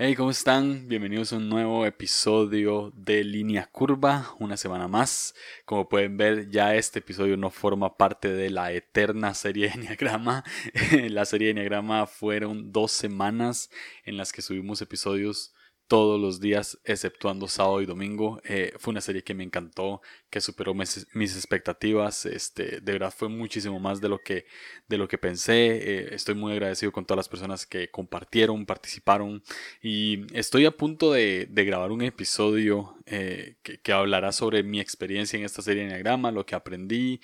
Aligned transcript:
Hey, 0.00 0.14
¿cómo 0.14 0.30
están? 0.30 0.86
Bienvenidos 0.86 1.32
a 1.32 1.38
un 1.38 1.48
nuevo 1.48 1.84
episodio 1.84 2.92
de 2.94 3.24
Línea 3.24 3.66
Curva, 3.66 4.32
una 4.38 4.56
semana 4.56 4.86
más. 4.86 5.34
Como 5.64 5.88
pueden 5.88 6.16
ver, 6.16 6.50
ya 6.50 6.76
este 6.76 7.00
episodio 7.00 7.36
no 7.36 7.50
forma 7.50 7.96
parte 7.96 8.32
de 8.32 8.48
la 8.48 8.70
eterna 8.70 9.34
serie 9.34 9.66
de 9.66 9.74
Enneagrama. 9.74 10.44
la 11.10 11.24
serie 11.24 11.46
de 11.46 11.50
Enneagrama 11.50 12.06
fueron 12.06 12.70
dos 12.70 12.92
semanas 12.92 13.70
en 14.04 14.16
las 14.16 14.30
que 14.30 14.40
subimos 14.40 14.80
episodios 14.82 15.52
todos 15.88 16.20
los 16.20 16.38
días, 16.38 16.78
exceptuando 16.84 17.48
sábado 17.48 17.80
y 17.80 17.86
domingo. 17.86 18.40
Eh, 18.44 18.72
fue 18.78 18.92
una 18.92 19.00
serie 19.00 19.24
que 19.24 19.34
me 19.34 19.42
encantó, 19.42 20.02
que 20.30 20.40
superó 20.40 20.74
mis, 20.74 21.06
expectativas. 21.16 22.26
Este, 22.26 22.80
de 22.80 22.92
verdad 22.92 23.12
fue 23.16 23.28
muchísimo 23.28 23.80
más 23.80 24.00
de 24.00 24.10
lo 24.10 24.18
que, 24.18 24.44
de 24.86 24.98
lo 24.98 25.08
que 25.08 25.18
pensé. 25.18 25.54
Eh, 25.54 26.14
estoy 26.14 26.34
muy 26.34 26.52
agradecido 26.52 26.92
con 26.92 27.06
todas 27.06 27.18
las 27.18 27.28
personas 27.28 27.66
que 27.66 27.90
compartieron, 27.90 28.66
participaron. 28.66 29.42
Y 29.82 30.26
estoy 30.36 30.66
a 30.66 30.70
punto 30.76 31.12
de, 31.12 31.48
grabar 31.50 31.90
un 31.90 32.02
episodio 32.02 32.94
eh, 33.06 33.56
que, 33.62 33.80
que, 33.80 33.92
hablará 33.92 34.32
sobre 34.32 34.62
mi 34.62 34.80
experiencia 34.80 35.38
en 35.38 35.44
esta 35.44 35.62
serie 35.62 35.82
de 35.82 35.88
Enneagrama, 35.88 36.30
lo 36.30 36.46
que 36.46 36.54
aprendí, 36.54 37.20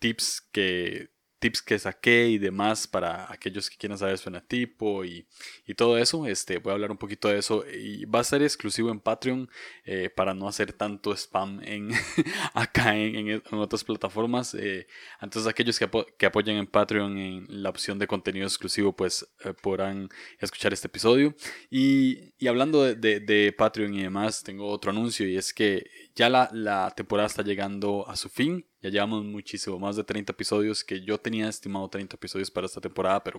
tips 0.00 0.40
que 0.52 1.10
tips 1.40 1.62
que 1.62 1.78
saqué 1.78 2.28
y 2.28 2.38
demás 2.38 2.86
para 2.86 3.32
aquellos 3.32 3.68
que 3.68 3.76
quieran 3.76 3.98
saber 3.98 4.18
su 4.18 4.24
fenotipo 4.24 5.04
y, 5.04 5.26
y, 5.66 5.74
todo 5.74 5.98
eso. 5.98 6.26
Este, 6.26 6.58
voy 6.58 6.70
a 6.70 6.74
hablar 6.74 6.90
un 6.90 6.98
poquito 6.98 7.28
de 7.28 7.38
eso 7.38 7.64
y 7.66 8.04
va 8.04 8.20
a 8.20 8.24
ser 8.24 8.42
exclusivo 8.42 8.90
en 8.90 9.00
Patreon 9.00 9.50
eh, 9.84 10.10
para 10.10 10.34
no 10.34 10.46
hacer 10.46 10.72
tanto 10.74 11.12
spam 11.12 11.60
en, 11.64 11.90
acá 12.54 12.94
en, 12.94 13.42
otras 13.52 13.82
plataformas. 13.82 14.54
Eh, 14.54 14.86
entonces 15.20 15.50
aquellos 15.50 15.78
que, 15.78 15.88
que, 16.18 16.26
apoyan 16.26 16.56
en 16.56 16.66
Patreon 16.66 17.18
en 17.18 17.62
la 17.62 17.70
opción 17.70 17.98
de 17.98 18.06
contenido 18.06 18.46
exclusivo 18.46 18.94
pues 18.94 19.26
eh, 19.44 19.54
podrán 19.54 20.10
escuchar 20.38 20.72
este 20.72 20.88
episodio. 20.88 21.34
Y, 21.70 22.34
y 22.38 22.48
hablando 22.48 22.84
de, 22.84 23.20
de, 23.20 23.54
Patreon 23.56 23.94
y 23.94 24.02
demás, 24.02 24.42
tengo 24.42 24.68
otro 24.68 24.90
anuncio 24.90 25.26
y 25.26 25.36
es 25.36 25.54
que 25.54 25.90
ya 26.14 26.28
la, 26.28 26.92
temporada 26.96 27.26
está 27.26 27.42
llegando 27.42 28.08
a 28.08 28.16
su 28.16 28.28
fin. 28.28 28.66
Ya 28.82 28.88
llevamos 28.88 29.24
muchísimo, 29.24 29.78
más 29.78 29.96
de 29.96 30.04
30 30.04 30.32
episodios, 30.32 30.82
que 30.82 31.02
yo 31.02 31.18
tenía 31.18 31.48
estimado 31.48 31.88
30 31.90 32.16
episodios 32.16 32.50
para 32.50 32.66
esta 32.66 32.80
temporada, 32.80 33.22
pero 33.22 33.38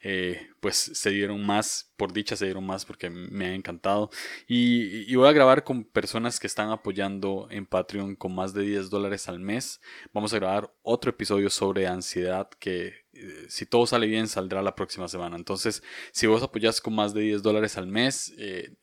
eh, 0.00 0.48
pues 0.60 0.76
se 0.76 1.10
dieron 1.10 1.44
más, 1.44 1.92
por 1.96 2.12
dicha 2.12 2.36
se 2.36 2.44
dieron 2.44 2.64
más 2.64 2.84
porque 2.84 3.10
me 3.10 3.46
ha 3.46 3.54
encantado. 3.54 4.10
Y, 4.46 5.12
voy 5.16 5.28
a 5.28 5.32
grabar 5.32 5.64
con 5.64 5.84
personas 5.84 6.38
que 6.38 6.46
están 6.46 6.70
apoyando 6.70 7.48
en 7.50 7.66
Patreon 7.66 8.14
con 8.14 8.34
más 8.34 8.54
de 8.54 8.62
10 8.62 8.90
dólares 8.90 9.28
al 9.28 9.40
mes. 9.40 9.80
Vamos 10.12 10.32
a 10.32 10.38
grabar 10.38 10.72
otro 10.82 11.10
episodio 11.10 11.50
sobre 11.50 11.88
ansiedad 11.88 12.48
que 12.60 13.06
eh, 13.16 13.46
si 13.48 13.66
todo 13.66 13.86
sale 13.86 14.06
bien 14.06 14.28
saldrá 14.28 14.62
la 14.62 14.74
próxima 14.74 15.08
semana. 15.08 15.36
Entonces, 15.36 15.82
si 16.12 16.26
vos 16.26 16.42
apoyas 16.42 16.80
con 16.80 16.94
más 16.94 17.14
de 17.14 17.22
10 17.22 17.42
dólares 17.42 17.76
al 17.76 17.86
mes, 17.86 18.34
eh. 18.38 18.74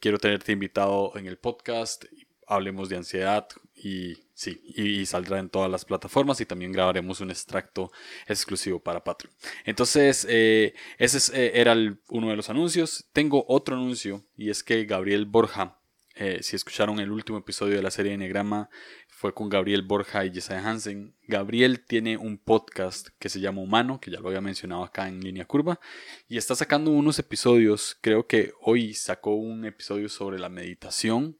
Quiero 0.00 0.18
tenerte 0.18 0.52
invitado 0.52 1.12
en 1.16 1.26
el 1.26 1.38
podcast. 1.38 2.04
Hablemos 2.46 2.88
de 2.88 2.96
ansiedad 2.96 3.48
y 3.74 4.26
Sí, 4.36 4.60
y 4.76 5.06
saldrá 5.06 5.38
en 5.38 5.48
todas 5.48 5.70
las 5.70 5.86
plataformas 5.86 6.42
y 6.42 6.44
también 6.44 6.70
grabaremos 6.70 7.22
un 7.22 7.30
extracto 7.30 7.90
exclusivo 8.26 8.78
para 8.78 9.02
Patreon. 9.02 9.34
Entonces, 9.64 10.26
eh, 10.28 10.74
ese 10.98 11.46
eh, 11.46 11.52
era 11.54 11.74
uno 12.10 12.28
de 12.28 12.36
los 12.36 12.50
anuncios. 12.50 13.06
Tengo 13.14 13.46
otro 13.48 13.76
anuncio 13.76 14.26
y 14.36 14.50
es 14.50 14.62
que 14.62 14.84
Gabriel 14.84 15.24
Borja, 15.24 15.80
eh, 16.16 16.40
si 16.42 16.54
escucharon 16.54 17.00
el 17.00 17.12
último 17.12 17.38
episodio 17.38 17.76
de 17.76 17.82
la 17.82 17.90
serie 17.90 18.12
Enegrama, 18.12 18.68
fue 19.16 19.32
con 19.32 19.48
Gabriel 19.48 19.80
Borja 19.80 20.26
y 20.26 20.30
Jessica 20.30 20.58
Hansen. 20.58 21.14
Gabriel 21.22 21.80
tiene 21.80 22.18
un 22.18 22.36
podcast 22.36 23.08
que 23.18 23.30
se 23.30 23.40
llama 23.40 23.62
Humano, 23.62 23.98
que 23.98 24.10
ya 24.10 24.20
lo 24.20 24.28
había 24.28 24.42
mencionado 24.42 24.84
acá 24.84 25.08
en 25.08 25.22
línea 25.22 25.46
curva, 25.46 25.80
y 26.28 26.36
está 26.36 26.54
sacando 26.54 26.90
unos 26.90 27.18
episodios. 27.18 27.96
Creo 28.02 28.26
que 28.26 28.52
hoy 28.60 28.92
sacó 28.92 29.34
un 29.34 29.64
episodio 29.64 30.10
sobre 30.10 30.38
la 30.38 30.50
meditación 30.50 31.38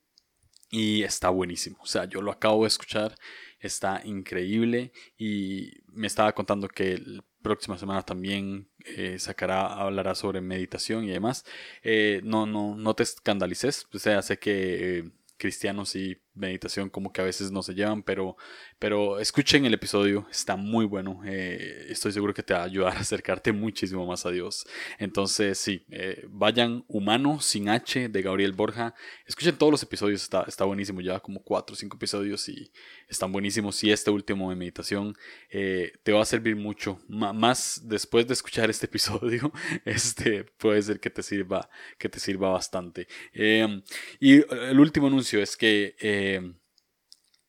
y 0.70 1.02
está 1.02 1.28
buenísimo. 1.28 1.76
O 1.82 1.86
sea, 1.86 2.06
yo 2.06 2.22
lo 2.22 2.30
acabo 2.30 2.62
de 2.62 2.68
escuchar, 2.68 3.14
está 3.60 4.00
increíble 4.06 4.92
y 5.18 5.72
me 5.88 6.06
estaba 6.06 6.34
contando 6.34 6.68
que 6.68 6.96
la 6.96 7.22
próxima 7.42 7.76
semana 7.76 8.00
también 8.00 8.70
eh, 8.86 9.18
sacará, 9.18 9.66
hablará 9.66 10.14
sobre 10.14 10.40
meditación 10.40 11.04
y 11.04 11.08
demás. 11.08 11.44
Eh, 11.82 12.22
no, 12.24 12.46
no, 12.46 12.74
no 12.74 12.94
te 12.94 13.02
escandalices, 13.02 13.86
o 13.92 13.98
sé 13.98 14.38
que 14.38 14.98
eh, 14.98 15.10
cristianos 15.36 15.94
y 15.94 16.22
meditación 16.36 16.90
como 16.90 17.12
que 17.12 17.20
a 17.20 17.24
veces 17.24 17.50
no 17.50 17.62
se 17.62 17.74
llevan, 17.74 18.02
pero, 18.02 18.36
pero 18.78 19.18
escuchen 19.18 19.64
el 19.64 19.74
episodio, 19.74 20.26
está 20.30 20.56
muy 20.56 20.84
bueno, 20.84 21.22
eh, 21.24 21.86
estoy 21.88 22.12
seguro 22.12 22.34
que 22.34 22.42
te 22.42 22.54
va 22.54 22.60
a 22.60 22.64
ayudar 22.64 22.96
a 22.96 23.00
acercarte 23.00 23.52
muchísimo 23.52 24.06
más 24.06 24.26
a 24.26 24.30
Dios. 24.30 24.66
Entonces, 24.98 25.58
sí, 25.58 25.84
eh, 25.90 26.24
vayan 26.28 26.84
Humano 26.88 27.40
sin 27.40 27.68
H 27.68 28.08
de 28.08 28.22
Gabriel 28.22 28.52
Borja, 28.52 28.94
escuchen 29.26 29.56
todos 29.56 29.72
los 29.72 29.82
episodios, 29.82 30.22
está, 30.22 30.44
está 30.46 30.64
buenísimo, 30.64 31.00
ya 31.00 31.20
como 31.20 31.42
cuatro 31.42 31.74
o 31.74 31.76
cinco 31.76 31.96
episodios 31.96 32.48
y 32.48 32.70
están 33.08 33.32
buenísimos. 33.32 33.82
Y 33.82 33.90
este 33.90 34.10
último 34.10 34.50
de 34.50 34.56
meditación 34.56 35.14
eh, 35.50 35.92
te 36.02 36.12
va 36.12 36.22
a 36.22 36.26
servir 36.26 36.56
mucho, 36.56 36.98
más 37.08 37.80
después 37.84 38.26
de 38.26 38.34
escuchar 38.34 38.70
este 38.70 38.86
episodio, 38.96 39.52
este 39.84 40.44
puede 40.44 40.82
ser 40.82 41.00
que 41.00 41.10
te 41.10 41.22
sirva, 41.22 41.68
que 41.98 42.08
te 42.08 42.20
sirva 42.20 42.50
bastante. 42.50 43.08
y 43.32 44.34
el 44.34 44.80
último 44.80 45.06
anuncio 45.06 45.40
es 45.42 45.56
que 45.56 45.94
eh, 46.26 46.54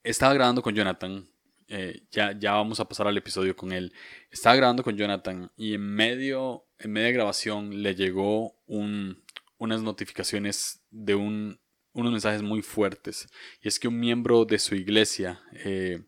estaba 0.03 0.33
grabando 0.33 0.61
con 0.61 0.75
Jonathan. 0.75 1.27
Eh, 1.69 2.03
ya, 2.11 2.37
ya 2.37 2.53
vamos 2.53 2.79
a 2.79 2.87
pasar 2.87 3.07
al 3.07 3.17
episodio 3.17 3.55
con 3.55 3.71
él. 3.71 3.93
Estaba 4.31 4.55
grabando 4.55 4.83
con 4.83 4.95
Jonathan 4.95 5.51
y 5.57 5.73
en 5.73 5.81
medio, 5.81 6.65
en 6.79 6.91
media 6.91 7.11
grabación 7.11 7.81
le 7.83 7.93
llegó 7.93 8.57
un, 8.65 9.23
unas 9.57 9.81
notificaciones 9.81 10.85
de 10.91 11.15
un, 11.15 11.59
unos 11.91 12.11
mensajes 12.11 12.41
muy 12.41 12.61
fuertes. 12.61 13.27
Y 13.61 13.67
es 13.67 13.79
que 13.79 13.89
un 13.89 13.99
miembro 13.99 14.45
de 14.45 14.59
su 14.59 14.75
iglesia, 14.75 15.41
eh, 15.51 16.05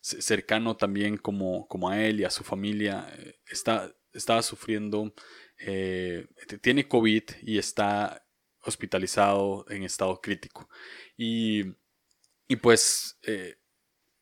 cercano 0.00 0.76
también 0.76 1.16
como, 1.16 1.66
como 1.68 1.88
a 1.88 2.04
él 2.04 2.20
y 2.20 2.24
a 2.24 2.30
su 2.30 2.44
familia, 2.44 3.06
está, 3.46 3.94
estaba 4.12 4.42
sufriendo, 4.42 5.14
tiene 6.60 6.86
COVID 6.86 7.22
y 7.42 7.58
está 7.58 8.24
hospitalizado 8.62 9.64
en 9.70 9.84
estado 9.84 10.20
crítico. 10.20 10.68
Y 11.16 11.64
y 12.48 12.56
pues 12.56 13.18
eh, 13.24 13.56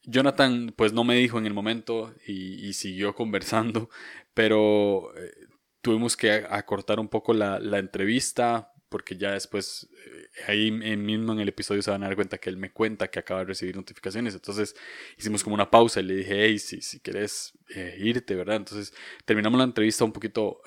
Jonathan 0.02 0.74
pues 0.76 0.92
no 0.92 1.04
me 1.04 1.14
dijo 1.14 1.38
en 1.38 1.46
el 1.46 1.54
momento 1.54 2.14
y, 2.26 2.72
siguió 2.74 3.14
conversando, 3.14 3.88
pero 4.34 5.16
eh, 5.16 5.32
tuvimos 5.80 6.16
que 6.16 6.32
acortar 6.32 7.00
un 7.00 7.08
poco 7.08 7.32
la, 7.32 7.58
entrevista 7.78 8.72
porque 8.88 9.16
ya 9.16 9.32
después 9.32 9.88
eh, 10.06 10.28
ahí 10.48 10.70
mismo 10.70 11.32
en 11.32 11.40
el 11.40 11.48
episodio 11.48 11.82
se 11.82 11.90
van 11.90 12.02
a 12.02 12.06
dar 12.06 12.16
cuenta 12.16 12.38
que 12.38 12.50
él 12.50 12.56
me 12.56 12.72
cuenta 12.72 13.08
que 13.08 13.18
acaba 13.20 13.40
de 13.40 13.46
recibir 13.46 13.76
notificaciones. 13.76 14.34
Entonces 14.34 14.74
hicimos 15.16 15.42
como 15.42 15.54
una 15.54 15.70
pausa 15.70 16.00
y 16.00 16.04
le 16.04 16.16
dije, 16.16 16.44
hey, 16.44 16.58
si, 16.58 16.82
si 16.82 17.00
quieres 17.00 17.52
irte, 17.98 18.34
¿verdad? 18.34 18.56
Entonces 18.56 18.92
terminamos 19.24 19.58
la 19.58 19.64
entrevista 19.64 20.04
un 20.04 20.12
poquito, 20.12 20.62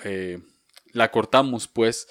la 0.94 1.12
cortamos 1.12 1.68
pues, 1.68 2.08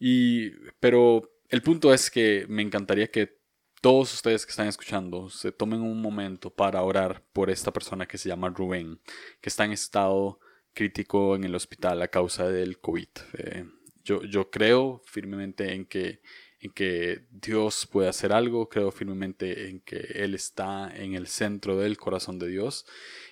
y, 0.00 0.50
pero 0.80 1.32
el 1.48 1.62
punto 1.62 1.92
es 1.92 2.10
que 2.10 2.46
me 2.48 2.62
encantaría 2.62 3.08
que 3.10 3.41
todos 3.82 4.14
ustedes 4.14 4.46
que 4.46 4.50
están 4.50 4.68
escuchando 4.68 5.28
se 5.28 5.50
tomen 5.50 5.82
un 5.82 6.00
momento 6.00 6.50
para 6.50 6.82
orar 6.82 7.20
por 7.32 7.50
esta 7.50 7.72
persona 7.72 8.06
que 8.06 8.16
se 8.16 8.28
llama 8.28 8.48
Rubén, 8.48 9.00
que 9.40 9.48
está 9.48 9.64
en 9.64 9.72
estado 9.72 10.38
crítico 10.72 11.34
en 11.34 11.42
el 11.42 11.54
hospital 11.54 12.00
a 12.00 12.08
causa 12.08 12.48
del 12.48 12.78
COVID. 12.78 13.08
Eh, 13.38 13.64
yo, 14.04 14.22
yo 14.22 14.50
creo 14.50 15.02
firmemente 15.04 15.74
en 15.74 15.84
que, 15.84 16.22
en 16.60 16.70
que 16.70 17.26
Dios 17.32 17.88
puede 17.90 18.08
hacer 18.08 18.32
algo, 18.32 18.68
creo 18.68 18.92
firmemente 18.92 19.68
en 19.68 19.80
que 19.80 19.96
Él 20.14 20.36
está 20.36 20.88
en 20.94 21.14
el 21.14 21.26
centro 21.26 21.76
del 21.76 21.96
corazón 21.96 22.38
de 22.38 22.46
Dios 22.46 22.86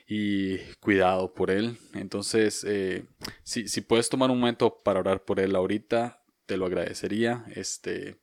y 0.09 0.59
cuidado 0.81 1.33
por 1.33 1.53
Él. 1.53 1.79
Entonces, 1.95 2.65
eh, 2.67 3.05
si, 3.45 3.69
si 3.69 3.83
puedes 3.83 4.09
tomar 4.09 4.33
un 4.33 4.41
momento 4.41 4.83
para 4.83 4.99
orar 4.99 5.25
por 5.25 5.39
Él 5.39 5.55
ahorita, 5.55 6.25
te 6.47 6.57
lo 6.57 6.67
agradecería. 6.67 7.45
Este, 7.55 8.17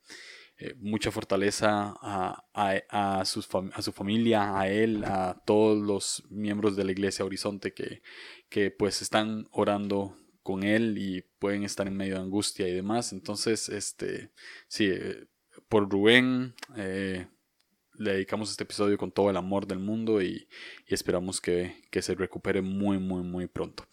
eh, 0.60 0.74
mucha 0.80 1.12
fortaleza 1.12 1.94
a, 2.02 2.44
a, 2.52 3.20
a, 3.20 3.24
su 3.24 3.92
familia, 3.92 4.58
a 4.58 4.68
él, 4.68 5.04
a 5.04 5.40
todos 5.46 5.78
los 5.78 6.24
miembros 6.30 6.74
de 6.74 6.82
la 6.82 6.90
iglesia 6.90 7.24
Horizonte 7.24 7.72
que, 7.72 8.02
que 8.48 8.72
pues 8.72 9.00
están 9.00 9.46
orando 9.52 10.16
con 10.42 10.64
él 10.64 10.98
y 10.98 11.22
pueden 11.38 11.62
estar 11.62 11.86
en 11.86 11.96
medio 11.96 12.14
de 12.14 12.22
angustia 12.22 12.66
y 12.66 12.72
demás. 12.72 13.12
Entonces, 13.12 13.68
este, 13.68 14.32
sí, 14.66 14.88
eh, 14.90 15.26
por 15.68 15.88
Rubén 15.88 16.54
eh, 16.76 17.28
le 17.94 18.12
dedicamos 18.14 18.50
este 18.50 18.64
episodio 18.64 18.98
con 18.98 19.12
todo 19.12 19.30
el 19.30 19.36
amor 19.36 19.64
del 19.64 19.78
mundo 19.78 20.20
y, 20.20 20.48
y 20.88 20.94
esperamos 20.94 21.40
que, 21.40 21.84
que, 21.92 22.02
se 22.02 22.16
recupere 22.16 22.62
muy, 22.62 22.98
muy, 22.98 23.22
muy 23.22 23.46
pronto. 23.46 23.86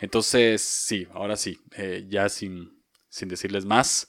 Entonces, 0.00 0.62
sí, 0.62 1.08
ahora 1.14 1.34
sí, 1.36 1.58
ya 2.06 2.28
sin, 2.28 2.80
sin 3.08 3.28
decirles 3.28 3.64
más. 3.64 4.06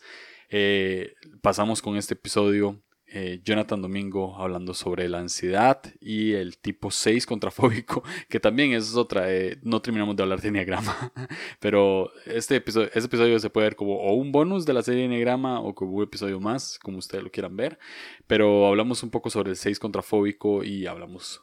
Eh, 0.55 1.15
pasamos 1.41 1.81
con 1.81 1.97
este 1.97 2.13
episodio 2.13 2.79
eh, 3.07 3.41
Jonathan 3.43 3.81
Domingo 3.81 4.35
hablando 4.37 4.75
sobre 4.75 5.09
la 5.09 5.17
ansiedad 5.17 5.81
y 5.99 6.33
el 6.33 6.59
tipo 6.59 6.91
6 6.91 7.25
contrafóbico, 7.25 8.03
que 8.29 8.39
también 8.39 8.71
es 8.73 8.95
otra, 8.95 9.33
eh, 9.33 9.57
no 9.63 9.81
terminamos 9.81 10.15
de 10.15 10.21
hablar 10.21 10.41
de 10.41 10.49
Enneagrama, 10.49 11.11
pero 11.59 12.11
este 12.27 12.57
episodio, 12.57 12.89
este 12.93 13.07
episodio 13.07 13.39
se 13.39 13.49
puede 13.49 13.65
ver 13.65 13.75
como 13.75 13.95
un 14.13 14.31
bonus 14.31 14.63
de 14.67 14.73
la 14.73 14.83
serie 14.83 15.05
Enneagrama 15.05 15.59
o 15.59 15.73
como 15.73 15.93
un 15.93 16.03
episodio 16.03 16.39
más, 16.39 16.77
como 16.77 16.99
ustedes 16.99 17.23
lo 17.23 17.31
quieran 17.31 17.57
ver, 17.57 17.79
pero 18.27 18.67
hablamos 18.67 19.01
un 19.01 19.09
poco 19.09 19.31
sobre 19.31 19.49
el 19.49 19.57
6 19.57 19.79
contrafóbico 19.79 20.63
y 20.63 20.85
hablamos 20.85 21.41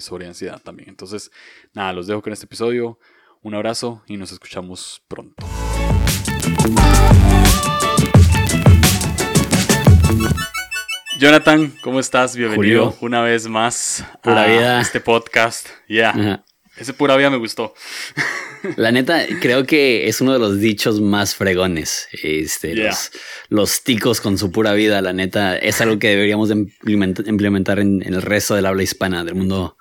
sobre 0.00 0.26
ansiedad 0.26 0.60
también. 0.60 0.88
Entonces, 0.88 1.30
nada, 1.72 1.92
los 1.92 2.08
dejo 2.08 2.20
con 2.20 2.32
este 2.32 2.46
episodio, 2.46 2.98
un 3.42 3.54
abrazo 3.54 4.02
y 4.08 4.16
nos 4.16 4.32
escuchamos 4.32 5.04
pronto. 5.06 5.46
Jonathan, 11.20 11.70
¿cómo 11.82 12.00
estás? 12.00 12.34
Bienvenido 12.34 12.96
una 13.02 13.20
vez 13.20 13.46
más 13.46 14.02
a 14.22 14.80
este 14.80 15.02
podcast. 15.02 15.68
Ya. 15.86 16.42
Ese 16.78 16.94
pura 16.94 17.14
vida 17.14 17.28
me 17.28 17.36
gustó. 17.36 17.74
La 18.76 18.90
neta, 18.90 19.26
creo 19.38 19.66
que 19.66 20.08
es 20.08 20.22
uno 20.22 20.32
de 20.32 20.38
los 20.38 20.60
dichos 20.60 20.98
más 21.02 21.34
fregones. 21.34 22.08
Este, 22.22 22.74
los, 23.50 23.82
ticos 23.84 24.22
con 24.22 24.38
su 24.38 24.50
pura 24.50 24.72
vida, 24.72 25.02
la 25.02 25.12
neta, 25.12 25.58
es 25.58 25.82
algo 25.82 25.98
que 25.98 26.08
deberíamos 26.08 26.50
implementar 26.50 27.80
en, 27.80 28.02
el 28.02 28.22
resto 28.22 28.54
del 28.54 28.64
habla 28.64 28.82
hispana, 28.82 29.22
del 29.22 29.34
mundo 29.34 29.76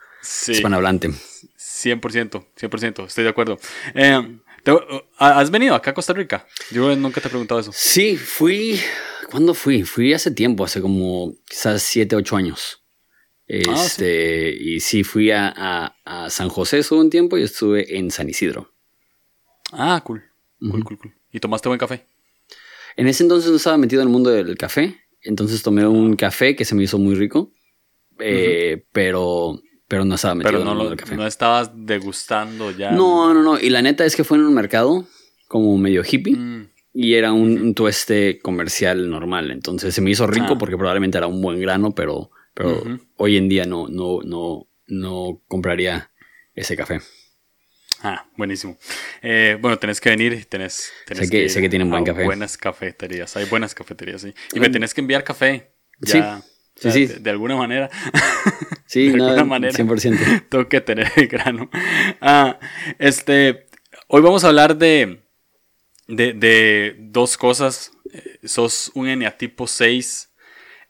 hispanohablante. 0.45 1.07
100%, 1.07 2.47
100%, 2.59 3.07
estoy 3.07 3.23
de 3.23 3.29
acuerdo. 3.29 3.57
Eh, 3.95 4.39
¿Has 5.17 5.51
venido 5.51 5.73
acá 5.73 5.91
a 5.91 5.93
Costa 5.93 6.11
Rica? 6.11 6.45
Yo 6.71 6.93
nunca 6.97 7.21
te 7.21 7.27
he 7.27 7.31
preguntado 7.31 7.61
eso. 7.61 7.71
Sí, 7.73 8.17
fui. 8.17 8.79
¿Cuándo 9.29 9.53
fui? 9.53 9.83
Fui 9.83 10.11
hace 10.13 10.31
tiempo, 10.31 10.65
hace 10.65 10.81
como 10.81 11.35
quizás 11.47 11.83
7, 11.83 12.15
8 12.15 12.35
años. 12.35 12.83
Ah, 13.67 13.83
este, 13.85 14.55
Y 14.59 14.79
sí, 14.79 15.03
fui 15.03 15.29
a, 15.31 15.95
San 16.29 16.49
José 16.49 16.79
hace 16.79 16.95
un 16.95 17.11
tiempo 17.11 17.37
y 17.37 17.43
estuve 17.43 17.97
en 17.97 18.09
San 18.09 18.27
Isidro. 18.27 18.73
Ah, 19.71 20.01
cool. 20.03 20.23
Cool, 20.59 20.83
cool, 20.83 20.97
cool. 20.97 21.13
¿Y 21.31 21.39
tomaste 21.39 21.69
buen 21.69 21.77
café? 21.77 22.05
En 22.95 23.07
ese 23.07 23.21
entonces 23.21 23.51
no 23.51 23.57
estaba 23.57 23.77
metido 23.77 24.01
en 24.01 24.07
el 24.07 24.11
mundo 24.11 24.31
del 24.31 24.57
café. 24.57 24.99
Entonces 25.21 25.61
tomé 25.61 25.85
un 25.85 26.15
café 26.15 26.55
que 26.55 26.65
se 26.65 26.73
me 26.73 26.83
hizo 26.83 26.97
muy 26.97 27.13
rico. 27.13 27.53
Eh, 28.19 28.83
pero 28.91 29.61
pero 29.87 30.05
no 30.05 30.15
estaba 30.15 30.35
metido 30.35 30.63
no 30.65 30.81
en 30.81 30.91
el 30.91 30.97
café. 30.97 31.15
No 31.15 31.27
estabas 31.27 31.71
degustando 31.73 32.71
ya. 32.71 32.91
No, 32.91 33.33
no, 33.33 33.43
no. 33.43 33.59
Y 33.59 33.69
la 33.69 33.81
neta 33.83 34.05
es 34.05 34.15
que 34.15 34.23
fue 34.23 34.37
en 34.37 34.45
un 34.45 34.55
mercado 34.55 35.05
como 35.47 35.77
medio 35.77 36.03
hippie. 36.03 36.35
Mm. 36.35 36.68
Y 37.01 37.13
era 37.13 37.31
un, 37.31 37.73
tueste 37.75 38.39
comercial 38.39 39.09
normal. 39.09 39.51
Entonces 39.51 39.95
se 39.95 40.01
me 40.01 40.11
hizo 40.11 40.27
rico 40.27 40.55
ah. 40.55 40.57
porque 40.57 40.75
probablemente 40.75 41.17
era 41.17 41.27
un 41.27 41.41
buen 41.41 41.57
grano, 41.61 41.95
pero, 41.95 42.29
pero 42.53 42.83
hoy 43.15 43.37
en 43.37 43.47
día 43.47 43.65
no, 43.65 43.87
no, 43.87 44.19
no, 44.21 44.67
no 44.85 45.41
compraría 45.47 46.11
ese 46.53 46.75
café. 46.75 46.99
Ah, 48.03 48.25
buenísimo. 48.35 48.77
Eh, 49.21 49.57
bueno, 49.61 49.79
tenés 49.79 50.01
que 50.01 50.09
venir, 50.09 50.43
tenés, 50.47 50.91
tenés 51.05 51.29
sé 51.29 51.31
que, 51.31 51.47
sé 51.47 51.61
que 51.61 51.69
tienen 51.69 51.89
buen 51.89 52.03
café. 52.03 52.25
Buenas 52.25 52.57
cafeterías, 52.57 53.33
hay 53.37 53.45
buenas 53.45 53.73
cafeterías, 53.73 54.21
sí. 54.21 54.33
Y 54.53 54.59
me 54.59 54.69
tenés 54.69 54.93
que 54.93 54.99
enviar 54.99 55.23
café. 55.23 55.71
Ya, 56.01 56.41
sí, 56.75 56.91
sí, 56.91 57.07
sí. 57.07 57.19
De, 57.21 57.29
alguna 57.29 57.55
manera. 57.55 57.89
Sí, 58.87 59.07
de 59.07 59.17
no, 59.17 59.27
alguna 59.27 59.45
manera. 59.45 59.73
100%. 59.73 60.47
Tengo 60.49 60.67
que 60.67 60.81
tener 60.81 61.09
el 61.15 61.27
grano. 61.27 61.69
Ah, 62.19 62.59
este, 62.97 63.67
hoy 64.07 64.21
vamos 64.21 64.43
a 64.43 64.47
hablar 64.47 64.77
de, 64.77 65.28
de, 66.09 66.95
dos 66.99 67.37
cosas. 67.37 67.91
Eh, 68.11 68.39
sos 68.43 68.91
un 68.95 69.07
eneatipo 69.07 69.67
6, 69.67 70.31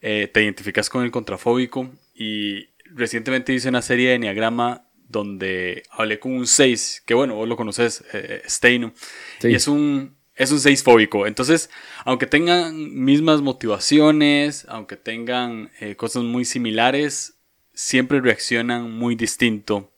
eh, 0.01 0.29
te 0.33 0.43
identificas 0.43 0.89
con 0.89 1.03
el 1.03 1.11
contrafóbico 1.11 1.91
y 2.15 2.69
recientemente 2.85 3.53
hice 3.53 3.69
una 3.69 3.81
serie 3.81 4.09
de 4.09 4.15
eneagrama 4.15 4.85
donde 5.07 5.83
hablé 5.91 6.19
con 6.19 6.33
un 6.33 6.47
6, 6.47 7.03
que 7.05 7.13
bueno, 7.13 7.35
vos 7.35 7.47
lo 7.47 7.57
conoces, 7.57 8.03
eh, 8.13 8.43
Steino, 8.45 8.93
y 9.41 9.55
es 9.55 9.67
un, 9.67 10.15
es 10.35 10.51
un 10.51 10.59
6 10.59 10.83
fóbico. 10.83 11.27
Entonces, 11.27 11.69
aunque 12.05 12.27
tengan 12.27 13.03
mismas 13.03 13.41
motivaciones, 13.41 14.65
aunque 14.69 14.95
tengan 14.97 15.71
cosas 15.97 16.23
muy 16.23 16.45
similares, 16.45 17.39
siempre 17.73 18.21
reaccionan 18.21 18.91
muy 18.91 19.15
distinto, 19.15 19.88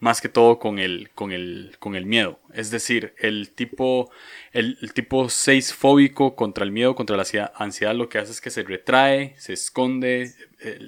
más 0.00 0.22
que 0.22 0.30
todo 0.30 0.58
con 0.58 0.78
el, 0.78 1.10
con 1.14 1.30
el, 1.30 1.76
con 1.78 1.94
el 1.94 2.06
miedo. 2.06 2.40
Es 2.54 2.70
decir, 2.70 3.14
el 3.18 3.50
tipo, 3.50 4.10
el, 4.52 4.76
tipo 4.94 5.28
6 5.28 5.74
fóbico 5.74 6.34
contra 6.34 6.64
el 6.64 6.72
miedo, 6.72 6.94
contra 6.94 7.16
la 7.16 7.52
ansiedad, 7.54 7.94
lo 7.94 8.08
que 8.08 8.18
hace 8.18 8.32
es 8.32 8.40
que 8.40 8.50
se 8.50 8.62
retrae, 8.62 9.34
se 9.38 9.52
esconde, 9.52 10.32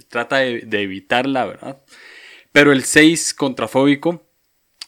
trata 0.09 0.39
de, 0.39 0.83
evitarla, 0.83 1.45
¿verdad? 1.45 1.83
Pero 2.53 2.73
el 2.73 2.85
6 2.85 3.35
contrafóbico 3.35 4.27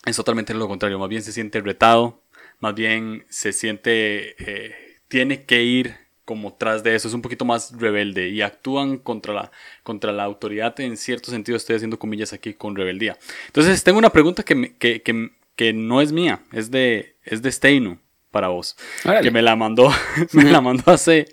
es 0.07 0.17
totalmente 0.17 0.55
lo 0.55 0.69
contrario, 0.69 0.99
más 0.99 1.09
bien 1.09 1.23
se 1.23 1.33
siente 1.33 1.61
retado, 1.61 2.23
más 2.61 2.75
bien 2.75 3.27
se 3.29 3.53
siente, 3.53 4.37
eh, 4.39 4.75
tiene 5.09 5.45
que 5.45 5.63
ir 5.63 6.04
como 6.25 6.55
tras 6.55 6.83
de 6.83 6.95
eso, 6.95 7.09
es 7.09 7.15
un 7.15 7.23
poquito 7.23 7.45
más 7.45 7.73
rebelde 7.79 8.29
y 8.29 8.41
actúan 8.41 8.99
contra 8.99 9.35
la, 9.35 9.51
contra 9.83 10.13
la 10.13 10.25
autoridad 10.25 10.79
en 10.81 10.97
cierto 10.97 11.31
sentido, 11.31 11.57
estoy 11.57 11.77
haciendo 11.77 11.99
comillas 11.99 12.33
aquí 12.33 12.55
con 12.55 12.77
rebeldía. 12.77 13.19
Entonces 13.47 13.83
tengo 13.85 13.99
una 13.99 14.11
pregunta 14.11 14.43
que, 14.43 14.75
que, 14.77 15.03
que, 15.03 15.31
que 15.55 15.73
no 15.73 16.01
es 16.01 16.13
mía, 16.13 16.41
es 16.53 16.71
de, 16.71 17.17
es 17.25 17.43
de 17.43 17.53
Steinu 17.53 17.99
para 18.31 18.49
vos, 18.49 18.77
que 19.23 19.31
me 19.31 19.43
la 19.43 19.55
mandó, 19.55 19.93
me 20.33 20.45
la 20.51 20.61
mandó 20.61 20.91
hace, 20.91 21.27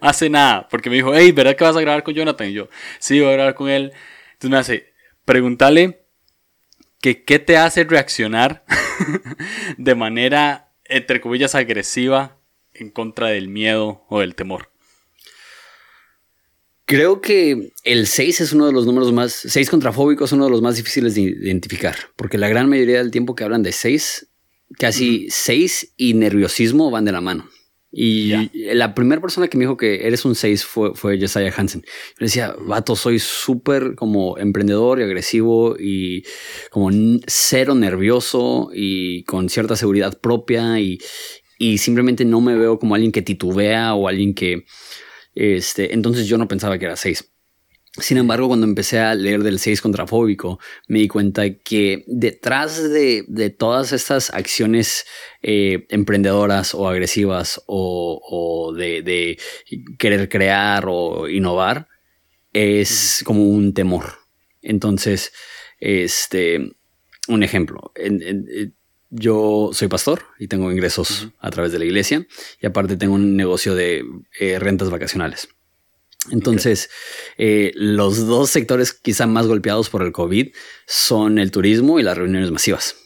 hace 0.00 0.28
nada, 0.28 0.66
porque 0.68 0.90
me 0.90 0.96
dijo, 0.96 1.14
hey, 1.14 1.30
¿verdad 1.30 1.54
que 1.54 1.64
vas 1.64 1.76
a 1.76 1.80
grabar 1.80 2.02
con 2.02 2.14
Jonathan? 2.14 2.48
Y 2.48 2.54
yo, 2.54 2.68
sí, 2.98 3.20
voy 3.20 3.30
a 3.30 3.34
grabar 3.34 3.54
con 3.54 3.68
él. 3.68 3.92
Entonces 4.32 4.50
me 4.50 4.56
hace, 4.56 4.92
pregúntale 5.24 6.02
que 7.00 7.22
qué 7.22 7.38
te 7.38 7.58
hace 7.58 7.84
reaccionar 7.84 8.64
de 9.76 9.94
manera, 9.94 10.72
entre 10.84 11.20
comillas, 11.20 11.54
agresiva 11.54 12.38
en 12.74 12.90
contra 12.90 13.28
del 13.28 13.48
miedo 13.48 14.04
o 14.08 14.20
del 14.20 14.34
temor? 14.34 14.72
Creo 16.84 17.20
que 17.20 17.72
el 17.84 18.06
6 18.06 18.40
es 18.40 18.52
uno 18.52 18.66
de 18.66 18.72
los 18.72 18.86
números 18.86 19.12
más, 19.12 19.32
6 19.32 19.70
contrafóbicos 19.70 20.30
es 20.30 20.32
uno 20.34 20.44
de 20.44 20.50
los 20.50 20.62
más 20.62 20.76
difíciles 20.76 21.14
de 21.14 21.22
identificar, 21.22 21.96
porque 22.16 22.38
la 22.38 22.48
gran 22.48 22.68
mayoría 22.68 22.98
del 22.98 23.10
tiempo 23.10 23.34
que 23.34 23.44
hablan 23.44 23.62
de 23.62 23.72
6, 23.72 24.28
casi 24.78 25.26
6 25.30 25.94
y 25.96 26.14
nerviosismo 26.14 26.90
van 26.90 27.04
de 27.04 27.12
la 27.12 27.20
mano. 27.20 27.48
Y 27.94 28.32
la 28.74 28.94
primera 28.94 29.20
persona 29.20 29.48
que 29.48 29.58
me 29.58 29.64
dijo 29.64 29.76
que 29.76 30.06
eres 30.06 30.24
un 30.24 30.34
6 30.34 30.64
fue, 30.64 30.94
fue 30.94 31.20
Josiah 31.20 31.52
Hansen. 31.54 31.82
Yo 31.82 32.16
le 32.20 32.26
decía, 32.26 32.56
vato, 32.58 32.96
soy 32.96 33.18
súper 33.18 33.94
como 33.94 34.38
emprendedor 34.38 34.98
y 34.98 35.02
agresivo 35.02 35.76
y 35.78 36.24
como 36.70 36.90
cero 37.26 37.74
nervioso 37.74 38.70
y 38.74 39.24
con 39.24 39.50
cierta 39.50 39.76
seguridad 39.76 40.18
propia 40.20 40.80
y, 40.80 40.98
y 41.62 41.78
simplemente 41.78 42.24
no 42.24 42.40
me 42.40 42.56
veo 42.56 42.76
como 42.76 42.96
alguien 42.96 43.12
que 43.12 43.22
titubea 43.22 43.94
o 43.94 44.08
alguien 44.08 44.34
que... 44.34 44.64
Este, 45.32 45.94
entonces 45.94 46.26
yo 46.26 46.36
no 46.36 46.48
pensaba 46.48 46.76
que 46.76 46.86
era 46.86 46.96
6. 46.96 47.30
Sin 47.98 48.18
embargo, 48.18 48.48
cuando 48.48 48.66
empecé 48.66 48.98
a 48.98 49.14
leer 49.14 49.44
del 49.44 49.60
6 49.60 49.80
contrafóbico, 49.80 50.58
me 50.88 50.98
di 50.98 51.06
cuenta 51.06 51.54
que 51.54 52.02
detrás 52.08 52.90
de, 52.90 53.54
todas 53.56 53.92
estas 53.92 54.30
acciones 54.30 55.06
eh, 55.40 55.86
emprendedoras 55.90 56.74
o 56.74 56.88
agresivas 56.88 57.62
o, 57.66 58.74
de, 58.76 59.38
querer 60.00 60.28
crear 60.28 60.86
o 60.88 61.28
innovar, 61.28 61.86
es 62.52 63.22
como 63.24 63.44
un 63.44 63.72
temor. 63.72 64.14
Entonces, 64.62 65.32
este, 65.78 66.72
un 67.28 67.44
ejemplo. 67.44 67.92
en, 67.94 68.74
yo 69.14 69.70
soy 69.74 69.88
pastor 69.88 70.24
y 70.38 70.48
tengo 70.48 70.72
ingresos 70.72 71.28
a 71.38 71.50
través 71.50 71.70
de 71.70 71.78
la 71.78 71.84
iglesia 71.84 72.26
y 72.60 72.66
aparte 72.66 72.96
tengo 72.96 73.14
un 73.14 73.36
negocio 73.36 73.74
de 73.74 74.04
eh, 74.40 74.58
rentas 74.58 74.88
vacacionales. 74.88 75.48
Entonces, 76.30 76.88
eh, 77.36 77.72
los 77.74 78.26
dos 78.26 78.48
sectores 78.48 78.94
quizá 78.94 79.26
más 79.26 79.46
golpeados 79.46 79.90
por 79.90 80.02
el 80.02 80.12
COVID 80.12 80.52
son 80.86 81.38
el 81.38 81.50
turismo 81.50 82.00
y 82.00 82.02
las 82.02 82.16
reuniones 82.16 82.50
masivas. 82.50 82.96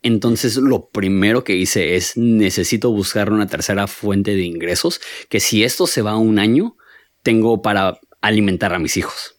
Entonces, 0.00 0.56
lo 0.56 0.90
primero 0.90 1.42
que 1.42 1.56
hice 1.56 1.96
es 1.96 2.16
necesito 2.16 2.92
buscar 2.92 3.32
una 3.32 3.48
tercera 3.48 3.88
fuente 3.88 4.36
de 4.36 4.42
ingresos 4.42 5.00
que 5.28 5.40
si 5.40 5.64
esto 5.64 5.88
se 5.88 6.02
va 6.02 6.16
un 6.16 6.38
año, 6.38 6.76
tengo 7.24 7.62
para 7.62 7.98
alimentar 8.20 8.74
a 8.74 8.78
mis 8.78 8.96
hijos. 8.96 9.34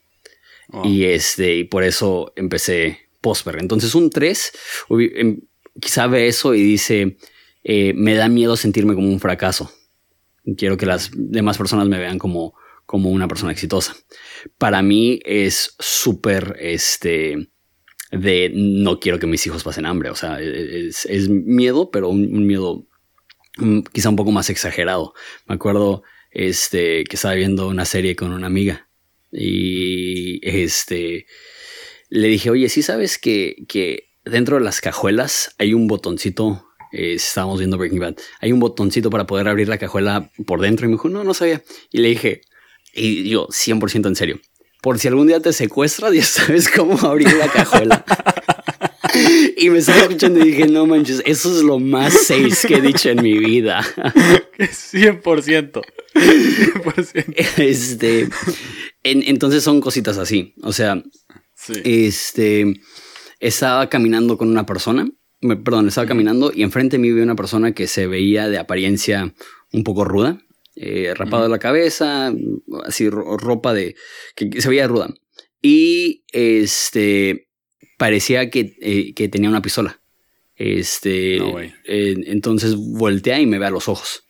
Y 0.84 1.04
este, 1.04 1.56
y 1.56 1.64
por 1.64 1.82
eso 1.82 2.32
empecé 2.36 3.10
Posper. 3.20 3.56
Entonces, 3.58 3.94
un 3.94 4.10
3 4.10 4.52
quizá 5.78 6.06
ve 6.06 6.28
eso 6.28 6.54
y 6.54 6.62
dice, 6.62 7.16
eh, 7.62 7.92
me 7.94 8.14
da 8.14 8.28
miedo 8.28 8.56
sentirme 8.56 8.94
como 8.94 9.08
un 9.08 9.20
fracaso. 9.20 9.70
Quiero 10.56 10.76
que 10.76 10.86
las 10.86 11.10
demás 11.14 11.58
personas 11.58 11.88
me 11.88 11.98
vean 11.98 12.18
como, 12.18 12.54
como 12.86 13.10
una 13.10 13.28
persona 13.28 13.52
exitosa. 13.52 13.94
Para 14.58 14.82
mí 14.82 15.20
es 15.24 15.74
súper, 15.78 16.56
este, 16.60 17.50
de 18.10 18.50
no 18.54 18.98
quiero 18.98 19.18
que 19.18 19.26
mis 19.26 19.46
hijos 19.46 19.62
pasen 19.62 19.86
hambre. 19.86 20.10
O 20.10 20.14
sea, 20.14 20.40
es, 20.40 21.28
miedo, 21.28 21.90
pero 21.90 22.08
un, 22.08 22.46
miedo 22.46 22.86
mm, 23.58 23.80
quizá 23.92 24.08
un 24.08 24.16
poco 24.16 24.32
más 24.32 24.50
exagerado. 24.50 25.14
Me 25.46 25.54
acuerdo 25.54 26.02
este, 26.30 27.04
que 27.04 27.16
estaba 27.16 27.34
viendo 27.34 27.68
una 27.68 27.84
serie 27.84 28.14
con 28.16 28.32
una 28.32 28.46
amiga 28.46 28.88
Y 29.32 30.40
este 30.46 31.26
le 32.10 32.26
dije, 32.26 32.50
oye, 32.50 32.68
¿sí 32.68 32.82
sabes 32.82 33.18
que, 33.18 33.64
que 33.68 34.09
dentro 34.24 34.58
de 34.58 34.64
las 34.64 34.80
cajuelas 34.80 35.54
hay 35.58 35.74
un 35.74 35.86
botoncito? 35.86 36.66
Eh, 36.92 37.14
estábamos 37.14 37.58
viendo 37.58 37.78
Breaking 37.78 38.00
Bad. 38.00 38.16
Hay 38.40 38.52
un 38.52 38.60
botoncito 38.60 39.10
para 39.10 39.26
poder 39.26 39.48
abrir 39.48 39.68
la 39.68 39.78
cajuela 39.78 40.30
por 40.46 40.60
dentro. 40.60 40.86
Y 40.86 40.88
me 40.88 40.94
dijo, 40.94 41.08
no, 41.08 41.24
no 41.24 41.34
sabía. 41.34 41.62
Y 41.90 41.98
le 41.98 42.08
dije, 42.08 42.42
y 42.92 43.28
yo, 43.28 43.46
100% 43.48 44.06
en 44.06 44.16
serio. 44.16 44.40
Por 44.82 44.98
si 44.98 45.08
algún 45.08 45.26
día 45.26 45.40
te 45.40 45.52
secuestras, 45.52 46.12
ya 46.14 46.24
sabes 46.24 46.68
cómo 46.68 46.98
abrir 46.98 47.32
la 47.34 47.48
cajuela. 47.48 48.04
y 49.56 49.70
me 49.70 49.78
estaba 49.78 50.00
escuchando 50.00 50.40
y 50.40 50.50
dije, 50.50 50.66
no 50.66 50.86
manches, 50.86 51.22
eso 51.26 51.56
es 51.56 51.62
lo 51.62 51.78
más 51.78 52.12
seis 52.26 52.64
que 52.66 52.76
he 52.76 52.80
dicho 52.80 53.10
en 53.10 53.22
mi 53.22 53.38
vida. 53.38 53.84
100%. 54.58 55.82
100%. 56.14 57.34
Este, 57.56 58.28
entonces 59.02 59.62
son 59.62 59.80
cositas 59.80 60.18
así. 60.18 60.54
O 60.62 60.72
sea, 60.72 61.02
este, 61.84 62.80
estaba 63.40 63.88
caminando 63.88 64.38
con 64.38 64.48
una 64.48 64.66
persona, 64.66 65.10
perdón, 65.40 65.88
estaba 65.88 66.06
caminando 66.06 66.52
y 66.54 66.62
enfrente 66.62 66.96
de 66.96 67.02
mí 67.02 67.10
vi 67.10 67.20
una 67.22 67.34
persona 67.34 67.72
que 67.72 67.86
se 67.86 68.06
veía 68.06 68.48
de 68.48 68.58
apariencia 68.58 69.34
un 69.72 69.82
poco 69.82 70.04
ruda, 70.04 70.40
eh, 70.76 71.14
rapado 71.14 71.44
de 71.44 71.48
la 71.48 71.58
cabeza, 71.58 72.32
así 72.84 73.08
ropa 73.10 73.74
de, 73.74 73.96
que 74.36 74.60
se 74.60 74.68
veía 74.68 74.86
ruda. 74.86 75.12
Y 75.62 76.24
este, 76.32 77.48
parecía 77.98 78.50
que, 78.50 78.76
eh, 78.80 79.14
que 79.14 79.28
tenía 79.28 79.50
una 79.50 79.62
pistola. 79.62 80.00
Este, 80.54 81.38
entonces 81.86 82.76
voltea 82.76 83.40
y 83.40 83.46
me 83.46 83.58
ve 83.58 83.66
a 83.66 83.70
los 83.70 83.88
ojos. 83.88 84.24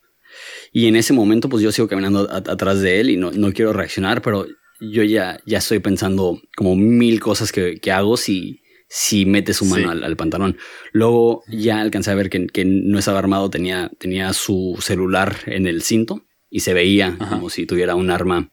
Y 0.73 0.87
en 0.87 0.95
ese 0.95 1.13
momento, 1.13 1.49
pues 1.49 1.63
yo 1.63 1.73
sigo 1.73 1.89
caminando 1.89 2.29
atrás 2.31 2.81
de 2.81 3.01
él 3.01 3.11
y 3.11 3.17
no, 3.17 3.33
no, 3.33 3.53
quiero 3.53 3.73
reaccionar, 3.73 4.23
pero 4.23 4.47
yo 4.81 5.03
ya, 5.03 5.41
ya 5.45 5.59
estoy 5.59 5.81
pensando 5.81 6.41
como 6.57 6.77
mil 6.77 7.19
cosas 7.19 7.51
que, 7.51 7.81
que 7.81 7.91
hago 7.91 8.17
si, 8.17 8.60
si 8.93 9.25
mete 9.25 9.55
su 9.55 9.67
mano 9.67 9.93
al, 9.93 10.17
pantalón. 10.17 10.59
Luego 10.91 11.45
ya 11.47 11.81
alcancé 11.81 12.11
a 12.11 12.17
ver 12.17 12.29
que, 12.29 12.49
que, 12.49 12.65
no 12.65 12.99
estaba 12.99 13.21
armado, 13.21 13.49
tenía, 13.49 13.89
tenía 13.99 14.33
su 14.33 14.77
celular 14.81 15.37
en 15.47 15.69
el 15.69 15.83
cinto 15.83 16.27
y 16.51 16.61
se 16.61 16.75
veía 16.75 17.17
como 17.17 17.51
si 17.51 17.67
tuviera 17.67 17.95
un 17.95 18.11
arma 18.11 18.51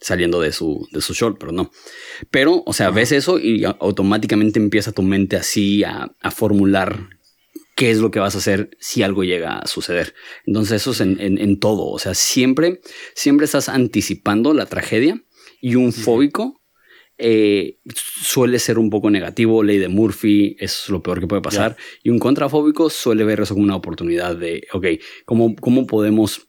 saliendo 0.00 0.40
de 0.40 0.50
su, 0.50 0.88
de 0.90 1.00
su 1.00 1.14
short, 1.14 1.38
pero 1.38 1.52
no. 1.52 1.70
Pero, 2.32 2.64
o 2.66 2.72
sea, 2.72 2.90
ves 2.90 3.12
eso 3.12 3.38
y 3.38 3.64
automáticamente 3.64 4.58
empieza 4.58 4.90
tu 4.90 5.02
mente 5.02 5.36
así 5.36 5.84
a, 5.84 6.12
a, 6.20 6.30
formular 6.32 7.08
qué 7.76 7.92
es 7.92 7.98
lo 7.98 8.10
que 8.10 8.18
vas 8.18 8.34
a 8.34 8.38
hacer 8.38 8.76
si 8.80 9.04
algo 9.04 9.22
llega 9.22 9.60
a 9.60 9.68
suceder. 9.68 10.14
Entonces 10.46 10.82
eso 10.82 10.90
es 10.90 11.00
en, 11.00 11.20
en, 11.20 11.38
en 11.38 11.60
todo, 11.60 11.86
o 11.86 11.98
sea, 12.00 12.14
siempre, 12.14 12.80
siempre 13.14 13.44
estás 13.44 13.68
anticipando 13.68 14.52
la 14.52 14.66
tragedia 14.66 15.22
y 15.60 15.76
un 15.76 15.92
fóbico 15.92 16.60
eh, 17.18 17.78
suele 17.94 18.58
ser 18.58 18.78
un 18.78 18.90
poco 18.90 19.10
negativo, 19.10 19.62
ley 19.62 19.78
de 19.78 19.88
Murphy 19.88 20.56
es 20.58 20.88
lo 20.88 21.02
peor 21.02 21.20
que 21.20 21.26
puede 21.26 21.42
pasar, 21.42 21.76
y 22.02 22.10
un 22.10 22.18
contrafóbico 22.18 22.90
suele 22.90 23.24
ver 23.24 23.40
eso 23.40 23.54
como 23.54 23.64
una 23.64 23.76
oportunidad 23.76 24.36
de, 24.36 24.66
ok, 24.72 24.86
¿cómo, 25.24 25.56
cómo 25.56 25.86
podemos 25.86 26.48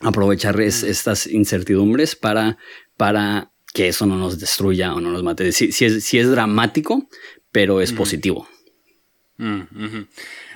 aprovechar 0.00 0.60
estas 0.60 1.26
incertidumbres 1.26 2.16
para, 2.16 2.58
para 2.96 3.52
que 3.72 3.88
eso 3.88 4.06
no 4.06 4.16
nos 4.16 4.38
destruya 4.40 4.94
o 4.94 5.00
no 5.00 5.12
nos 5.12 5.22
mate? 5.22 5.52
Si, 5.52 5.66
es, 5.84 6.04
si 6.04 6.18
es, 6.18 6.30
dramático, 6.30 7.08
pero 7.52 7.80
es 7.80 7.92
positivo. 7.92 8.48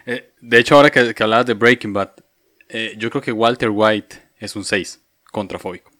Eh, 0.06 0.32
de 0.40 0.58
hecho, 0.58 0.76
ahora 0.76 0.90
que, 0.90 1.14
que 1.14 1.22
hablabas 1.22 1.46
de 1.46 1.54
Breaking 1.54 1.92
Bad, 1.92 2.10
eh, 2.68 2.94
yo 2.98 3.08
creo 3.10 3.22
que 3.22 3.32
Walter 3.32 3.70
White 3.70 4.16
es 4.38 4.56
un 4.56 4.64
6 4.64 5.00
contrafóbico 5.30 5.93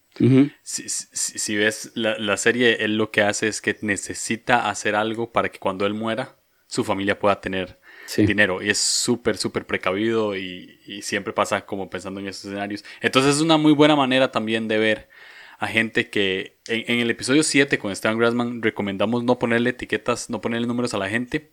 si, 0.63 1.55
ves 1.55 1.91
la, 1.95 2.37
serie, 2.37 2.83
él 2.85 2.97
lo 2.97 3.11
que 3.11 3.21
hace 3.21 3.47
es 3.47 3.61
que 3.61 3.77
necesita 3.81 4.69
hacer 4.69 4.95
algo 4.95 5.31
para 5.31 5.49
que 5.49 5.59
cuando 5.59 5.85
él 5.85 5.93
muera, 5.93 6.37
su 6.67 6.83
familia 6.83 7.19
pueda 7.19 7.41
tener 7.41 7.79
dinero. 8.17 8.61
Y 8.61 8.69
es 8.69 8.77
súper, 8.77 9.37
súper 9.37 9.65
precavido 9.65 10.35
y, 10.35 11.01
siempre 11.01 11.33
pasa 11.33 11.65
como 11.65 11.89
pensando 11.89 12.19
en 12.19 12.27
esos 12.27 12.45
escenarios. 12.45 12.83
Entonces 13.01 13.35
es 13.35 13.41
una 13.41 13.57
muy 13.57 13.73
buena 13.73 13.95
manera 13.95 14.31
también 14.31 14.67
de 14.67 14.77
ver 14.77 15.09
a 15.57 15.67
gente 15.67 16.09
que 16.09 16.59
en, 16.67 16.99
el 16.99 17.09
episodio 17.09 17.43
7 17.43 17.77
con 17.79 17.91
Stan 17.91 18.17
Grassman 18.17 18.61
recomendamos 18.61 19.23
no 19.23 19.39
ponerle 19.39 19.71
etiquetas, 19.71 20.29
no 20.29 20.41
ponerle 20.41 20.67
números 20.67 20.93
a 20.93 20.97
la 20.97 21.09
gente, 21.09 21.51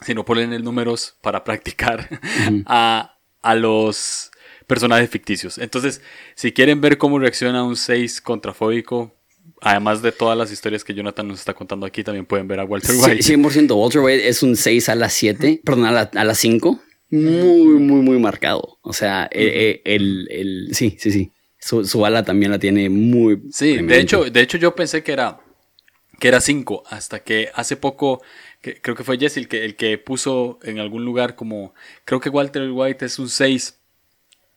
sino 0.00 0.24
ponerle 0.24 0.58
números 0.58 1.18
para 1.22 1.44
practicar 1.44 2.08
a, 2.66 3.18
a 3.42 3.54
los 3.54 4.30
personajes 4.70 5.10
ficticios. 5.10 5.58
Entonces, 5.58 6.00
si 6.36 6.52
quieren 6.52 6.80
ver 6.80 6.96
cómo 6.96 7.18
reacciona 7.18 7.64
un 7.64 7.74
6 7.74 8.20
contrafóbico, 8.20 9.12
además 9.60 10.00
de 10.00 10.12
todas 10.12 10.38
las 10.38 10.52
historias 10.52 10.84
que 10.84 10.94
Jonathan 10.94 11.26
nos 11.26 11.40
está 11.40 11.54
contando 11.54 11.86
aquí, 11.86 12.04
también 12.04 12.24
pueden 12.24 12.46
ver 12.46 12.60
a 12.60 12.64
Walter 12.64 12.94
White. 12.94 13.24
100% 13.24 13.76
Walter 13.76 14.00
White 14.00 14.28
es 14.28 14.44
un 14.44 14.54
6 14.54 14.88
a 14.88 14.94
las 14.94 15.12
7, 15.12 15.62
perdón, 15.64 15.86
a 15.86 15.90
la, 15.90 16.30
a 16.30 16.34
5. 16.34 16.80
Muy, 17.10 17.80
muy, 17.80 18.02
muy 18.02 18.18
marcado. 18.20 18.78
O 18.82 18.92
sea, 18.92 19.28
eh, 19.32 19.80
eh, 19.82 19.82
el, 19.84 20.28
el, 20.30 20.68
sí, 20.72 20.96
sí, 21.00 21.10
sí. 21.10 21.32
Su, 21.58 21.84
su, 21.84 22.06
ala 22.06 22.24
también 22.24 22.52
la 22.52 22.60
tiene 22.60 22.88
muy. 22.88 23.42
Sí, 23.50 23.76
de 23.78 23.98
hecho, 23.98 24.24
de 24.24 24.40
hecho, 24.40 24.56
yo 24.56 24.74
pensé 24.76 25.02
que 25.02 25.12
era 25.12 25.40
que 26.20 26.28
era 26.28 26.40
5, 26.40 26.84
hasta 26.88 27.20
que 27.20 27.50
hace 27.54 27.76
poco, 27.76 28.22
que, 28.60 28.80
creo 28.80 28.94
que 28.94 29.04
fue 29.04 29.18
Jesse 29.18 29.38
el 29.38 29.48
que, 29.48 29.64
el 29.64 29.74
que 29.74 29.96
puso 29.98 30.58
en 30.62 30.78
algún 30.78 31.04
lugar 31.04 31.34
como, 31.34 31.74
creo 32.04 32.20
que 32.20 32.28
Walter 32.28 32.70
White 32.70 33.06
es 33.06 33.18
un 33.18 33.30
6 33.30 33.79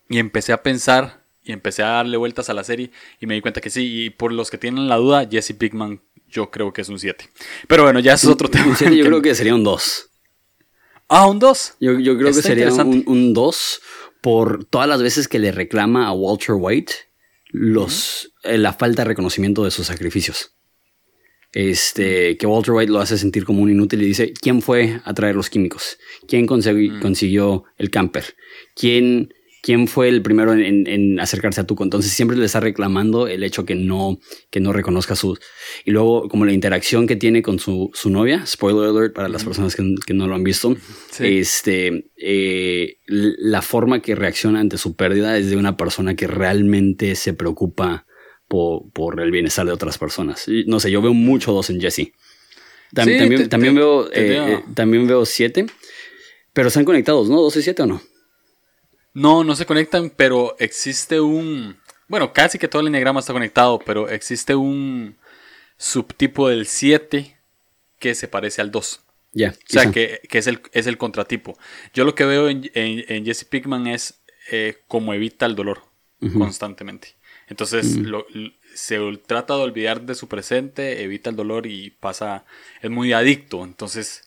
y 0.10 0.20
empecé 0.20 0.54
a 0.54 0.64
pensar 0.64 1.24
y 1.44 1.52
empecé 1.52 1.84
a 1.84 1.88
darle 1.88 2.18
vueltas 2.18 2.50
a 2.50 2.54
la 2.54 2.64
serie 2.64 2.92
y 3.20 3.26
me 3.28 3.36
di 3.36 3.42
cuenta 3.42 3.62
que 3.62 3.70
sí. 3.70 4.06
Y 4.06 4.10
por 4.10 4.32
los 4.32 4.50
que 4.50 4.58
tienen 4.58 4.88
la 4.88 4.98
duda, 4.98 5.28
Jesse 5.30 5.54
Pickman 5.54 6.02
yo 6.28 6.50
creo 6.50 6.74
que 6.74 6.82
es 6.82 6.90
un 6.90 7.00
7. 7.00 7.30
Pero 7.68 7.84
bueno, 7.84 8.00
ya 8.00 8.14
es 8.14 8.26
otro 8.26 8.50
tema. 8.50 8.78
yo 8.80 9.06
creo 9.06 9.22
que 9.22 9.36
sería 9.36 9.56
un 9.56 9.64
2. 9.64 10.10
Ah, 11.10 11.28
un 11.28 11.40
2. 11.40 11.76
Yo, 11.80 12.18
creo 12.18 12.34
que 12.34 12.42
sería 12.42 12.72
un 12.72 13.34
2 13.34 13.82
por 14.22 14.66
todas 14.66 14.88
las 14.88 15.02
veces 15.04 15.28
que 15.28 15.38
le 15.38 15.52
reclama 15.52 16.08
a 16.08 16.14
Walter 16.14 16.56
White 16.58 16.94
los, 17.50 18.34
eh, 18.44 18.58
la 18.58 18.74
falta 18.74 19.04
de 19.04 19.10
reconocimiento 19.10 19.64
de 19.64 19.72
sus 19.72 19.88
sacrificios. 19.88 20.56
Este, 21.52 22.36
que 22.38 22.48
Walter 22.48 22.74
White 22.74 22.92
lo 22.92 23.00
hace 23.00 23.16
sentir 23.16 23.46
como 23.46 23.62
un 23.62 23.70
inútil 23.70 24.02
y 24.02 24.08
dice, 24.08 24.34
¿quién 24.34 24.64
fue 24.64 25.02
a 25.04 25.14
traer 25.14 25.36
los 25.36 25.52
químicos? 25.52 26.00
¿Quién 26.28 26.48
consiguió 26.48 27.66
el 27.78 27.92
camper? 27.92 28.36
¿Quién 28.76 29.32
quién 29.64 29.88
fue 29.88 30.10
el 30.10 30.22
primero 30.22 30.54
en, 30.54 31.20
acercarse 31.22 31.62
a 31.62 31.64
Tuco. 31.64 31.86
Entonces 31.86 32.12
siempre 32.12 32.38
le 32.38 32.46
está 32.46 32.60
reclamando 32.60 33.28
el 33.28 33.44
hecho 33.44 33.66
que 33.66 33.76
no, 33.76 34.20
que 34.52 34.60
no 34.60 34.74
reconozca 34.74 35.16
su... 35.16 35.40
Y 35.86 35.92
luego 35.92 36.28
como 36.28 36.46
la 36.46 36.52
interacción 36.52 37.08
que 37.08 37.16
tiene 37.16 37.42
con 37.42 37.60
su, 37.60 37.90
novia, 38.06 38.46
spoiler 38.46 38.90
alert 38.90 39.16
para 39.16 39.30
las 39.30 39.46
personas 39.46 39.76
que, 39.76 40.14
no 40.14 40.28
lo 40.28 40.36
han 40.36 40.44
visto, 40.44 40.76
este, 41.20 42.12
eh, 42.18 42.98
la 43.08 43.62
forma 43.62 44.02
que 44.02 44.16
reacciona 44.16 44.60
ante 44.60 44.78
su 44.78 44.98
pérdida 44.98 45.38
es 45.38 45.50
de 45.50 45.56
una 45.56 45.78
persona 45.78 46.14
que 46.16 46.28
realmente 46.28 47.16
se 47.16 47.34
preocupa 47.34 48.06
por, 48.50 49.22
el 49.22 49.32
bienestar 49.32 49.66
de 49.66 49.72
otras 49.72 49.98
personas. 49.98 50.46
no 50.68 50.82
sé, 50.82 50.92
yo 50.92 51.02
veo 51.02 51.14
mucho 51.14 51.54
dos 51.54 51.70
en 51.70 51.80
Jesse. 51.80 52.12
También, 52.94 53.48
también, 53.48 53.76
veo, 53.76 54.08
eh, 54.12 54.12
eh, 54.14 54.64
también 54.76 55.08
veo 55.08 55.26
siete, 55.26 55.66
pero 56.52 56.68
están 56.68 56.86
conectados, 56.86 57.30
¿no? 57.30 57.42
¿Dos 57.42 57.56
y 57.56 57.64
siete 57.64 57.82
o 57.82 57.88
no? 57.88 58.02
No, 59.14 59.44
no 59.44 59.56
se 59.56 59.66
conectan, 59.66 60.10
pero 60.10 60.56
existe 60.60 61.20
un... 61.20 61.78
Bueno, 62.08 62.34
casi 62.34 62.58
que 62.58 62.68
todo 62.68 62.82
el 62.82 62.88
enneagrama 62.88 63.20
está 63.20 63.34
conectado, 63.34 63.80
pero 63.80 64.10
existe 64.10 64.56
un 64.56 65.18
subtipo 65.78 66.50
del 66.50 66.66
7 66.66 67.38
que 68.00 68.16
se 68.16 68.28
parece 68.28 68.62
al 68.62 68.72
2. 68.72 69.02
Ya. 69.36 69.50
o 69.50 69.54
sea, 69.66 69.92
que, 69.92 70.22
es, 70.30 70.48
el, 70.48 70.62
es 70.74 70.86
el 70.86 70.98
contratipo. 70.98 71.58
Yo 71.94 72.06
lo 72.06 72.14
que 72.14 72.26
veo 72.26 72.50
en, 72.50 72.70
en, 72.76 73.26
Jesse 73.26 73.46
Pickman 73.46 73.88
es 73.88 74.22
eh, 74.52 74.78
como 74.88 75.14
evita 75.14 75.46
el 75.46 75.56
dolor 75.56 75.82
constantemente. 76.38 77.16
Entonces, 77.48 77.98
se 78.74 79.00
trata 79.26 79.56
de 79.56 79.64
olvidar 79.64 80.02
de 80.02 80.16
su 80.16 80.28
presente, 80.28 81.04
evita 81.04 81.30
el 81.30 81.36
dolor 81.36 81.68
y 81.68 81.92
pasa. 81.92 82.46
Es 82.82 82.90
muy 82.90 83.12
adicto. 83.12 83.64
Entonces, 83.64 84.24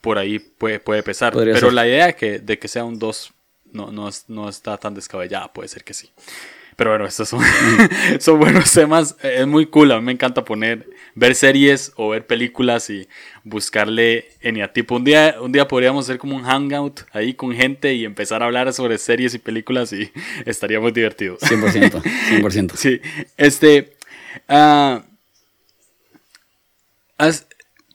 por 0.00 0.18
ahí 0.18 0.38
puede, 0.38 0.80
puede 0.80 1.02
pesar. 1.02 1.32
Pero 1.32 1.70
la 1.70 1.86
idea 1.86 2.12
que, 2.12 2.38
de 2.38 2.58
que 2.58 2.68
sea 2.68 2.84
un 2.84 2.98
2 2.98 3.32
no, 3.72 3.90
no, 3.90 4.08
no 4.28 4.48
está 4.48 4.76
tan 4.78 4.94
descabellada, 4.94 5.52
puede 5.52 5.68
ser 5.68 5.84
que 5.84 5.94
sí. 5.94 6.10
Pero 6.76 6.90
bueno, 6.90 7.06
estos 7.06 7.30
son, 7.30 7.40
son 8.20 8.38
buenos 8.38 8.70
temas. 8.70 9.16
Es 9.22 9.46
muy 9.46 9.66
cool. 9.66 9.92
A 9.92 9.98
mí 9.98 10.04
me 10.04 10.12
encanta 10.12 10.44
poner, 10.44 10.86
ver 11.14 11.34
series 11.34 11.92
o 11.96 12.10
ver 12.10 12.26
películas 12.26 12.90
y 12.90 13.08
buscarle 13.44 14.28
eneatipo. 14.42 14.96
Un 14.96 15.04
día, 15.04 15.36
un 15.40 15.52
día 15.52 15.66
podríamos 15.66 16.04
hacer 16.04 16.18
como 16.18 16.36
un 16.36 16.44
hangout 16.44 17.00
ahí 17.12 17.32
con 17.32 17.54
gente 17.54 17.94
y 17.94 18.04
empezar 18.04 18.42
a 18.42 18.46
hablar 18.46 18.70
sobre 18.74 18.98
series 18.98 19.34
y 19.34 19.38
películas 19.38 19.90
y 19.94 20.12
estaría 20.44 20.78
muy 20.78 20.92
divertido. 20.92 21.38
100%. 21.38 22.02
100%. 22.02 22.72
sí. 22.76 23.00
Este. 23.38 23.96
Uh, 24.48 25.00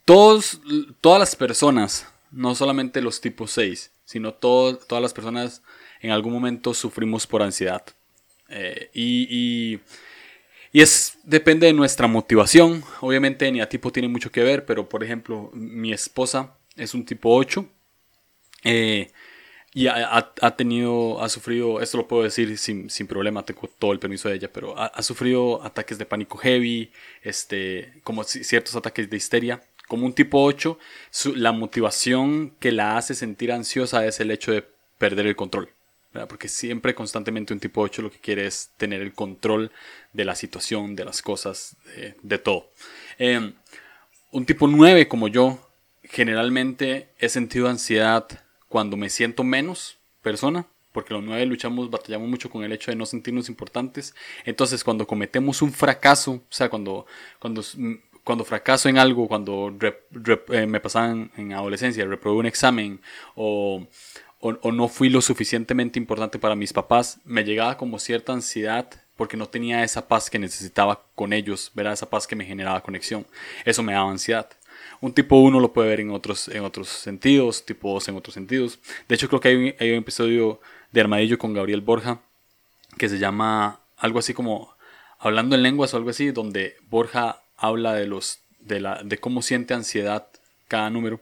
todos, 0.05 0.59
todas 0.99 1.19
las 1.19 1.35
personas, 1.35 2.07
no 2.31 2.55
solamente 2.55 3.01
los 3.01 3.21
tipos 3.21 3.51
6, 3.51 3.91
sino 4.12 4.34
todas 4.34 5.01
las 5.01 5.13
personas 5.13 5.63
en 6.01 6.12
algún 6.12 6.34
momento 6.34 6.74
sufrimos 6.74 7.25
por 7.25 7.41
ansiedad. 7.41 7.84
Eh, 8.50 8.89
y, 8.94 9.80
y 10.74 10.82
es, 10.82 11.18
depende 11.24 11.68
de 11.68 11.74
nuestra 11.74 12.08
motivación. 12.08 12.84
Obviamente, 13.00 13.50
tipo 13.68 13.91
tiene 13.91 14.10
mucho 14.10 14.32
que 14.32 14.44
ver, 14.44 14.65
pero 14.65 14.89
por 14.89 15.03
ejemplo, 15.03 15.50
mi 15.53 15.94
esposa 15.94 16.58
es 16.75 16.94
un 16.94 17.06
tipo 17.06 17.34
8. 17.34 17.65
Eh, 18.63 19.12
y 19.74 19.88
ha, 19.88 20.34
tenido, 20.58 21.22
ha 21.24 21.30
sufrido, 21.30 21.80
esto 21.80 21.98
lo 21.98 22.08
puedo 22.08 22.24
decir 22.24 22.58
sin, 22.58 22.89
sin 22.89 23.08
problema, 23.08 23.46
tengo 23.46 23.70
todo 23.80 23.94
el 23.94 24.00
permiso 24.00 24.27
de 24.27 24.36
ella, 24.36 24.51
pero 24.51 24.77
ha, 24.77 25.01
sufrido 25.01 25.63
ataques 25.63 25.98
de 25.98 26.06
pánico 26.06 26.38
heavy, 26.38 26.91
este, 27.24 27.94
como 28.03 28.25
ciertos 28.25 28.75
ataques 28.75 29.10
de 29.10 29.15
histeria. 29.15 29.62
Como 29.91 30.05
un 30.05 30.13
tipo 30.13 30.41
8, 30.41 30.79
la 31.36 31.51
motivación 31.51 32.51
que 32.62 32.71
la 32.71 32.95
hace 32.95 33.13
sentir 33.13 33.51
ansiosa 33.51 34.05
es 34.05 34.21
el 34.21 34.31
hecho 34.31 34.53
de 34.53 34.65
perder 34.98 35.27
el 35.27 35.36
control. 35.36 35.69
Porque 36.29 36.48
siempre, 36.48 36.95
constantemente, 36.95 37.51
un 37.51 37.60
tipo 37.60 37.81
8 37.81 38.01
lo 38.01 38.10
que 38.10 38.19
quiere 38.19 38.45
es 38.45 38.71
tener 38.77 39.01
el 39.01 39.12
control 39.12 39.69
de 40.13 40.24
la 40.24 40.36
situación, 40.36 40.95
de 40.95 41.03
las 41.03 41.21
cosas, 41.21 41.75
de, 42.24 42.38
todo. 42.38 42.71
Em, 43.17 43.53
un 44.31 44.45
tipo 44.45 44.65
9 44.65 45.10
como 45.10 45.27
yo, 45.27 45.60
generalmente 46.03 47.10
he 47.19 47.27
sentido 47.27 47.67
ansiedad 47.67 48.29
cuando 48.69 48.95
me 48.95 49.10
siento 49.10 49.43
menos 49.43 49.98
persona, 50.21 50.67
porque 50.93 51.13
los 51.13 51.21
nueve 51.21 51.45
luchamos, 51.45 51.89
batallamos 51.89 52.29
mucho 52.29 52.50
con 52.50 52.63
el 52.63 52.71
hecho 52.71 52.91
de 52.91 52.95
no 52.95 53.05
sentirnos 53.05 53.50
importantes. 53.50 54.15
Entonces, 54.45 54.86
cuando 54.86 55.05
cometemos 55.05 55.62
un 55.62 55.74
fracaso, 55.74 56.31
o 56.31 56.43
sea, 56.50 56.69
cuando, 56.69 57.05
cuando, 57.39 57.62
cuando 58.23 58.45
fracaso 58.45 58.89
en 58.89 58.97
algo, 58.97 59.27
cuando 59.27 59.75
eh, 59.81 60.65
me 60.67 60.79
pasaban 60.79 61.31
en 61.37 61.53
adolescencia, 61.53 62.05
reprobé 62.05 62.37
un 62.37 62.45
examen 62.45 63.01
o, 63.35 63.87
o, 64.39 64.71
no 64.71 64.87
fui 64.87 65.09
lo 65.09 65.21
suficientemente 65.21 65.99
importante 65.99 66.39
para 66.39 66.55
mis 66.55 66.73
papás, 66.73 67.19
me 67.25 67.43
llegaba 67.43 67.77
como 67.77 67.99
cierta 67.99 68.33
ansiedad 68.33 68.89
porque 69.15 69.37
no 69.37 69.47
tenía 69.47 69.83
esa 69.83 70.07
paz 70.07 70.29
que 70.29 70.39
necesitaba 70.39 71.03
con 71.15 71.33
ellos, 71.33 71.71
¿verdad? 71.75 71.93
esa 71.93 72.09
paz 72.09 72.25
que 72.25 72.35
me 72.35 72.45
generaba 72.45 72.81
conexión. 72.81 73.27
Eso 73.65 73.83
me 73.83 73.93
daba 73.93 74.09
ansiedad. 74.09 74.49
Un 74.99 75.13
tipo 75.13 75.35
1 75.37 75.59
lo 75.59 75.73
puede 75.73 75.89
ver 75.89 75.99
en 75.99 76.09
otros, 76.09 76.47
en 76.47 76.63
otros 76.63 76.87
sentidos, 76.87 77.65
tipo 77.65 77.93
2 77.93 78.09
en 78.09 78.15
otros 78.15 78.33
sentidos. 78.33 78.79
De 79.07 79.15
hecho, 79.15 79.27
creo 79.27 79.39
que 79.39 79.49
hay 79.49 79.55
un, 79.55 79.75
hay 79.79 79.91
un 79.91 79.97
episodio 79.97 80.59
de 80.91 81.01
Armadillo 81.01 81.37
con 81.37 81.53
Gabriel 81.53 81.81
Borja 81.81 82.21
que 82.97 83.09
se 83.09 83.19
llama 83.19 83.79
algo 83.97 84.19
así 84.19 84.33
como 84.33 84.75
Hablando 85.23 85.55
en 85.55 85.61
lenguas 85.61 85.93
o 85.93 85.97
algo 85.97 86.09
así, 86.09 86.31
donde 86.31 86.77
Borja 86.89 87.40
habla 87.62 87.94
de, 87.94 88.08
los, 88.08 88.39
de, 88.60 88.82
la, 88.82 89.01
de 89.03 89.18
cómo 89.20 89.41
siente 89.41 89.74
ansiedad 89.74 90.27
cada 90.68 90.89
número. 90.89 91.22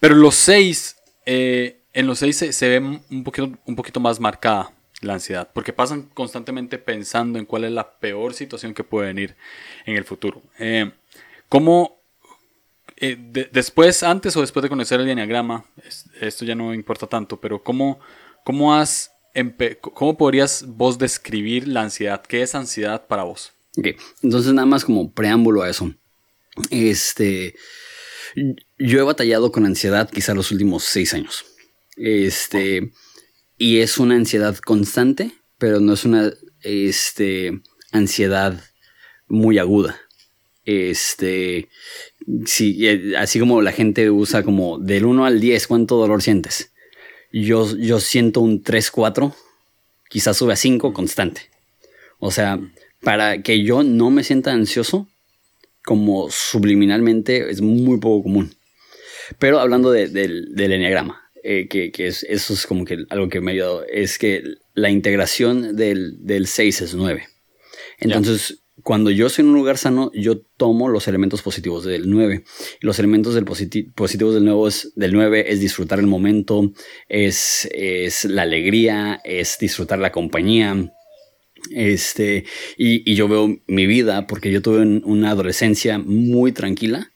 Pero 0.00 0.14
los 0.14 0.34
6, 0.34 0.96
eh, 1.24 1.80
en 1.92 2.06
los 2.06 2.18
6 2.18 2.46
se, 2.50 2.68
ve 2.68 2.78
un 2.78 3.24
poquito, 3.24 3.50
un 3.64 3.76
poquito 3.76 4.00
más 4.00 4.20
marcada 4.20 4.72
la 5.00 5.14
ansiedad, 5.14 5.48
porque 5.52 5.72
pasan 5.72 6.10
constantemente 6.12 6.78
pensando 6.78 7.38
en 7.38 7.46
cuál 7.46 7.64
es 7.64 7.70
la 7.70 7.98
peor 7.98 8.34
situación 8.34 8.74
que 8.74 8.82
puede 8.82 9.06
venir 9.08 9.36
en 9.86 9.96
el 9.96 10.04
futuro. 10.04 10.42
Eh, 10.58 10.90
¿Cómo 11.48 12.00
eh, 12.96 13.16
después, 13.52 14.02
antes 14.02 14.36
o 14.36 14.40
después 14.40 14.62
de 14.62 14.68
conocer 14.68 15.00
el 15.00 15.08
enneagrama, 15.08 15.64
esto 16.20 16.44
ya 16.44 16.56
no 16.56 16.74
importa 16.74 17.06
tanto, 17.06 17.40
pero 17.40 17.62
¿cómo, 17.62 18.00
cómo, 18.42 18.74
has 18.74 19.12
¿cómo 19.80 20.16
podrías 20.16 20.64
vos 20.66 20.98
describir 20.98 21.68
la 21.68 21.82
ansiedad? 21.82 22.20
¿Qué 22.22 22.42
es 22.42 22.56
ansiedad 22.56 23.06
para 23.06 23.22
vos? 23.22 23.52
Ok, 23.76 23.88
entonces 24.22 24.52
nada 24.52 24.66
más 24.66 24.84
como 24.84 25.12
preámbulo 25.12 25.62
a 25.62 25.70
eso. 25.70 25.92
Este, 26.70 27.54
yo 28.78 28.98
he 28.98 29.02
batallado 29.02 29.52
con 29.52 29.66
ansiedad 29.66 30.10
quizá 30.10 30.34
los 30.34 30.50
últimos 30.50 30.84
seis 30.84 31.14
años. 31.14 31.44
Este, 31.96 32.92
y 33.56 33.78
es 33.78 33.98
una 33.98 34.14
ansiedad 34.14 34.56
constante, 34.58 35.32
pero 35.58 35.80
no 35.80 35.92
es 35.92 36.04
una 36.04 36.32
este, 36.62 37.60
ansiedad 37.92 38.62
muy 39.28 39.58
aguda. 39.58 40.00
Este, 40.64 41.68
sí, 42.44 42.86
eh, 42.86 43.14
así 43.16 43.40
como 43.40 43.62
la 43.62 43.72
gente 43.72 44.10
usa 44.10 44.42
como 44.42 44.78
del 44.78 45.06
1 45.06 45.24
al 45.24 45.40
10, 45.40 45.66
¿cuánto 45.66 45.96
dolor 45.96 46.22
sientes? 46.22 46.72
Yo, 47.32 47.74
yo 47.76 48.00
siento 48.00 48.40
un 48.40 48.62
3, 48.62 48.90
4, 48.90 49.34
quizás 50.08 50.36
sube 50.36 50.52
a 50.52 50.56
5 50.56 50.92
constante. 50.92 51.50
O 52.18 52.30
sea, 52.30 52.60
para 53.02 53.42
que 53.42 53.62
yo 53.62 53.82
no 53.82 54.10
me 54.10 54.24
sienta 54.24 54.52
ansioso, 54.52 55.08
como 55.84 56.30
subliminalmente, 56.30 57.50
es 57.50 57.60
muy 57.60 57.98
poco 57.98 58.24
común. 58.24 58.54
Pero 59.38 59.60
hablando 59.60 59.90
del, 59.90 60.12
del 60.12 60.72
enneagrama, 60.72 61.28
eh, 61.42 61.68
que, 61.68 61.92
es, 62.06 62.24
eso 62.24 62.52
es 62.52 62.66
como 62.66 62.84
que 62.84 63.04
algo 63.10 63.28
que 63.28 63.40
me 63.40 63.50
ha 63.50 63.54
ayudado, 63.54 63.84
es 63.86 64.18
que 64.18 64.42
la 64.74 64.90
integración 64.90 65.76
del, 65.76 66.26
del 66.26 66.46
6 66.46 66.80
es 66.82 66.94
9. 66.94 67.26
Entonces, 68.00 68.62
cuando 68.82 69.10
yo 69.10 69.28
soy 69.28 69.44
en 69.44 69.48
un 69.48 69.54
lugar 69.54 69.78
sano, 69.78 70.10
yo 70.14 70.40
tomo 70.56 70.88
los 70.88 71.08
elementos 71.08 71.42
positivos 71.42 71.84
del 71.84 72.10
9. 72.10 72.44
los 72.80 72.98
elementos 72.98 73.34
del 73.34 73.44
positivos 73.44 74.34
del, 74.34 74.44
nuevo 74.44 74.68
es, 74.68 74.92
del 74.94 75.12
9 75.12 75.46
es 75.48 75.60
disfrutar 75.60 75.98
el 75.98 76.06
momento, 76.06 76.72
es, 77.08 77.68
es 77.72 78.24
la 78.24 78.42
alegría, 78.42 79.20
es 79.24 79.58
disfrutar 79.58 79.98
la 79.98 80.12
compañía. 80.12 80.92
Este, 81.70 82.44
y, 82.76 83.14
yo 83.14 83.28
veo 83.28 83.60
mi 83.66 83.86
vida 83.86 84.26
porque 84.26 84.50
yo 84.50 84.62
tuve 84.62 84.80
una 84.80 85.30
adolescencia 85.30 85.98
muy 85.98 86.52
tranquila. 86.52 87.10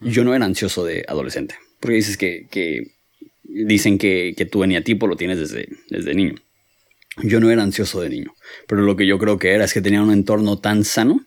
Yo 0.00 0.24
no 0.24 0.34
era 0.34 0.44
ansioso 0.44 0.84
de 0.84 1.04
adolescente. 1.08 1.56
Porque 1.80 1.96
dices 1.96 2.16
que, 2.16 2.46
que 2.50 2.92
dicen 3.42 3.98
que, 3.98 4.34
que 4.36 4.44
tu 4.44 4.64
eneatipo 4.64 5.06
lo 5.06 5.16
tienes 5.16 5.38
desde, 5.38 5.68
desde 5.88 6.14
niño. 6.14 6.34
Yo 7.22 7.40
no 7.40 7.50
era 7.50 7.62
ansioso 7.62 8.00
de 8.00 8.10
niño, 8.10 8.34
pero 8.66 8.82
lo 8.82 8.96
que 8.96 9.06
yo 9.06 9.18
creo 9.18 9.38
que 9.38 9.52
era 9.52 9.64
es 9.64 9.72
que 9.72 9.80
tenía 9.80 10.02
un 10.02 10.12
entorno 10.12 10.58
tan 10.58 10.84
sano 10.84 11.24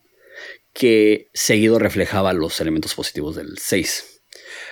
que 0.74 1.28
seguido 1.32 1.78
reflejaba 1.78 2.32
los 2.34 2.60
elementos 2.60 2.94
positivos 2.94 3.36
del 3.36 3.56
6. 3.58 4.20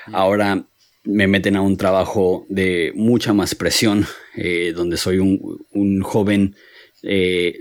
Mm. 0.08 0.14
Ahora 0.14 0.66
me 1.04 1.26
meten 1.26 1.56
a 1.56 1.62
un 1.62 1.76
trabajo 1.76 2.46
de 2.48 2.92
mucha 2.94 3.32
más 3.32 3.54
presión, 3.54 4.06
eh, 4.36 4.72
donde 4.74 4.96
soy 4.96 5.18
un, 5.18 6.00
joven 6.02 6.56
eh, 7.02 7.58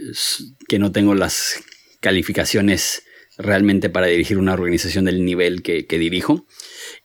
que 0.68 0.80
no 0.80 0.92
tengo 0.92 1.16
las 1.16 1.64
calificaciones 2.00 3.04
realmente 3.38 3.90
para 3.90 4.08
dirigir 4.08 4.38
una 4.38 4.54
organización 4.54 5.06
del 5.06 5.26
nivel 5.26 5.62
que, 5.62 5.86
dirijo 5.90 6.46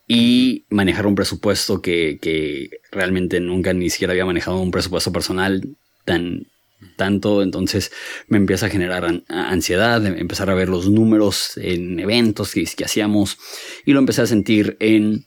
y 0.07 0.65
manejar 0.69 1.07
un 1.07 1.15
presupuesto 1.15 1.81
que, 1.81 2.19
que, 2.21 2.69
realmente 2.91 3.39
nunca 3.39 3.73
ni 3.73 3.89
siquiera 3.89 4.11
había 4.11 4.25
manejado 4.25 4.61
un 4.61 4.71
presupuesto 4.71 5.11
personal 5.11 5.61
tan 6.05 6.47
tanto, 6.95 7.41
entonces 7.41 7.91
me 8.27 8.37
empieza 8.37 8.67
a 8.67 8.69
generar 8.69 9.23
ansiedad, 9.27 10.05
empezar 10.05 10.49
a 10.49 10.55
ver 10.55 10.69
los 10.69 10.89
números 10.89 11.57
en 11.57 11.99
eventos 11.99 12.53
que, 12.53 12.65
hacíamos 12.83 13.37
y 13.85 13.93
lo 13.93 13.99
empecé 13.99 14.21
a 14.21 14.27
sentir 14.27 14.77
en 14.79 15.25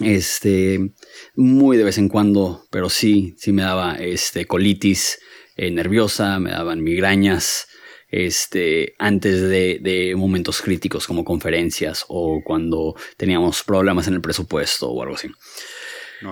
este 0.00 0.92
muy 1.34 1.76
de 1.76 1.84
vez 1.84 1.98
en 1.98 2.08
cuando, 2.08 2.66
pero 2.70 2.90
sí, 2.90 3.34
sí 3.38 3.52
me 3.52 3.62
daba 3.62 3.96
este 3.96 4.46
colitis 4.46 5.18
eh, 5.56 5.70
nerviosa, 5.70 6.38
me 6.38 6.50
daban 6.50 6.82
migrañas, 6.82 7.66
este, 8.08 8.94
antes 8.98 9.42
de, 9.42 9.78
de, 9.80 10.14
momentos 10.14 10.62
críticos 10.62 11.06
como 11.06 11.24
conferencias 11.24 12.04
o 12.08 12.40
cuando 12.44 12.94
teníamos 13.16 13.64
problemas 13.64 14.06
en 14.06 14.14
el 14.14 14.20
presupuesto 14.20 14.88
o 14.88 15.02
algo 15.02 15.16
así. 15.16 15.28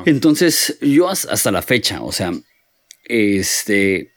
Entonces, 0.07 0.79
yo 0.81 1.09
hasta 1.09 1.51
la 1.51 1.63
fecha, 1.63 2.03
o 2.03 2.13
sea, 2.13 2.33
este, 3.05 4.13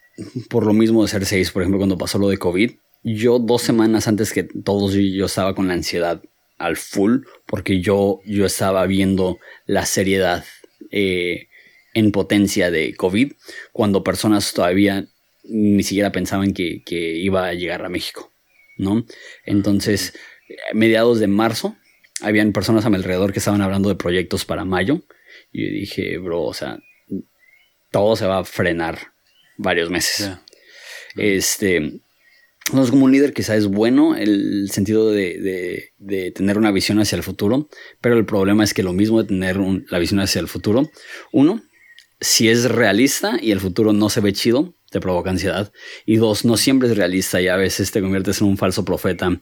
por 0.50 0.66
lo 0.66 0.74
mismo 0.74 1.02
de 1.02 1.10
ser 1.10 1.26
seis, 1.26 1.52
por 1.52 1.62
ejemplo, 1.62 1.80
cuando 1.80 1.98
pasó 1.98 2.18
lo 2.20 2.30
de 2.30 2.38
COVID, 2.38 2.72
yo 3.04 3.40
dos 3.40 3.62
semanas 3.62 4.08
antes 4.08 4.32
que 4.32 4.44
todos 4.44 4.94
yo 4.94 5.26
estaba 5.26 5.56
con 5.56 5.68
la 5.68 5.74
ansiedad 5.74 6.22
al 6.58 6.78
full, 6.78 7.22
porque 7.46 7.82
yo, 7.82 8.20
yo 8.26 8.46
estaba 8.46 8.86
viendo 8.88 9.40
la 9.66 9.86
seriedad 9.86 10.46
eh, 10.92 11.48
en 11.94 12.12
potencia 12.12 12.72
de 12.72 12.94
COVID, 12.96 13.34
cuando 13.72 14.04
personas 14.04 14.54
todavía 14.54 15.08
ni 15.44 15.84
siquiera 15.84 16.12
pensaban 16.12 16.54
que, 16.54 16.84
iba 16.90 17.48
a 17.48 17.54
llegar 17.54 17.86
a 17.86 17.90
México, 17.90 18.32
¿no? 18.78 19.06
Entonces, 19.46 20.14
mediados 20.74 21.20
de 21.20 21.28
marzo, 21.28 21.76
habían 22.22 22.52
personas 22.52 22.86
a 22.86 22.90
mi 22.90 22.96
alrededor 22.98 23.32
que 23.32 23.40
estaban 23.40 23.62
hablando 23.62 23.90
de 23.90 23.96
proyectos 23.96 24.46
para 24.46 24.66
mayo, 24.66 25.04
y 25.52 25.66
yo 25.66 25.72
dije, 25.72 26.18
bro, 26.18 26.44
o 26.44 26.54
sea, 26.54 26.80
todo 27.92 28.16
se 28.16 28.26
va 28.26 28.40
a 28.40 28.44
frenar 28.44 29.14
varios 29.58 29.90
meses. 29.90 30.32
Este, 31.16 32.02
entonces, 32.70 32.92
como 32.92 33.06
un 33.06 33.12
líder 33.12 33.34
quizá 33.34 33.56
es 33.56 33.68
bueno 33.68 34.16
el 34.16 34.70
sentido 34.72 35.12
de, 35.12 35.94
tener 36.36 36.58
una 36.58 36.72
visión 36.72 37.00
hacia 37.00 37.16
el 37.16 37.24
futuro, 37.24 37.70
pero 38.02 38.18
el 38.18 38.26
problema 38.26 38.64
es 38.64 38.74
que 38.74 38.84
lo 38.84 38.92
mismo 38.92 39.22
de 39.22 39.30
tener 39.30 39.58
la 39.58 40.00
visión 40.00 40.20
hacia 40.20 40.42
el 40.42 40.50
futuro, 40.50 40.90
uno, 41.32 41.62
si 42.20 42.50
es 42.50 42.66
realista 42.66 43.38
y 43.42 43.52
el 43.52 43.60
futuro 43.60 43.94
no 43.94 44.10
se 44.10 44.22
ve 44.22 44.34
chido, 44.34 44.76
te 44.90 45.00
provoca 45.00 45.30
ansiedad. 45.30 45.72
Y 46.06 46.18
dos, 46.18 46.46
no 46.46 46.58
siempre 46.58 46.90
es 46.90 46.98
realista 46.98 47.42
y 47.42 47.48
a 47.48 47.56
veces 47.56 47.92
te 47.92 48.02
conviertes 48.02 48.42
en 48.42 48.48
un 48.48 48.58
falso 48.58 48.86
profeta 48.86 49.40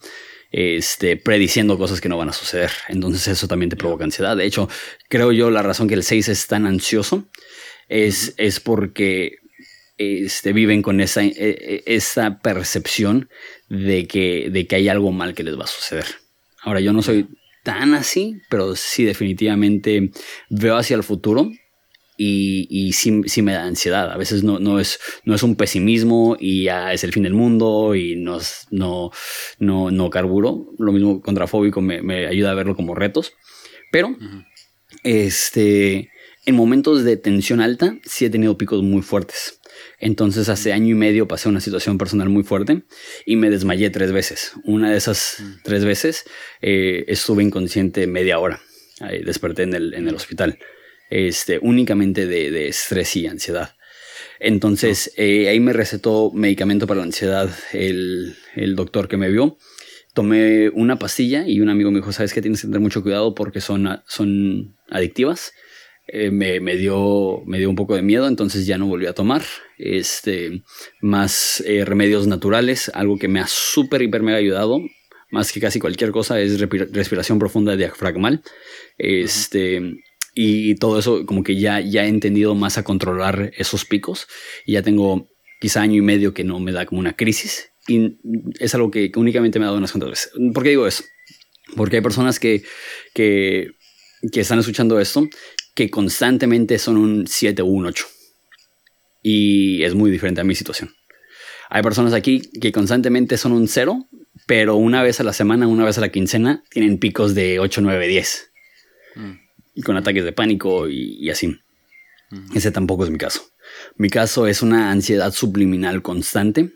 este, 0.52 1.18
prediciendo 1.18 1.78
cosas 1.78 2.02
que 2.02 2.10
no 2.10 2.18
van 2.18 2.30
a 2.30 2.34
suceder. 2.34 2.72
Entonces 2.90 3.28
eso 3.28 3.48
también 3.48 3.70
te 3.70 3.76
provoca 3.76 4.04
ansiedad. 4.04 4.36
De 4.36 4.46
hecho, 4.46 4.70
creo 5.10 5.32
yo 5.32 5.50
la 5.50 5.62
razón 5.62 5.88
que 5.88 5.96
el 5.96 6.04
6 6.04 6.30
es 6.30 6.48
tan 6.48 6.66
ansioso 6.66 7.28
es, 7.88 8.34
es 8.38 8.60
porque 8.60 9.38
este, 9.98 10.54
viven 10.54 10.82
con 10.82 11.00
esa, 11.00 11.24
e, 11.24 11.34
e, 11.38 11.84
esa 11.86 12.40
percepción 12.40 13.30
de 13.70 14.08
que, 14.08 14.50
de 14.50 14.68
que 14.68 14.76
hay 14.76 14.90
algo 14.90 15.12
mal 15.12 15.34
que 15.34 15.44
les 15.44 15.58
va 15.58 15.64
a 15.64 15.68
suceder. 15.68 16.06
Ahora, 16.62 16.80
yo 16.80 16.94
no 16.94 17.02
soy 17.02 17.28
tan 17.64 17.94
así, 17.94 18.42
pero 18.50 18.76
sí 18.76 19.04
definitivamente 19.04 20.12
veo 20.50 20.78
hacia 20.78 20.96
el 20.96 21.04
futuro 21.04 21.52
y, 22.18 22.68
y 22.70 22.94
sí, 22.94 23.42
me 23.42 23.54
da 23.54 23.64
ansiedad. 23.64 24.12
A 24.12 24.18
veces 24.18 24.44
no, 24.44 24.60
no, 24.60 24.80
es, 24.80 25.00
no 25.26 25.36
es 25.36 25.44
un 25.44 25.56
pesimismo 25.56 26.38
y 26.40 26.64
ya 26.64 26.94
es 26.94 27.04
el 27.04 27.14
fin 27.14 27.24
del 27.24 27.34
mundo 27.34 27.96
y 27.96 28.16
no, 28.16 28.40
no, 28.72 29.12
no, 29.60 29.92
no 29.92 30.10
carburo. 30.10 30.74
Lo 30.78 30.92
mismo 30.92 31.22
contrafóbico 31.22 31.82
me, 31.82 32.02
me 32.02 32.28
ayuda 32.28 32.52
a 32.52 32.56
verlo 32.56 32.76
como 32.76 32.96
retos. 32.96 33.34
Pero, 33.92 34.16
este, 35.04 36.10
en 36.46 36.56
momentos 36.56 37.04
de 37.04 37.18
tensión 37.18 37.62
alta, 37.62 37.98
sí 38.04 38.26
he 38.26 38.30
tenido 38.30 38.58
picos 38.58 38.82
muy 38.82 39.02
fuertes. 39.02 39.60
Entonces 40.00 40.48
hace 40.50 40.74
año 40.74 40.92
y 40.92 40.98
medio 40.98 41.28
pasé 41.28 41.50
una 41.50 41.60
situación 41.60 41.98
personal 41.98 42.30
muy 42.30 42.44
fuerte 42.44 42.84
y 43.26 43.36
me 43.36 43.50
desmayé 43.50 43.90
tres 43.90 44.12
veces. 44.12 44.54
Una 44.64 44.92
de 44.92 44.98
esas 44.98 45.44
tres 45.64 45.84
veces 45.84 46.24
eh, 46.62 47.04
estuve 47.08 47.44
inconsciente 47.44 48.08
media 48.08 48.40
hora. 48.40 48.62
desperté 49.26 49.64
en 49.64 49.74
el, 49.74 49.94
en 49.94 50.08
el 50.08 50.16
hospital 50.16 50.60
este, 51.10 51.60
únicamente 51.62 52.26
de, 52.26 52.68
estrés 52.68 53.16
y 53.16 53.28
ansiedad. 53.28 53.76
Entonces, 54.40 55.14
eh, 55.18 55.50
ahí 55.50 55.60
me 55.60 55.74
recetó 55.74 56.32
medicamento 56.34 56.88
para 56.88 57.00
la 57.00 57.06
ansiedad 57.06 57.50
el, 57.74 58.36
doctor 58.76 59.08
que 59.08 59.18
me 59.18 59.30
vio. 59.30 59.58
Tomé 60.14 60.70
una 60.70 60.98
pastilla 60.98 61.46
y 61.48 61.60
un 61.60 61.70
amigo 61.70 61.92
me 61.92 62.00
dijo, 62.00 62.12
sabes 62.12 62.34
que 62.34 62.42
tienes 62.42 62.62
que 62.62 62.68
tener 62.68 62.80
mucho 62.80 63.04
cuidado 63.04 63.36
porque 63.36 63.62
son, 63.62 64.02
son 64.08 64.76
adictivas. 64.90 65.54
Eh, 66.08 66.30
me, 66.30 66.60
dio, 66.76 67.42
me 67.46 67.58
dio 67.58 67.70
un 67.70 67.76
poco 67.76 67.96
de 67.96 68.04
miedo, 68.04 68.28
entonces 68.28 68.68
ya 68.68 68.78
no 68.78 68.88
volví 68.88 69.08
a 69.08 69.14
tomar. 69.14 69.44
Este, 69.78 70.64
más 71.02 71.64
eh, 71.66 71.84
remedios 71.84 72.28
naturales, 72.28 72.92
algo 72.94 73.18
que 73.18 73.28
me 73.28 73.40
ha 73.40 73.48
súper, 73.48 74.04
hiper, 74.04 74.22
mega 74.22 74.38
ayudado, 74.38 74.80
más 75.32 75.52
que 75.52 75.60
casi 75.60 75.80
cualquier 75.80 76.12
cosa, 76.12 76.40
es 76.40 76.60
respiración 76.60 77.40
profunda 77.40 77.76
diafragmal. 77.76 78.44
Este, 78.98 79.82
y 80.36 80.76
todo 80.76 81.00
eso 81.00 81.26
como 81.26 81.44
que 81.44 81.56
ya, 81.56 81.80
ya 81.80 82.04
he 82.06 82.10
entendido 82.10 82.54
más 82.56 82.78
a 82.78 82.84
controlar 82.84 83.52
esos 83.58 83.86
picos 83.86 84.28
y 84.66 84.74
ya 84.74 84.84
tengo 84.84 85.30
quizá 85.62 85.82
año 85.82 85.96
y 85.96 86.02
medio 86.02 86.34
que 86.34 86.44
no 86.44 86.60
me 86.60 86.74
da 86.74 86.86
como 86.86 87.00
una 87.00 87.16
crisis 87.16 87.72
y 87.88 88.18
es 88.60 88.76
algo 88.76 88.92
que, 88.92 89.12
únicamente 89.16 89.60
me 89.60 89.66
ha 89.66 89.68
dado 89.68 89.78
unas 89.78 89.92
cuantas 89.92 90.10
veces. 90.10 90.32
¿Por 90.54 90.64
qué 90.64 90.70
digo 90.70 90.88
eso? 90.88 91.04
Porque 91.78 91.98
hay 91.98 92.02
personas 92.02 92.40
que, 92.40 92.64
que, 93.14 93.72
que 94.32 94.42
están 94.42 94.60
escuchando 94.60 95.00
esto 95.00 95.28
que 95.74 95.90
constantemente 95.90 96.80
son 96.80 96.98
un 96.98 97.28
7 97.28 97.62
o 97.62 97.66
un 97.66 97.86
8 97.86 98.06
y 99.22 99.84
es 99.84 99.96
muy 99.96 100.12
diferente 100.12 100.42
a 100.42 100.44
mi 100.44 100.56
situación. 100.56 100.94
Hay 101.70 101.82
personas 101.82 102.14
aquí 102.14 102.42
que 102.62 102.72
constantemente 102.72 103.38
son 103.38 103.54
un 103.54 103.68
0, 103.68 104.08
pero 104.46 104.76
una 104.76 105.02
vez 105.02 105.20
a 105.22 105.24
la 105.24 105.34
semana, 105.34 105.68
una 105.68 105.86
vez 105.86 105.98
a 105.98 106.02
la 106.02 106.10
quincena, 106.10 106.64
tienen 106.70 107.00
picos 107.00 107.34
de 107.36 107.60
8, 107.60 107.82
9, 107.82 108.08
10 108.08 108.52
y 109.76 109.82
con 109.82 109.98
ataques 109.98 110.24
de 110.24 110.32
pánico 110.32 110.90
y, 110.90 111.30
así. 111.30 111.60
Ese 112.54 112.72
tampoco 112.72 113.04
es 113.04 113.12
mi 113.12 113.18
caso. 113.18 113.42
Mi 113.98 114.10
caso 114.10 114.48
es 114.48 114.62
una 114.62 114.92
ansiedad 114.92 115.32
subliminal 115.32 116.02
constante 116.02 116.72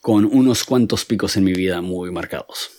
con 0.00 0.24
unos 0.24 0.64
cuantos 0.64 1.04
picos 1.04 1.36
en 1.36 1.44
mi 1.44 1.52
vida 1.52 1.80
muy 1.80 2.10
marcados. 2.10 2.70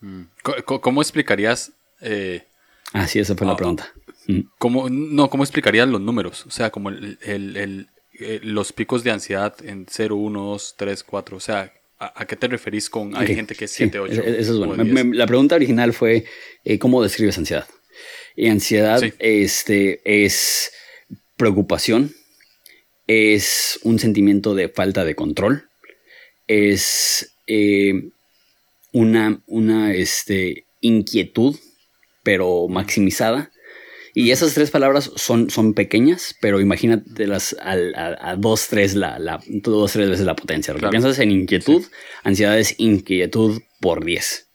Mm. 0.00 0.22
¿Cómo, 0.64 1.02
explicarías? 1.02 1.72
Eh, 2.00 2.44
ah, 2.92 3.06
sí, 3.06 3.18
esa 3.18 3.34
fue 3.34 3.46
la 3.46 3.54
ah, 3.54 3.56
pregunta. 3.56 3.92
Mm. 4.26 4.40
¿cómo, 4.58 4.88
no, 4.88 5.28
¿Cómo 5.30 5.42
explicarías 5.42 5.88
los 5.88 6.00
números? 6.00 6.46
O 6.46 6.50
sea, 6.50 6.70
como 6.70 6.90
el, 6.90 7.18
el, 7.22 7.88
eh, 8.18 8.40
los 8.42 8.72
picos 8.72 9.02
de 9.02 9.10
ansiedad 9.10 9.54
en 9.64 9.86
0, 9.88 10.16
1, 10.16 10.42
2, 10.42 10.74
3, 10.76 11.04
4. 11.04 11.36
O 11.36 11.40
sea, 11.40 11.72
¿a, 11.98 12.26
qué 12.26 12.36
te 12.36 12.48
referís 12.48 12.88
con 12.90 13.16
hay 13.16 13.34
gente 13.34 13.54
que 13.54 13.64
es 13.64 13.72
7, 13.72 13.98
8? 13.98 14.12
Eso 14.22 14.52
es 14.52 14.58
bueno. 14.58 14.84
la 15.14 15.26
pregunta 15.26 15.54
original 15.54 15.92
fue, 15.92 16.24
eh, 16.64 16.78
¿cómo 16.78 17.02
describes 17.02 17.38
ansiedad? 17.38 17.66
Y 18.36 18.48
ansiedad 18.48 19.02
este, 19.18 20.00
es 20.04 20.72
preocupación, 21.36 22.14
es 23.06 23.80
un 23.82 23.98
sentimiento 23.98 24.54
de 24.54 24.68
falta 24.68 25.04
de 25.04 25.14
control, 25.14 25.68
es 26.46 27.34
eh, 27.46 28.10
una, 28.92 29.42
una 29.46 29.94
este, 29.94 30.66
inquietud, 30.80 31.56
pero 32.22 32.68
maximizada. 32.68 33.50
Y 34.12 34.32
esas 34.32 34.54
tres 34.54 34.70
palabras 34.70 35.10
son, 35.16 35.50
son 35.50 35.74
pequeñas, 35.74 36.34
pero 36.40 36.60
imagínatelas 36.60 37.56
a, 37.60 37.72
a, 38.30 38.36
dos, 38.36 38.66
tres, 38.68 38.94
la, 38.94 39.18
la, 39.18 39.40
dos, 39.46 39.92
tres 39.92 40.10
veces 40.10 40.26
la 40.26 40.34
potencia. 40.34 40.74
Lo 40.74 40.80
que 40.80 40.88
piensas 40.88 41.18
en 41.20 41.30
inquietud, 41.30 41.84
ansiedad 42.24 42.58
es 42.58 42.74
inquietud 42.78 43.62
por 43.80 44.04
10. 44.04 44.48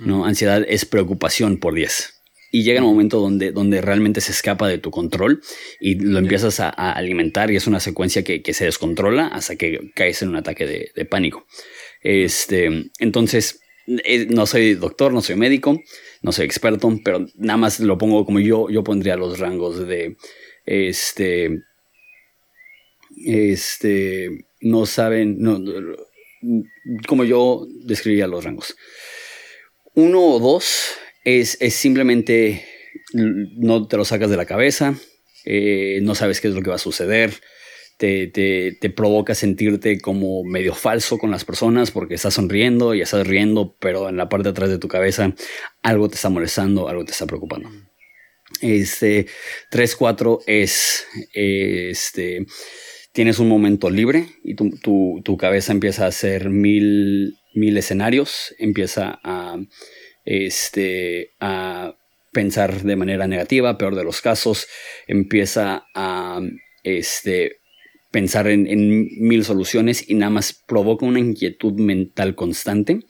¿no? 0.00 0.24
Ansiedad 0.24 0.64
es 0.68 0.84
preocupación 0.84 1.58
por 1.58 1.74
10 1.74 2.17
y 2.50 2.62
llega 2.62 2.80
un 2.80 2.86
momento 2.86 3.20
donde, 3.20 3.52
donde 3.52 3.80
realmente 3.80 4.20
se 4.20 4.32
escapa 4.32 4.68
de 4.68 4.78
tu 4.78 4.90
control 4.90 5.42
y 5.80 5.96
lo 5.96 6.18
empiezas 6.18 6.60
a, 6.60 6.68
alimentar 6.70 7.50
y 7.50 7.56
es 7.56 7.66
una 7.66 7.80
secuencia 7.80 8.22
que, 8.22 8.42
se 8.52 8.64
descontrola 8.64 9.26
hasta 9.26 9.56
que 9.56 9.90
caes 9.94 10.22
en 10.22 10.30
un 10.30 10.36
ataque 10.36 10.66
de, 10.66 11.04
pánico. 11.04 11.46
Este, 12.02 12.90
entonces, 12.98 13.60
eh, 13.86 14.26
no 14.30 14.46
soy 14.46 14.74
doctor, 14.74 15.12
no 15.12 15.20
soy 15.20 15.36
médico, 15.36 15.80
no 16.22 16.32
soy 16.32 16.46
experto, 16.46 16.98
pero 17.04 17.26
nada 17.36 17.56
más 17.56 17.80
lo 17.80 17.98
pongo 17.98 18.24
como 18.24 18.40
yo, 18.40 18.68
yo 18.70 18.82
pondría 18.82 19.16
los 19.16 19.38
rangos 19.38 19.86
de, 19.86 20.16
este, 20.64 21.62
este, 23.26 24.46
no 24.60 24.86
saben, 24.86 25.36
no, 25.38 25.60
como 27.06 27.24
yo 27.24 27.66
describiría 27.84 28.26
los 28.26 28.44
rangos. 28.44 28.76
Uno 29.94 30.22
o 30.22 30.38
dos 30.38 30.94
es, 31.36 31.58
simplemente 31.74 32.64
no 33.12 33.86
te 33.86 33.96
lo 33.96 34.04
sacas 34.04 34.30
de 34.30 34.36
la 34.36 34.46
cabeza, 34.46 34.94
eh, 35.44 36.00
no 36.02 36.14
sabes 36.14 36.40
qué 36.40 36.48
es 36.48 36.54
lo 36.54 36.62
que 36.62 36.70
va 36.70 36.76
a 36.76 36.78
suceder, 36.78 37.32
te, 37.98 38.28
te, 38.28 38.90
provoca 38.90 39.34
sentirte 39.34 40.00
como 40.00 40.44
medio 40.44 40.74
falso 40.74 41.18
con 41.18 41.32
las 41.32 41.44
personas 41.44 41.90
porque 41.90 42.14
estás 42.14 42.34
sonriendo 42.34 42.94
y 42.94 43.00
estás 43.00 43.26
riendo, 43.26 43.76
pero 43.80 44.08
en 44.08 44.16
la 44.16 44.28
parte 44.28 44.44
de 44.44 44.50
atrás 44.50 44.70
de 44.70 44.78
tu 44.78 44.86
cabeza 44.86 45.34
algo 45.82 46.08
te 46.08 46.14
está 46.14 46.28
molestando, 46.28 46.88
algo 46.88 47.04
te 47.04 47.12
está 47.12 47.26
preocupando. 47.26 47.70
Este 48.60 49.26
3-4 49.72 50.42
es 50.46 51.06
este 51.32 52.46
tienes 53.12 53.40
un 53.40 53.48
momento 53.48 53.90
libre 53.90 54.28
y 54.44 54.54
tu, 54.54 54.70
tu, 54.78 55.20
tu, 55.24 55.36
cabeza 55.36 55.72
empieza 55.72 56.04
a 56.04 56.08
hacer 56.08 56.50
mil, 56.50 57.36
mil 57.52 57.76
escenarios, 57.76 58.54
empieza 58.60 59.18
a 59.24 59.58
este, 60.28 61.30
a 61.40 61.94
pensar 62.32 62.82
de 62.82 62.96
manera 62.96 63.26
negativa, 63.26 63.78
peor 63.78 63.94
de 63.94 64.04
los 64.04 64.20
casos, 64.20 64.66
empieza 65.06 65.86
a 65.94 66.42
este, 66.84 67.60
pensar 68.10 68.46
en, 68.46 68.64
mil 69.20 69.42
soluciones 69.44 70.04
y 70.06 70.14
nada 70.14 70.28
más 70.28 70.52
provoca 70.52 71.06
una 71.06 71.18
inquietud 71.18 71.72
mental 71.80 72.34
constante. 72.34 73.00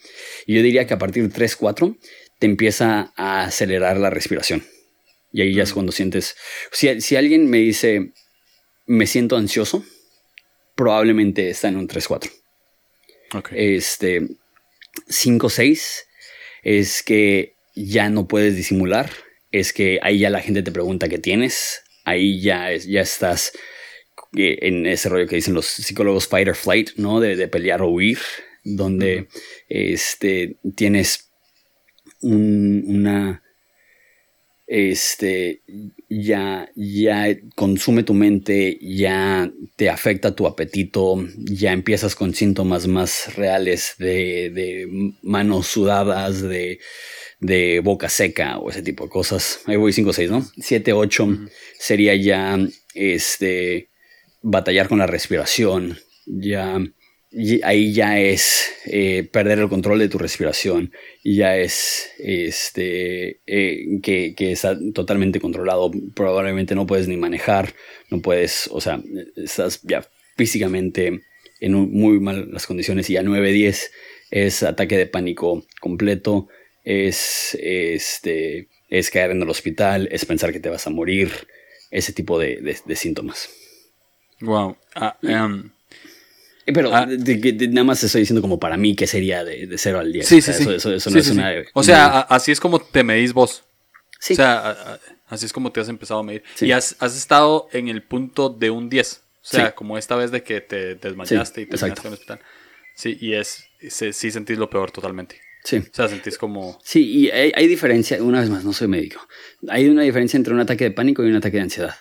Y 0.46 0.54
yo 0.54 0.62
diría 0.62 0.86
que 0.86 0.94
a 0.94 0.98
partir 0.98 1.24
de 1.24 1.30
3, 1.30 1.56
4 1.56 1.96
te 2.38 2.46
empieza 2.46 3.12
a 3.16 3.42
acelerar 3.42 3.96
la 3.96 4.10
respiración. 4.10 4.64
Y 5.32 5.42
ahí 5.42 5.54
ya 5.54 5.64
es 5.64 5.72
cuando 5.72 5.90
sientes, 5.90 6.36
si, 6.70 7.00
si 7.00 7.16
alguien 7.16 7.50
me 7.50 7.58
dice, 7.58 8.12
me 8.86 9.08
siento 9.08 9.36
ansioso, 9.36 9.84
probablemente 10.76 11.50
está 11.50 11.66
en 11.66 11.78
un 11.78 11.88
3, 11.88 12.06
4. 12.06 12.30
Este, 13.50 14.28
5, 15.08 15.50
6 15.50 16.07
es 16.68 17.02
que 17.02 17.54
ya 17.74 18.10
no 18.10 18.28
puedes 18.28 18.54
disimular, 18.54 19.10
es 19.52 19.72
que 19.72 20.00
ahí 20.02 20.18
ya 20.18 20.28
la 20.28 20.42
gente 20.42 20.62
te 20.62 20.70
pregunta 20.70 21.08
qué 21.08 21.18
tienes, 21.18 21.82
ahí 22.04 22.42
ya, 22.42 22.76
ya 22.76 23.00
estás 23.00 23.52
eh, 24.36 24.58
en 24.60 24.84
ese 24.84 25.08
rollo 25.08 25.26
que 25.26 25.36
dicen 25.36 25.54
los 25.54 25.64
psicólogos 25.64 26.28
fight 26.28 26.46
or 26.46 26.54
flight, 26.54 26.90
¿no? 26.96 27.20
De, 27.20 27.48
pelear 27.48 27.80
o 27.80 27.88
huir, 27.88 28.18
donde 28.64 29.28
este, 29.70 30.58
tienes 30.76 31.30
una 32.20 33.42
este, 34.68 35.62
ya, 36.10 36.70
ya 36.76 37.34
consume 37.54 38.02
tu 38.02 38.12
mente, 38.12 38.78
ya 38.82 39.50
te 39.76 39.88
afecta 39.88 40.34
tu 40.34 40.46
apetito, 40.46 41.26
ya 41.38 41.72
empiezas 41.72 42.14
con 42.14 42.34
síntomas 42.34 42.86
más 42.86 43.34
reales 43.34 43.94
de, 43.98 44.86
manos 45.22 45.68
sudadas, 45.68 46.42
de, 46.42 46.78
boca 47.82 48.10
seca 48.10 48.58
o 48.58 48.68
ese 48.68 48.82
tipo 48.82 49.04
de 49.04 49.10
cosas. 49.10 49.62
Ahí 49.64 49.76
voy 49.76 49.94
5 49.94 50.10
o 50.10 50.12
6, 50.12 50.30
¿no? 50.30 50.46
7, 50.58 50.92
8 50.92 51.28
sería 51.78 52.14
ya 52.14 52.58
este, 52.94 53.88
batallar 54.42 54.88
con 54.88 54.98
la 54.98 55.06
respiración, 55.06 55.96
ya 56.26 56.78
ahí 57.62 57.92
ya 57.92 58.18
es 58.18 58.70
eh, 58.86 59.28
perder 59.30 59.58
el 59.58 59.68
control 59.68 59.98
de 59.98 60.08
tu 60.08 60.18
respiración, 60.18 60.92
ya 61.24 61.56
es 61.56 62.10
este, 62.18 63.40
eh, 63.46 64.00
que, 64.02 64.34
está 64.38 64.78
totalmente 64.94 65.40
controlado, 65.40 65.90
probablemente 66.14 66.74
no 66.74 66.86
puedes 66.86 67.08
ni 67.08 67.16
manejar, 67.16 67.74
no 68.10 68.20
puedes, 68.20 68.68
o 68.72 68.80
sea, 68.80 69.02
estás 69.36 69.82
ya 69.82 70.06
físicamente 70.36 71.20
en 71.60 71.72
muy 71.72 72.20
malas 72.20 72.66
condiciones 72.66 73.10
y 73.10 73.16
a 73.16 73.22
9-10 73.22 73.90
es 74.30 74.62
ataque 74.62 74.96
de 74.96 75.06
pánico 75.06 75.66
completo, 75.80 76.48
es, 76.84 77.58
este, 77.60 78.68
es 78.88 79.10
caer 79.10 79.32
en 79.32 79.42
el 79.42 79.50
hospital, 79.50 80.08
es 80.10 80.24
pensar 80.24 80.52
que 80.52 80.60
te 80.60 80.68
vas 80.70 80.86
a 80.86 80.90
morir, 80.90 81.30
ese 81.90 82.12
tipo 82.12 82.38
de, 82.38 82.76
síntomas. 82.94 83.50
Wow. 84.40 84.76
Pero 86.72 86.94
ah. 86.94 87.06
nada 87.06 87.84
más 87.84 88.02
estoy 88.02 88.22
diciendo 88.22 88.42
como 88.42 88.58
para 88.58 88.76
mí 88.76 88.94
que 88.94 89.06
sería 89.06 89.44
de, 89.44 89.66
de 89.66 89.78
0 89.78 90.00
al 90.00 90.12
10. 90.12 90.26
Sí, 90.26 90.40
sí, 90.40 90.52
sí. 90.52 90.68
Eso, 90.68 90.90
no 90.90 91.18
es 91.18 91.30
una, 91.30 91.52
o 91.72 91.82
sea, 91.82 92.20
así 92.20 92.52
es 92.52 92.60
como 92.60 92.78
te 92.80 93.04
medís 93.04 93.32
vos. 93.32 93.64
Sí. 94.20 94.32
O 94.34 94.36
sea, 94.36 94.98
así 95.28 95.46
es 95.46 95.52
como 95.52 95.72
te 95.72 95.80
has 95.80 95.88
empezado 95.88 96.20
a 96.20 96.22
medir. 96.22 96.42
Y 96.60 96.72
has, 96.72 96.96
has, 96.98 97.16
estado 97.16 97.68
en 97.72 97.88
el 97.88 98.02
punto 98.02 98.48
de 98.48 98.70
un 98.70 98.88
10. 98.88 99.22
O 99.40 99.50
sea, 99.50 99.74
como 99.74 99.96
esta 99.96 100.16
vez 100.16 100.30
de 100.30 100.42
que 100.42 100.60
te 100.60 100.94
desmayaste 100.96 101.62
y 101.62 101.66
te 101.66 101.76
en 101.76 101.92
el 101.92 102.12
hospital. 102.12 102.40
Sí, 102.94 103.16
y 103.20 103.34
es, 103.34 103.64
sí 103.88 104.30
sentís 104.30 104.58
lo 104.58 104.68
peor 104.68 104.90
totalmente. 104.90 105.40
Sí. 105.64 105.76
O 105.76 105.94
sea, 105.94 106.08
sentís 106.08 106.36
como... 106.36 106.78
Sí, 106.82 107.04
y 107.04 107.30
hay, 107.30 107.66
diferencia, 107.66 108.22
una 108.22 108.40
vez 108.40 108.50
más, 108.50 108.64
no 108.64 108.72
soy 108.72 108.88
médico. 108.88 109.20
Hay 109.68 109.88
una 109.88 110.02
diferencia 110.02 110.36
entre 110.36 110.54
un 110.54 110.60
ataque 110.60 110.84
de 110.84 110.90
pánico 110.90 111.24
y 111.24 111.28
un 111.28 111.36
ataque 111.36 111.58
de 111.58 111.62
ansiedad. 111.62 111.94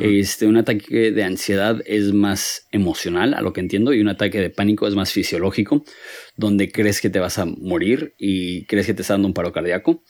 Este, 0.00 0.46
un 0.46 0.56
ataque 0.56 1.12
de 1.12 1.22
ansiedad 1.22 1.82
es 1.84 2.12
más 2.12 2.66
emocional, 2.70 3.34
a 3.34 3.42
lo 3.42 3.52
que 3.52 3.60
entiendo, 3.60 3.92
y 3.92 4.00
un 4.00 4.08
ataque 4.08 4.40
de 4.40 4.48
pánico 4.48 4.88
es 4.88 4.94
más 4.94 5.12
fisiológico, 5.12 5.84
donde 6.36 6.72
crees 6.72 7.00
que 7.00 7.10
te 7.10 7.20
vas 7.20 7.38
a 7.38 7.44
morir 7.44 8.14
y 8.18 8.64
crees 8.66 8.86
que 8.86 8.94
te 8.94 9.02
está 9.02 9.14
dando 9.14 9.28
un 9.28 9.34
paro 9.34 9.52
cardíaco. 9.52 10.02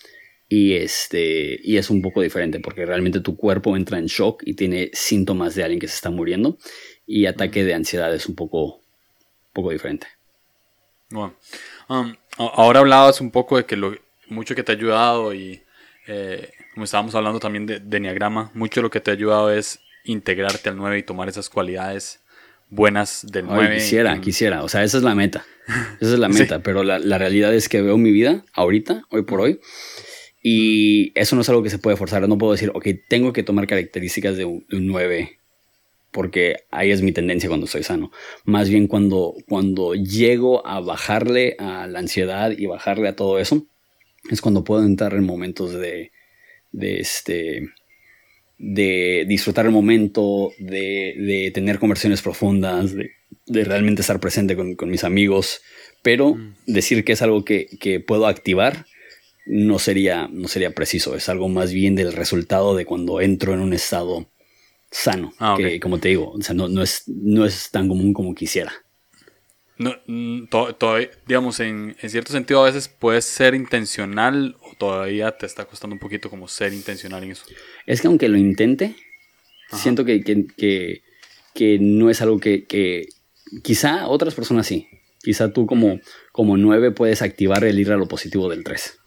Y, 0.48 0.74
este, 0.74 1.58
y 1.62 1.78
es 1.78 1.88
un 1.88 2.02
poco 2.02 2.20
diferente 2.20 2.60
porque 2.60 2.84
realmente 2.84 3.20
tu 3.20 3.36
cuerpo 3.36 3.76
entra 3.76 3.98
en 3.98 4.06
shock 4.06 4.42
y 4.44 4.54
tiene 4.54 4.90
síntomas 4.92 5.54
de 5.54 5.62
alguien 5.62 5.80
que 5.80 5.88
se 5.88 5.94
está 5.94 6.10
muriendo. 6.10 6.58
Y 7.06 7.26
ataque 7.26 7.64
de 7.64 7.74
ansiedad 7.74 8.14
es 8.14 8.26
un 8.26 8.34
poco, 8.34 8.80
poco 9.52 9.70
diferente. 9.70 10.06
Bueno, 11.10 11.34
um, 11.88 12.14
ahora 12.36 12.80
hablabas 12.80 13.20
un 13.20 13.30
poco 13.30 13.56
de 13.56 13.64
que 13.64 13.76
lo 13.76 13.94
mucho 14.28 14.54
que 14.54 14.62
te 14.62 14.72
ha 14.72 14.74
ayudado 14.74 15.34
y 15.34 15.62
eh, 16.06 16.50
como 16.72 16.84
estábamos 16.84 17.14
hablando 17.14 17.40
también 17.40 17.66
de, 17.66 17.80
de 17.80 17.96
Enneagrama, 17.96 18.50
mucho 18.54 18.80
de 18.80 18.82
lo 18.82 18.90
que 18.90 19.00
te 19.00 19.10
ha 19.10 19.14
ayudado 19.14 19.52
es 19.52 19.80
integrarte 20.04 20.68
al 20.68 20.76
9 20.76 20.98
y 20.98 21.02
tomar 21.02 21.28
esas 21.28 21.48
cualidades 21.48 22.20
buenas 22.70 23.26
del 23.30 23.46
9. 23.46 23.76
quisiera, 23.76 24.20
quisiera, 24.20 24.64
o 24.64 24.68
sea, 24.68 24.82
esa 24.82 24.96
es 24.98 25.02
la 25.02 25.14
meta. 25.14 25.44
Esa 26.00 26.14
es 26.14 26.18
la 26.18 26.28
meta, 26.28 26.60
pero 26.60 26.82
la, 26.82 26.98
la, 26.98 27.18
realidad 27.18 27.54
es 27.54 27.68
que 27.68 27.82
veo 27.82 27.96
mi 27.96 28.10
vida 28.10 28.44
ahorita, 28.52 29.04
hoy 29.10 29.22
por 29.22 29.40
hoy, 29.40 29.60
y 30.42 31.12
eso 31.14 31.36
no 31.36 31.42
es 31.42 31.48
algo 31.48 31.62
que 31.62 31.70
se 31.70 31.78
puede 31.78 31.96
forzar. 31.96 32.26
No 32.28 32.36
puedo 32.36 32.52
decir, 32.52 32.72
ok, 32.74 32.88
tengo 33.08 33.32
que 33.32 33.44
tomar 33.44 33.68
características 33.68 34.36
de 34.36 34.44
un, 34.44 34.64
9 34.68 35.38
porque 36.10 36.64
ahí 36.70 36.90
es 36.90 37.00
mi 37.00 37.12
tendencia 37.12 37.48
cuando 37.48 37.66
estoy 37.66 37.84
sano. 37.84 38.10
Más 38.44 38.68
bien 38.68 38.86
cuando, 38.86 39.34
cuando 39.48 39.94
llego 39.94 40.66
a 40.66 40.80
bajarle 40.80 41.56
a 41.58 41.86
la 41.86 42.00
ansiedad 42.00 42.50
y 42.50 42.66
bajarle 42.66 43.08
a 43.08 43.16
todo 43.16 43.38
eso, 43.38 43.66
es 44.30 44.42
cuando 44.42 44.64
puedo 44.64 44.84
entrar 44.84 45.14
en 45.14 45.24
momentos 45.24 45.72
de, 45.72 46.10
de, 46.72 47.00
este, 47.00 47.68
de 48.58 49.24
disfrutar 49.28 49.66
el 49.66 49.72
momento, 49.72 50.52
de, 50.58 51.14
de 51.18 51.50
tener 51.54 51.78
conversaciones 51.78 52.22
profundas, 52.22 52.94
de, 52.94 53.10
de 53.46 53.64
realmente 53.64 54.02
estar 54.02 54.20
presente 54.20 54.56
con, 54.56 54.74
con, 54.74 54.90
mis 54.90 55.04
amigos, 55.04 55.62
pero 56.02 56.34
mm. 56.34 56.54
decir 56.66 57.04
que 57.04 57.12
es 57.12 57.22
algo 57.22 57.44
que, 57.44 57.66
que 57.80 58.00
puedo 58.00 58.26
activar 58.26 58.86
no 59.46 59.78
sería, 59.78 60.28
no 60.28 60.48
sería 60.48 60.72
preciso, 60.72 61.16
es 61.16 61.28
algo 61.28 61.48
más 61.48 61.72
bien 61.72 61.94
del 61.94 62.12
resultado 62.12 62.76
de 62.76 62.86
cuando 62.86 63.20
entro 63.20 63.54
en 63.54 63.60
un 63.60 63.72
estado 63.72 64.30
sano, 64.90 65.32
ah, 65.38 65.56
que 65.56 65.80
como 65.80 65.98
te 65.98 66.10
digo, 66.10 66.30
o 66.30 66.42
sea, 66.42 66.54
no, 66.54 66.68
no, 66.68 66.82
es, 66.82 67.04
no 67.06 67.44
es 67.44 67.70
tan 67.70 67.88
común 67.88 68.12
como 68.12 68.34
quisiera. 68.34 68.72
No, 69.78 69.94
mm, 70.06 70.44
digamos, 71.26 71.60
en, 71.60 71.96
en, 72.00 72.10
cierto 72.10 72.32
sentido 72.32 72.62
a 72.62 72.66
veces 72.66 72.88
puede 72.88 73.22
ser 73.22 73.54
intencional 73.54 74.56
o 74.60 74.74
todavía 74.76 75.32
te 75.32 75.46
está 75.46 75.64
costando 75.64 75.94
un 75.94 76.00
poquito 76.00 76.30
como 76.30 76.46
ser 76.46 76.72
intencional 76.72 77.24
en 77.24 77.32
eso. 77.32 77.44
Es 77.86 78.00
que 78.00 78.06
aunque 78.06 78.28
lo 78.28 78.36
intente, 78.36 78.94
siento 79.72 80.04
que, 80.04 80.22
que, 80.22 81.02
que, 81.54 81.78
no 81.80 82.10
es 82.10 82.20
algo 82.22 82.38
que, 82.38 82.64
que, 82.64 83.08
quizá 83.62 84.06
otras 84.08 84.34
personas 84.34 84.66
sí. 84.66 84.88
Quizá 85.22 85.52
tú 85.52 85.66
como, 85.66 86.00
como 86.32 86.56
nueve 86.56 86.90
puedes 86.90 87.22
activar 87.22 87.64
el 87.64 87.78
ir 87.78 87.92
a 87.92 87.96
lo 87.96 88.08
positivo 88.08 88.48
del 88.48 88.64
3 88.64 89.01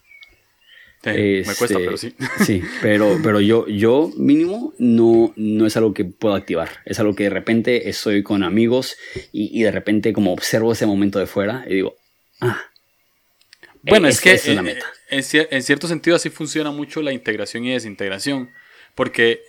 me 1.11 1.43
cuesta, 1.43 1.65
este, 1.65 1.77
pero 1.77 1.97
sí. 1.97 2.15
Sí, 2.45 2.61
pero, 2.81 3.19
pero 3.23 3.41
yo, 3.41 3.67
yo 3.67 4.11
mínimo 4.17 4.73
no, 4.77 5.33
no 5.35 5.65
es 5.65 5.77
algo 5.77 5.93
que 5.93 6.05
puedo 6.05 6.35
activar. 6.35 6.69
Es 6.85 6.99
algo 6.99 7.15
que 7.15 7.25
de 7.25 7.29
repente 7.29 7.89
estoy 7.89 8.23
con 8.23 8.43
amigos 8.43 8.97
y, 9.31 9.63
de 9.63 9.71
repente 9.71 10.13
como 10.13 10.33
observo 10.33 10.71
ese 10.71 10.85
momento 10.85 11.19
de 11.19 11.27
fuera 11.27 11.65
y 11.67 11.75
digo, 11.75 11.95
ah. 12.41 12.61
Bueno, 13.83 14.07
es, 14.07 14.19
que 14.19 14.33
es 14.33 14.47
la 14.47 14.63
meta. 14.63 14.85
En, 15.09 15.23
cierto 15.23 15.87
sentido 15.87 16.15
así 16.15 16.29
funciona 16.29 16.71
mucho 16.71 17.01
la 17.01 17.13
integración 17.13 17.65
y 17.65 17.71
desintegración. 17.71 18.49
Porque 18.95 19.41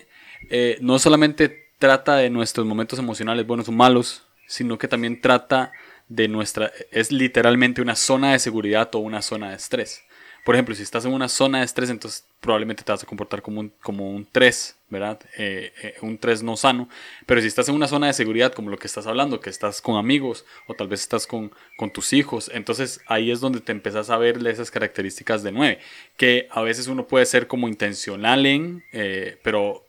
eh, 0.50 0.76
no 0.80 0.98
solamente 0.98 1.70
trata 1.78 2.16
de 2.16 2.30
nuestros 2.30 2.66
momentos 2.66 2.98
emocionales 2.98 3.46
buenos 3.46 3.68
o 3.68 3.72
malos, 3.72 4.24
sino 4.46 4.78
que 4.78 4.88
también 4.88 5.20
trata 5.20 5.72
de 6.08 6.28
nuestra... 6.28 6.70
Es 6.90 7.12
literalmente 7.12 7.80
una 7.80 7.96
zona 7.96 8.32
de 8.32 8.38
seguridad 8.38 8.94
o 8.94 8.98
una 8.98 9.22
zona 9.22 9.50
de 9.50 9.56
estrés. 9.56 10.02
Por 10.46 10.54
ejemplo, 10.54 10.76
si 10.76 10.84
estás 10.84 11.04
en 11.04 11.12
una 11.12 11.28
zona 11.28 11.58
de 11.58 11.64
estrés, 11.64 11.90
entonces 11.90 12.24
probablemente 12.38 12.84
te 12.84 12.92
vas 12.92 13.02
a 13.02 13.06
comportar 13.06 13.42
como 13.42 13.58
un, 13.58 13.72
como 13.82 14.08
un 14.08 14.24
3, 14.30 14.76
¿verdad? 14.90 15.18
Eh, 15.36 15.72
eh, 15.82 15.94
un 16.02 16.18
3 16.18 16.44
no 16.44 16.56
sano. 16.56 16.88
Pero 17.26 17.40
si 17.40 17.48
estás 17.48 17.68
en 17.68 17.74
una 17.74 17.88
zona 17.88 18.06
de 18.06 18.12
seguridad, 18.12 18.52
como 18.52 18.70
lo 18.70 18.78
que 18.78 18.86
estás 18.86 19.08
hablando, 19.08 19.40
que 19.40 19.50
estás 19.50 19.82
con 19.82 19.96
amigos 19.96 20.44
o 20.68 20.74
tal 20.74 20.86
vez 20.86 21.00
estás 21.00 21.26
con, 21.26 21.50
con 21.76 21.90
tus 21.90 22.12
hijos, 22.12 22.48
entonces 22.54 23.00
ahí 23.08 23.32
es 23.32 23.40
donde 23.40 23.58
te 23.58 23.72
empezás 23.72 24.08
a 24.08 24.18
ver 24.18 24.38
esas 24.46 24.70
características 24.70 25.42
de 25.42 25.50
9, 25.50 25.80
que 26.16 26.46
a 26.52 26.62
veces 26.62 26.86
uno 26.86 27.08
puede 27.08 27.26
ser 27.26 27.48
como 27.48 27.66
intencional 27.66 28.46
en, 28.46 28.84
eh, 28.92 29.40
pero 29.42 29.84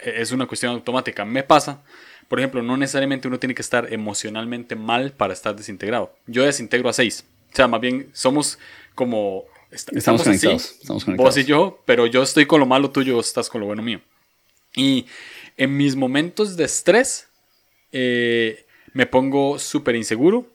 es 0.00 0.30
una 0.30 0.44
cuestión 0.44 0.72
automática. 0.72 1.24
Me 1.24 1.42
pasa. 1.42 1.82
Por 2.28 2.38
ejemplo, 2.38 2.62
no 2.62 2.76
necesariamente 2.76 3.28
uno 3.28 3.38
tiene 3.38 3.54
que 3.54 3.62
estar 3.62 3.90
emocionalmente 3.90 4.76
mal 4.76 5.12
para 5.12 5.32
estar 5.32 5.56
desintegrado. 5.56 6.14
Yo 6.26 6.44
desintegro 6.44 6.90
a 6.90 6.92
6. 6.92 7.24
O 7.50 7.56
sea, 7.56 7.66
más 7.66 7.80
bien 7.80 8.10
somos 8.12 8.58
como 8.94 9.46
estamos, 9.70 10.22
conectados, 10.22 10.78
Vos 11.16 11.36
y 11.36 11.44
yo, 11.44 11.82
pero 11.84 12.06
yo 12.06 12.22
estoy 12.22 12.46
con 12.46 12.60
lo 12.60 12.66
malo 12.66 12.90
tuyo, 12.90 13.14
vos 13.14 13.28
estás 13.28 13.48
con 13.48 13.60
lo 13.60 13.66
bueno 13.66 13.82
mío. 13.82 14.00
Y 14.74 15.06
en 15.56 15.76
mis 15.76 15.96
momentos 15.96 16.56
de 16.56 16.64
estrés, 16.64 17.28
eh, 17.92 18.66
me 18.92 19.06
pongo 19.06 19.58
súper 19.58 19.96
inseguro, 19.96 20.46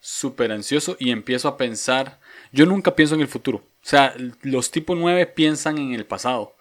súper 0.00 0.52
ansioso 0.52 0.96
y 0.98 1.10
empiezo 1.10 1.48
a 1.48 1.56
pensar. 1.56 2.20
Yo 2.52 2.66
nunca 2.66 2.94
pienso 2.94 3.14
en 3.14 3.20
el 3.20 3.28
futuro. 3.28 3.58
O 3.58 3.86
sea, 3.86 4.14
los 4.42 4.70
tipo 4.70 4.94
9 4.94 5.26
piensan 5.26 5.78
en 5.78 5.92
el 5.92 6.06
pasado. 6.06 6.54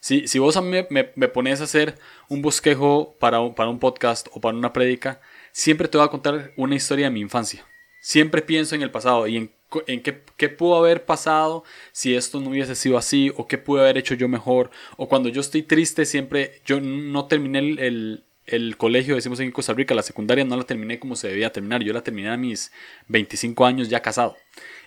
Si, 0.00 0.26
si 0.28 0.38
vos 0.38 0.56
a 0.56 0.62
mí 0.62 0.70
me, 0.88 1.12
me, 1.14 1.28
pones 1.28 1.60
a 1.60 1.64
hacer 1.64 1.98
un 2.28 2.40
bosquejo 2.40 3.16
para 3.18 3.40
un, 3.40 3.54
para 3.54 3.68
un 3.68 3.78
podcast 3.78 4.28
o 4.32 4.40
para 4.40 4.56
una 4.56 4.72
prédica, 4.72 5.20
siempre 5.52 5.88
te 5.88 5.98
voy 5.98 6.06
a 6.06 6.10
contar 6.10 6.52
una 6.56 6.74
historia 6.74 7.06
de 7.06 7.10
mi 7.10 7.20
infancia. 7.20 7.66
Siempre 8.00 8.40
pienso 8.40 8.74
en 8.74 8.82
el 8.82 8.90
pasado 8.90 9.26
y 9.26 9.36
en 9.36 9.52
en 9.86 10.02
qué, 10.02 10.22
qué, 10.36 10.48
pudo 10.48 10.76
haber 10.76 11.04
pasado 11.04 11.64
si 11.92 12.14
esto 12.14 12.40
no 12.40 12.50
hubiese 12.50 12.74
sido 12.74 12.98
así, 12.98 13.32
o 13.36 13.46
qué 13.46 13.58
pude 13.58 13.82
haber 13.82 13.98
hecho 13.98 14.14
yo 14.14 14.28
mejor, 14.28 14.70
o 14.96 15.08
cuando 15.08 15.28
yo 15.28 15.40
estoy 15.40 15.62
triste 15.62 16.04
siempre, 16.04 16.60
yo 16.64 16.80
no 16.80 17.26
terminé 17.26 17.58
el, 17.58 18.24
el, 18.46 18.76
colegio, 18.76 19.14
decimos 19.14 19.40
en 19.40 19.52
Costa 19.52 19.72
Rica, 19.72 19.94
la 19.94 20.02
secundaria 20.02 20.44
no 20.44 20.56
la 20.56 20.64
terminé 20.64 20.98
como 20.98 21.16
se 21.16 21.28
debía 21.28 21.52
terminar, 21.52 21.82
yo 21.82 21.92
la 21.92 22.02
terminé 22.02 22.30
a 22.30 22.36
mis 22.36 22.72
25 23.08 23.64
años 23.64 23.88
ya 23.88 24.00
casado. 24.00 24.36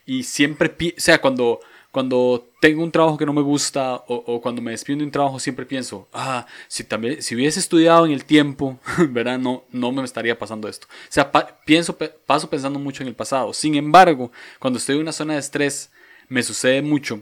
Y 0.06 0.24
siempre, 0.24 0.68
o 0.70 1.00
sea, 1.00 1.22
cuando 1.22 1.62
cuando 1.94 2.50
tengo 2.60 2.82
un 2.82 2.92
trabajo 2.92 3.20
que 3.20 3.26
no 3.28 3.34
me 3.34 3.44
gusta 3.44 4.04
o, 4.08 4.42
cuando 4.42 4.64
me 4.64 4.72
despido 4.72 4.98
de 4.98 5.06
un 5.06 5.12
trabajo 5.12 5.40
siempre 5.40 5.64
pienso, 5.64 6.08
ah, 6.12 6.48
si 6.68 6.84
también 6.84 7.22
si 7.22 7.36
hubiese 7.36 7.60
estudiado 7.60 8.08
en 8.08 8.12
el 8.12 8.26
tiempo, 8.26 8.80
¿verdad? 9.10 9.38
No, 9.38 9.64
no 9.72 9.92
me 9.92 10.04
estaría 10.04 10.36
pasando 10.40 10.68
esto. 10.68 10.88
O 10.90 11.12
sea, 11.12 11.32
pienso, 11.66 11.96
paso 12.26 12.50
pensando 12.50 12.80
mucho 12.80 13.04
en 13.04 13.10
el 13.10 13.16
pasado. 13.16 13.54
Sin 13.54 13.76
embargo, 13.76 14.32
cuando 14.58 14.80
estoy 14.80 14.96
en 14.96 15.02
una 15.02 15.12
zona 15.12 15.34
de 15.34 15.40
estrés, 15.40 15.92
me 16.30 16.42
sucede 16.42 16.82
mucho. 16.82 17.22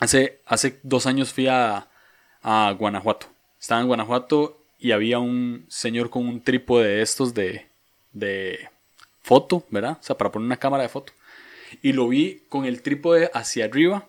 Hace, 0.00 0.40
hace 0.46 0.80
dos 0.82 1.06
años 1.06 1.32
fui 1.32 1.46
a, 1.46 1.86
a 2.42 2.74
Guanajuato. 2.76 3.28
Estaba 3.60 3.82
en 3.82 3.86
Guanajuato 3.86 4.64
y 4.80 4.90
había 4.90 5.20
un 5.20 5.64
señor 5.68 6.10
con 6.10 6.26
un 6.26 6.42
trípode 6.42 6.88
de 6.88 7.02
estos 7.02 7.34
de, 7.34 7.68
de 8.12 8.68
foto, 9.22 9.64
¿verdad? 9.70 9.98
O 10.00 10.02
sea, 10.02 10.18
para 10.18 10.32
poner 10.32 10.46
una 10.46 10.56
cámara 10.56 10.82
de 10.82 10.88
foto 10.88 11.12
y 11.80 11.92
lo 11.92 12.08
vi 12.08 12.42
con 12.48 12.64
el 12.64 12.82
trípode 12.82 13.30
hacia 13.34 13.64
arriba. 13.64 14.08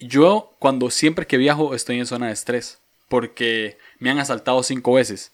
Yo 0.00 0.54
cuando 0.58 0.90
siempre 0.90 1.26
que 1.26 1.36
viajo 1.36 1.74
estoy 1.74 1.98
en 1.98 2.06
zona 2.06 2.26
de 2.26 2.32
estrés 2.32 2.80
porque 3.08 3.78
me 3.98 4.10
han 4.10 4.18
asaltado 4.18 4.62
cinco 4.62 4.94
veces 4.94 5.32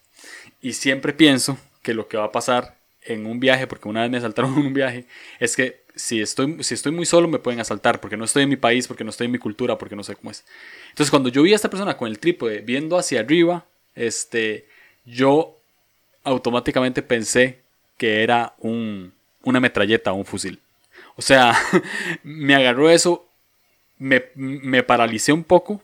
y 0.61 0.75
siempre 0.75 1.13
pienso 1.13 1.59
que 1.83 1.95
lo 1.95 2.09
que 2.09 2.17
va 2.17 2.25
a 2.25 2.33
pasar 2.33 2.77
en 3.05 3.27
un 3.27 3.41
viaje, 3.41 3.67
porque 3.67 3.89
una 3.89 4.03
vez 4.03 4.11
me 4.11 4.19
asaltaron 4.19 4.53
en 4.59 4.67
un 4.67 4.75
viaje, 4.75 5.07
es 5.41 5.57
que 5.57 5.83
si 5.95 6.21
estoy, 6.21 6.63
si 6.63 6.75
estoy 6.75 6.93
muy 6.93 7.05
solo 7.05 7.29
me 7.29 7.39
pueden 7.39 7.61
asaltar 7.61 8.01
porque 8.01 8.17
no 8.17 8.25
estoy 8.25 8.45
en 8.45 8.49
mi 8.49 8.57
país, 8.57 8.87
porque 8.87 9.05
no 9.05 9.11
estoy 9.11 9.27
en 9.27 9.33
mi 9.33 9.39
cultura, 9.39 9.77
porque 9.77 9.97
no 9.97 10.05
sé 10.05 10.17
cómo 10.17 10.31
es. 10.31 10.45
Entonces 10.91 11.11
cuando 11.11 11.29
yo 11.29 11.43
vi 11.43 11.53
a 11.53 11.57
esta 11.57 11.71
persona 11.71 11.97
con 11.97 12.09
el 12.09 12.19
trípode 12.19 12.61
viendo 12.61 12.97
hacia 12.97 13.21
arriba, 13.21 13.67
este, 13.95 14.67
yo 15.05 15.59
automáticamente 16.25 17.03
pensé 17.03 17.61
que 17.99 18.23
era 18.23 18.55
un, 18.59 19.13
una 19.43 19.61
metralleta 19.61 20.13
o 20.13 20.17
un 20.17 20.25
fusil. 20.25 20.61
O 21.17 21.23
sea, 21.23 21.57
me 22.23 22.55
agarró 22.55 22.91
eso, 22.91 23.27
me, 23.99 24.25
me 24.35 24.83
paralicé 24.83 25.33
un 25.33 25.45
poco, 25.45 25.83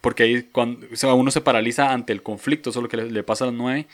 porque 0.00 0.22
ahí 0.22 0.42
cuando, 0.44 0.86
uno 1.14 1.30
se 1.30 1.40
paraliza 1.40 1.92
ante 1.92 2.12
el 2.12 2.22
conflicto, 2.22 2.70
eso 2.70 2.80
es 2.80 2.82
lo 2.82 2.88
que 2.88 2.96
le, 2.96 3.22
pasa 3.22 3.44
a 3.44 3.48
las 3.48 3.56
nueve, 3.56 3.86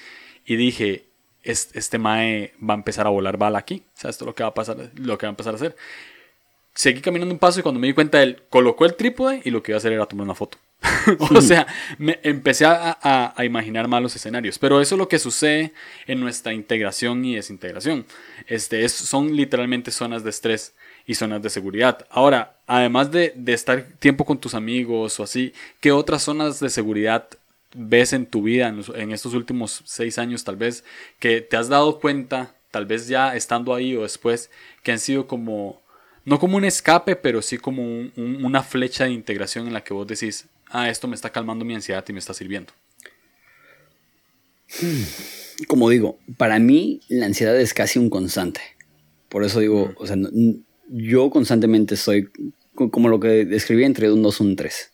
y 0.46 0.56
dije, 0.56 1.04
este, 1.42 1.98
mae 1.98 2.52
va 2.62 2.74
a 2.74 2.76
empezar 2.76 3.06
a 3.06 3.10
volar 3.10 3.36
bala 3.36 3.58
aquí, 3.58 3.84
o 3.96 4.00
sea, 4.00 4.10
esto 4.10 4.24
es 4.24 4.26
lo 4.26 4.34
que 4.34 4.42
va 4.42 4.50
a 4.50 4.54
pasar, 4.54 4.90
lo 4.96 5.18
que 5.18 5.26
va 5.26 5.30
a 5.30 5.32
empezar 5.32 5.54
a 5.54 5.56
hacer. 5.56 5.76
Seguí 6.74 7.00
caminando 7.00 7.32
un 7.32 7.38
paso 7.38 7.60
y 7.60 7.62
cuando 7.62 7.80
me 7.80 7.86
di 7.86 7.92
cuenta, 7.92 8.20
él 8.20 8.42
colocó 8.50 8.84
el 8.84 8.96
trípode 8.96 9.40
y 9.44 9.50
lo 9.50 9.62
que 9.62 9.70
iba 9.70 9.76
a 9.76 9.78
hacer 9.78 9.92
era 9.92 10.06
tomar 10.06 10.24
una 10.24 10.34
foto. 10.34 10.58
o 11.30 11.40
sea, 11.40 11.66
me 11.98 12.18
empecé 12.22 12.64
a, 12.66 13.34
imaginar 13.44 13.88
malos 13.88 14.16
escenarios. 14.16 14.58
Pero 14.58 14.80
eso 14.80 14.94
es 14.96 14.98
lo 14.98 15.08
que 15.08 15.20
sucede 15.20 15.72
en 16.06 16.20
nuestra 16.20 16.52
integración 16.52 17.24
y 17.24 17.36
desintegración. 17.36 18.04
Este, 18.46 18.86
son 18.88 19.34
literalmente 19.34 19.90
zonas 19.90 20.22
de 20.22 20.30
estrés 20.30 20.74
y 21.06 21.14
zonas 21.14 21.42
de 21.42 21.50
seguridad. 21.50 22.06
Ahora, 22.10 22.58
además 22.66 23.10
de, 23.10 23.34
estar 23.46 23.82
tiempo 23.98 24.24
con 24.24 24.38
tus 24.38 24.54
amigos 24.54 25.18
o 25.18 25.22
así, 25.22 25.52
¿qué 25.80 25.92
otras 25.92 26.22
zonas 26.22 26.60
de 26.60 26.70
seguridad 26.70 27.28
ves 27.74 28.12
en 28.12 28.26
tu 28.26 28.42
vida 28.42 28.68
en, 28.68 29.12
estos 29.12 29.34
últimos 29.34 29.82
seis 29.84 30.18
años 30.18 30.44
tal 30.44 30.56
vez 30.56 30.84
que 31.18 31.40
te 31.40 31.56
has 31.56 31.68
dado 31.68 31.98
cuenta, 31.98 32.54
tal 32.70 32.86
vez 32.86 33.08
ya 33.08 33.34
estando 33.34 33.74
ahí 33.74 33.96
o 33.96 34.02
después, 34.02 34.50
que 34.82 34.92
han 34.92 35.00
sido 35.00 35.26
como 35.26 35.82
no 36.24 36.38
como 36.38 36.56
un 36.56 36.64
escape, 36.64 37.16
pero 37.16 37.42
sí 37.42 37.58
como 37.58 37.82
una 38.16 38.62
flecha 38.62 39.04
de 39.04 39.10
integración 39.10 39.66
en 39.66 39.74
la 39.74 39.84
que 39.84 39.92
vos 39.92 40.06
decís, 40.06 40.46
ah, 40.68 40.88
esto 40.88 41.06
me 41.06 41.14
está 41.14 41.30
calmando 41.30 41.64
mi 41.64 41.74
ansiedad 41.74 42.04
y 42.08 42.12
me 42.12 42.18
está 42.18 42.32
sirviendo? 42.32 42.72
Como 45.68 45.90
digo, 45.90 46.18
para 46.36 46.58
mí 46.58 47.00
la 47.08 47.26
ansiedad 47.26 47.58
es 47.58 47.74
casi 47.74 47.98
un 47.98 48.10
constante. 48.10 48.60
Por 49.28 49.44
eso 49.44 49.60
digo, 49.60 49.92
o 49.96 50.06
sea, 50.06 50.16
yo 50.88 51.30
constantemente 51.30 51.96
soy 51.96 52.28
como 52.74 53.08
lo 53.08 53.20
que 53.20 53.44
describí 53.44 53.84
entre 53.84 54.10
un 54.10 54.22
2 54.22 54.40
y 54.40 54.42
un 54.42 54.56
3. 54.56 54.92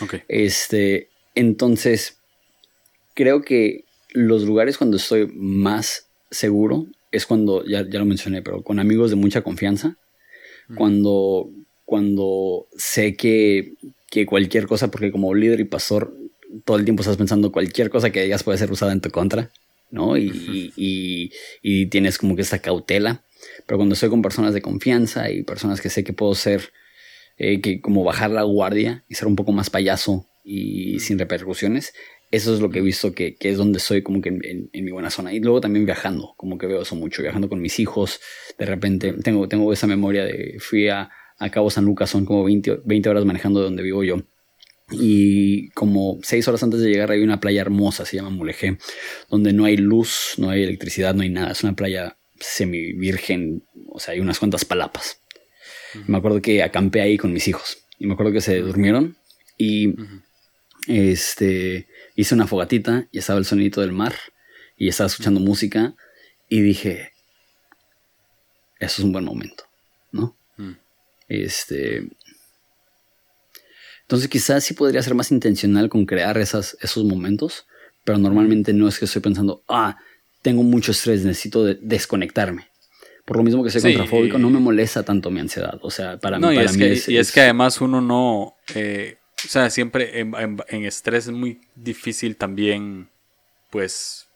Okay. 0.00 0.22
Este, 0.28 1.08
entonces, 1.34 2.18
creo 3.14 3.42
que 3.42 3.84
los 4.10 4.44
lugares 4.44 4.78
cuando 4.78 4.96
estoy 4.96 5.30
más 5.34 6.08
seguro 6.30 6.86
es 7.12 7.26
cuando, 7.26 7.64
ya, 7.64 7.88
ya 7.88 7.98
lo 7.98 8.06
mencioné, 8.06 8.42
pero 8.42 8.62
con 8.62 8.80
amigos 8.80 9.10
de 9.10 9.16
mucha 9.16 9.42
confianza, 9.42 9.96
cuando, 10.76 11.50
cuando 11.84 12.66
sé 12.76 13.16
que 13.16 13.74
que 14.14 14.26
cualquier 14.26 14.68
cosa, 14.68 14.92
porque 14.92 15.10
como 15.10 15.34
líder 15.34 15.58
y 15.58 15.64
pastor, 15.64 16.16
todo 16.64 16.76
el 16.76 16.84
tiempo 16.84 17.02
estás 17.02 17.16
pensando 17.16 17.50
cualquier 17.50 17.90
cosa 17.90 18.10
que 18.10 18.22
digas 18.22 18.44
puede 18.44 18.58
ser 18.58 18.70
usada 18.70 18.92
en 18.92 19.00
tu 19.00 19.10
contra, 19.10 19.50
¿no? 19.94 20.18
Y, 20.18 21.30
y, 21.62 21.86
tienes 21.86 22.18
como 22.18 22.34
que 22.36 22.42
esta 22.42 22.58
cautela. 22.58 23.24
Pero 23.66 23.78
cuando 23.78 23.94
estoy 23.94 24.10
con 24.10 24.22
personas 24.22 24.52
de 24.52 24.60
confianza 24.60 25.30
y 25.30 25.44
personas 25.44 25.80
que 25.80 25.88
sé 25.88 26.02
que 26.02 26.12
puedo 26.12 26.34
ser, 26.34 26.72
eh, 27.38 27.60
que 27.60 27.80
como 27.80 28.04
bajar 28.04 28.30
la 28.30 28.42
guardia 28.42 29.04
y 29.08 29.14
ser 29.14 29.28
un 29.28 29.36
poco 29.36 29.52
más 29.52 29.70
payaso 29.70 30.26
y 30.42 30.98
sin 31.00 31.18
repercusiones, 31.18 31.94
eso 32.30 32.52
es 32.52 32.60
lo 32.60 32.70
que 32.70 32.80
he 32.80 32.82
visto 32.82 33.14
que, 33.14 33.36
que 33.36 33.50
es 33.50 33.56
donde 33.56 33.78
estoy 33.78 34.02
como 34.02 34.20
que 34.20 34.30
en, 34.30 34.70
en, 34.72 34.84
mi 34.84 34.90
buena 34.90 35.10
zona. 35.10 35.32
Y 35.32 35.38
luego 35.38 35.60
también 35.60 35.86
viajando, 35.86 36.34
como 36.36 36.58
que 36.58 36.66
veo 36.66 36.82
eso 36.82 36.96
mucho, 36.96 37.22
viajando 37.22 37.48
con 37.48 37.60
mis 37.60 37.78
hijos. 37.78 38.20
De 38.58 38.66
repente 38.66 39.12
tengo, 39.22 39.46
tengo 39.46 39.72
esa 39.72 39.86
memoria 39.86 40.24
de 40.24 40.56
fui 40.58 40.88
a, 40.88 41.10
a 41.38 41.50
Cabo 41.50 41.70
San 41.70 41.84
Lucas, 41.84 42.10
son 42.10 42.24
como 42.24 42.42
20, 42.42 42.80
20 42.84 43.08
horas 43.08 43.24
manejando 43.24 43.60
de 43.60 43.66
donde 43.66 43.82
vivo 43.84 44.02
yo. 44.02 44.16
Y 44.90 45.70
como 45.70 46.18
6 46.22 46.46
horas 46.48 46.62
antes 46.62 46.80
de 46.80 46.90
llegar 46.90 47.10
hay 47.10 47.22
una 47.22 47.40
playa 47.40 47.62
hermosa, 47.62 48.04
se 48.04 48.16
llama 48.16 48.30
Mulegé, 48.30 48.78
donde 49.30 49.52
no 49.52 49.64
hay 49.64 49.76
luz, 49.76 50.34
no 50.36 50.50
hay 50.50 50.62
electricidad, 50.62 51.14
no 51.14 51.22
hay 51.22 51.30
nada. 51.30 51.52
Es 51.52 51.62
una 51.62 51.74
playa 51.74 52.16
semi 52.38 52.92
virgen, 52.92 53.62
o 53.88 53.98
sea, 53.98 54.12
hay 54.14 54.20
unas 54.20 54.38
cuantas 54.38 54.64
palapas. 54.64 55.20
Me 56.06 56.18
acuerdo 56.18 56.42
que 56.42 56.62
acampé 56.62 57.00
ahí 57.00 57.16
con 57.16 57.32
mis 57.32 57.48
hijos. 57.48 57.78
Y 57.98 58.06
me 58.06 58.14
acuerdo 58.14 58.32
que 58.32 58.40
se 58.40 58.58
durmieron 58.58 59.16
y 59.56 59.94
este, 60.88 61.86
hice 62.16 62.34
una 62.34 62.46
fogatita 62.46 63.08
y 63.12 63.18
estaba 63.18 63.38
el 63.38 63.44
sonido 63.44 63.80
del 63.80 63.92
mar 63.92 64.14
y 64.76 64.88
estaba 64.88 65.06
escuchando 65.06 65.40
música 65.40 65.94
y 66.48 66.60
dije, 66.60 67.12
eso 68.80 69.00
es 69.00 69.04
un 69.04 69.12
buen 69.12 69.24
momento, 69.24 69.64
¿no? 70.12 70.36
Este. 71.28 72.08
Entonces 74.04 74.28
quizás 74.28 74.64
sí 74.64 74.74
podría 74.74 75.02
ser 75.02 75.14
más 75.14 75.32
intencional 75.32 75.88
con 75.88 76.04
crear 76.04 76.36
esas, 76.38 76.76
esos 76.80 77.04
momentos, 77.04 77.66
pero 78.04 78.18
normalmente 78.18 78.72
no 78.72 78.86
es 78.86 78.98
que 78.98 79.06
estoy 79.06 79.22
pensando, 79.22 79.64
ah, 79.66 79.96
tengo 80.42 80.62
mucho 80.62 80.92
estrés, 80.92 81.24
necesito 81.24 81.64
desconectarme. 81.64 82.68
Por 83.24 83.38
lo 83.38 83.42
mismo 83.42 83.64
que 83.64 83.70
soy 83.70 83.94
contrafóbico, 83.94 84.38
no 84.38 84.50
me 84.50 84.60
molesta 84.60 85.02
tanto 85.02 85.30
mi 85.30 85.40
ansiedad. 85.40 85.78
O 85.80 85.90
sea, 85.90 86.18
para, 86.18 86.38
mí, 86.38 86.58
es 86.58 86.76
que, 86.76 87.12
Y 87.12 87.16
es 87.16 87.32
que 87.32 87.40
además 87.40 87.80
uno 87.80 88.02
no... 88.02 88.54
Eh, 88.74 89.16
o 89.42 89.48
sea, 89.48 89.70
siempre 89.70 90.20
en, 90.20 90.84
estrés 90.84 91.26
es 91.26 91.32
muy 91.32 91.60
difícil 91.74 92.36
también, 92.36 93.08
pues, 93.70 94.26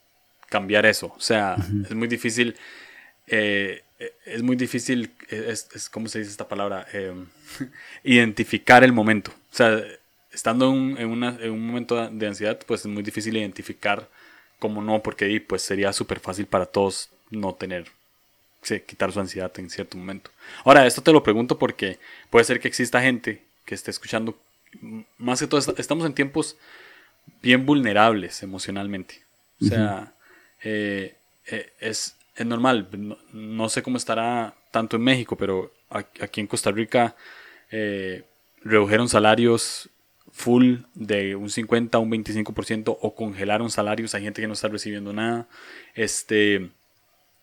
cambiar 0.49 0.87
eso. 0.87 1.13
O 1.15 1.21
sea, 1.21 1.57
es 1.85 1.95
muy 1.95 2.09
difícil... 2.09 2.57
Eh, 3.27 3.83
es 4.25 4.43
muy 4.43 4.57
difícil, 4.57 5.13
es, 5.29 5.69
es 5.75 5.89
¿cómo 5.89 6.09
se 6.09 6.21
dice 6.21 6.31
esta 6.31 6.49
palabra? 6.49 6.87
Em, 6.93 7.27
identificar 8.05 8.85
el 8.85 8.93
momento. 8.93 9.33
O 9.53 9.57
sea, 9.57 9.83
estando 10.33 10.71
en, 10.71 11.07
un 11.07 11.67
momento 11.67 12.09
de 12.09 12.27
ansiedad, 12.27 12.59
pues 12.67 12.81
es 12.81 12.87
muy 12.87 13.03
difícil 13.03 13.37
identificar 13.37 14.09
cómo 14.59 14.83
no, 14.83 15.03
porque 15.03 15.41
pues 15.47 15.63
sería 15.63 15.93
súper 15.93 16.21
fácil 16.21 16.47
para 16.47 16.67
todos 16.67 17.11
no 17.31 17.55
tener, 17.55 17.87
sí, 18.63 18.81
quitar 18.81 19.13
su 19.13 19.21
ansiedad 19.21 19.53
en 19.59 19.71
cierto 19.71 19.97
momento. 19.97 20.31
Ahora, 20.65 20.87
esto 20.87 21.03
te 21.03 21.13
lo 21.13 21.23
pregunto 21.23 21.59
porque 21.59 21.99
puede 22.31 22.45
ser 22.45 22.61
que 22.61 22.69
exista 22.69 23.03
gente 23.03 23.43
que 23.65 23.75
esté 23.75 23.91
escuchando, 23.91 24.39
más 25.19 25.41
que 25.41 25.47
todo, 25.47 25.75
estamos 25.77 26.07
en 26.07 26.15
tiempos 26.15 26.57
bien 27.43 27.67
vulnerables 27.67 28.43
emocionalmente. 28.43 29.23
O 29.61 29.65
sea, 29.67 30.15
eh, 30.63 31.17
eh, 31.47 31.73
es, 31.81 32.15
es 32.39 32.47
normal. 32.47 32.89
No, 33.33 33.69
sé 33.69 33.83
cómo 33.83 33.97
estará 33.97 34.55
tanto 34.71 34.97
en 34.97 35.03
México, 35.03 35.37
pero 35.37 35.73
aquí 35.91 36.41
en 36.41 36.47
Costa 36.47 36.71
Rica 36.71 37.17
eh, 37.71 38.25
redujeron 38.63 39.09
salarios 39.09 39.91
full 40.31 40.77
de 40.95 41.35
un 41.35 41.51
50 41.51 41.99
a 41.99 42.01
un 42.01 42.11
25% 42.11 42.97
o 43.01 43.15
congelaron 43.15 43.71
salarios. 43.71 44.15
Hay 44.15 44.23
gente 44.23 44.41
que 44.41 44.47
no 44.47 44.53
está 44.53 44.69
recibiendo 44.69 45.13
nada. 45.13 45.49
Este, 45.97 46.71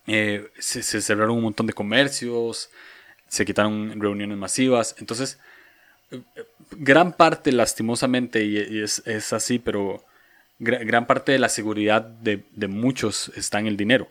eh, 0.08 0.49
se, 0.60 0.81
cerraron 0.81 1.38
un 1.38 1.43
montón 1.43 1.67
de 1.67 1.73
comercios, 1.73 2.69
se 3.27 3.45
quitaron 3.45 3.99
reuniones 3.99 4.38
masivas. 4.38 4.95
Entonces, 4.99 5.39
eh, 6.12 6.21
gran 6.71 7.12
parte, 7.12 7.51
lastimosamente, 7.51 8.45
y, 8.45 8.79
es, 8.79 9.34
así, 9.34 9.60
pero 9.60 10.05
gran, 10.60 11.05
parte 11.05 11.34
de 11.34 11.39
la 11.39 11.49
seguridad 11.49 12.01
de, 12.01 12.45
de 12.53 12.67
muchos 12.69 13.29
está 13.36 13.60
en 13.60 13.67
el 13.67 13.75
dinero. 13.75 14.08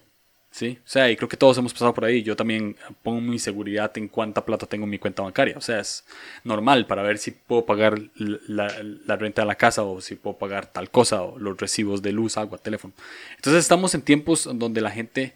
Sí, 0.55 0.79
o 0.87 0.89
sea, 0.89 1.11
y 1.11 1.17
creo 1.17 1.29
que 1.29 1.37
todos 1.37 1.59
hemos 1.59 1.73
pasado 1.73 1.93
por 1.93 2.05
ahí. 2.05 2.23
Yo 2.23 2.37
también 2.37 2.77
pongo 3.03 3.21
mi 3.21 3.41
seguridad 3.41 3.91
en 3.99 4.07
cuánta 4.07 4.45
plata 4.45 4.67
tengo 4.67 4.85
en 4.85 4.91
mi 4.91 5.01
cuenta 5.01 5.25
bancaria. 5.25 5.59
O 5.59 5.61
sea, 5.61 5.81
es 5.81 6.05
normal 6.45 6.87
para 6.87 7.03
ver 7.03 7.19
si 7.19 7.33
puedo 7.33 7.67
pagar 7.67 8.01
la, 8.15 8.69
renta 9.17 9.43
de 9.43 9.49
la 9.49 9.57
casa 9.57 9.83
o 9.83 10.01
si 10.01 10.15
puedo 10.15 10.39
pagar 10.39 10.73
tal 10.73 10.91
cosa 10.91 11.23
o 11.23 11.41
los 11.41 11.59
recibos 11.59 12.03
de 12.03 12.13
luz, 12.13 12.37
agua, 12.37 12.59
teléfono. 12.59 12.95
Entonces 13.35 13.65
estamos 13.65 13.97
en 13.97 14.03
tiempos 14.03 14.49
donde 14.55 14.81
la 14.81 14.93
gente 14.93 15.35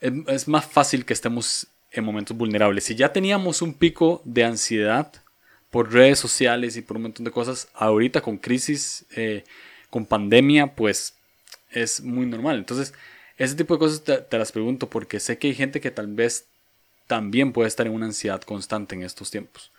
es, 0.00 0.48
más 0.48 0.66
fácil 0.66 1.04
que 1.04 1.12
estemos 1.12 1.68
en 1.92 2.02
momentos 2.02 2.36
vulnerables. 2.36 2.82
Si 2.82 2.96
ya 2.96 3.12
teníamos 3.12 3.62
un 3.62 3.74
pico 3.74 4.22
de 4.24 4.42
ansiedad 4.42 5.12
por 5.70 5.92
redes 5.92 6.18
sociales 6.18 6.76
y 6.76 6.82
por 6.82 6.96
un 6.96 7.04
montón 7.04 7.24
de 7.24 7.30
cosas, 7.30 7.68
ahorita 7.74 8.22
con 8.22 8.38
crisis, 8.38 9.06
eh, 9.14 9.44
con 9.88 10.04
pandemia, 10.04 10.74
pues 10.74 11.14
es 11.70 12.00
muy 12.00 12.26
normal. 12.26 12.58
Entonces, 12.58 12.92
ese 13.36 13.54
tipo 13.54 13.74
de 13.74 13.78
cosas 13.78 14.02
te, 14.02 14.38
las 14.38 14.52
pregunto 14.52 14.88
porque 14.88 15.20
sé 15.20 15.38
que 15.38 15.48
hay 15.48 15.54
gente 15.54 15.80
que 15.80 15.90
tal 15.90 16.06
vez 16.08 16.46
también 17.06 17.52
puede 17.52 17.68
estar 17.68 17.86
en 17.86 17.92
una 17.92 18.06
ansiedad 18.06 18.40
constante 18.42 18.94
en 18.94 19.02
estos 19.02 19.30
tiempos. 19.30 19.70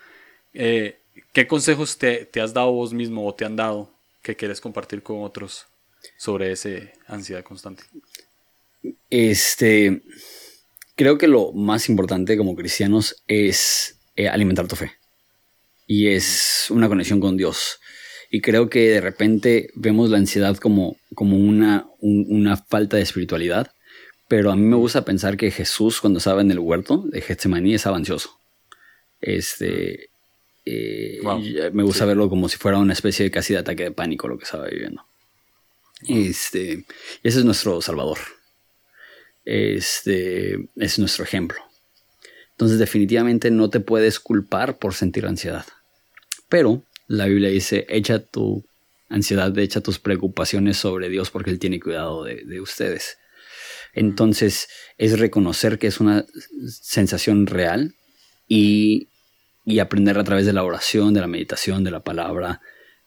Eh, 0.53 0.99
¿Qué 1.33 1.47
consejos 1.47 1.97
te, 1.97 2.29
has 2.41 2.53
dado 2.53 2.71
vos 2.71 2.93
mismo 2.93 3.27
o 3.27 3.33
te 3.33 3.45
han 3.45 3.55
dado 3.55 3.91
que 4.21 4.35
quieres 4.35 4.61
compartir 4.61 5.01
con 5.01 5.23
otros 5.23 5.65
sobre 6.17 6.51
esa 6.51 6.69
ansiedad 7.07 7.43
constante? 7.43 7.83
Este, 9.09 10.03
creo 10.95 11.17
que 11.17 11.27
lo 11.27 11.51
más 11.53 11.89
importante 11.89 12.37
como 12.37 12.55
cristianos 12.55 13.23
es 13.27 13.97
eh, 14.15 14.27
alimentar 14.27 14.67
tu 14.67 14.75
fe. 14.75 14.91
Y 15.87 16.09
es 16.09 16.67
una 16.69 16.87
conexión 16.87 17.19
con 17.19 17.37
Dios. 17.37 17.79
Y 18.29 18.41
creo 18.41 18.69
que 18.69 18.89
de 18.89 19.01
repente 19.01 19.69
vemos 19.75 20.09
la 20.09 20.17
ansiedad 20.17 20.57
como, 20.57 20.97
como 21.15 21.37
una, 21.37 21.87
una 21.99 22.57
falta 22.57 22.97
de 22.97 23.03
espiritualidad. 23.03 23.71
Pero 24.27 24.51
a 24.51 24.55
mí 24.55 24.63
me 24.63 24.75
gusta 24.75 25.05
pensar 25.05 25.37
que 25.37 25.51
Jesús, 25.51 26.01
cuando 26.01 26.17
estaba 26.17 26.41
en 26.41 26.51
el 26.51 26.59
huerto 26.59 27.03
de 27.07 27.21
Getsemaní, 27.21 27.73
estaba 27.73 27.95
ansioso. 27.95 28.37
Este, 29.21 30.09
eh, 30.65 31.19
Me 31.71 31.83
gusta 31.83 32.05
verlo 32.05 32.29
como 32.29 32.49
si 32.49 32.57
fuera 32.57 32.77
una 32.77 32.93
especie 32.93 33.23
de 33.23 33.31
casi 33.31 33.53
de 33.53 33.59
ataque 33.59 33.83
de 33.83 33.91
pánico 33.91 34.27
lo 34.27 34.37
que 34.37 34.43
estaba 34.43 34.67
viviendo. 34.67 35.05
Este, 36.07 36.83
ese 37.23 37.39
es 37.39 37.45
nuestro 37.45 37.81
Salvador. 37.81 38.17
Este 39.45 40.67
es 40.75 40.99
nuestro 40.99 41.23
ejemplo. 41.23 41.61
Entonces 42.51 42.79
definitivamente 42.79 43.49
no 43.49 43.69
te 43.69 43.79
puedes 43.79 44.19
culpar 44.19 44.77
por 44.77 44.93
sentir 44.93 45.25
ansiedad. 45.25 45.65
Pero 46.49 46.83
la 47.07 47.25
Biblia 47.25 47.49
dice, 47.49 47.85
echa 47.89 48.19
tu 48.19 48.65
ansiedad, 49.09 49.57
echa 49.57 49.81
tus 49.81 49.99
preocupaciones 49.99 50.77
sobre 50.77 51.09
Dios 51.09 51.31
porque 51.31 51.49
Él 51.49 51.59
tiene 51.59 51.79
cuidado 51.79 52.23
de, 52.23 52.61
ustedes. 52.61 53.17
Entonces 53.93 54.67
es 54.97 55.17
reconocer 55.17 55.79
que 55.79 55.87
es 55.87 55.99
una 55.99 56.25
sensación 56.67 57.47
real 57.47 57.95
y, 58.47 59.09
aprender 59.81 60.17
a 60.17 60.23
través 60.23 60.45
de 60.45 60.53
la 60.53 60.63
oración, 60.63 61.13
de 61.13 61.19
la 61.19 61.27
meditación, 61.27 61.83
de 61.83 61.91
la 61.91 62.01
palabra, 62.01 62.61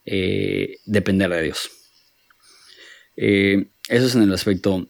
eh, 0.04 0.76
depender 0.84 1.30
de 1.30 1.42
Dios. 1.42 1.70
Eh, 3.16 3.70
eso 3.88 4.06
es 4.06 4.14
en 4.14 4.22
el 4.22 4.32
aspecto 4.32 4.88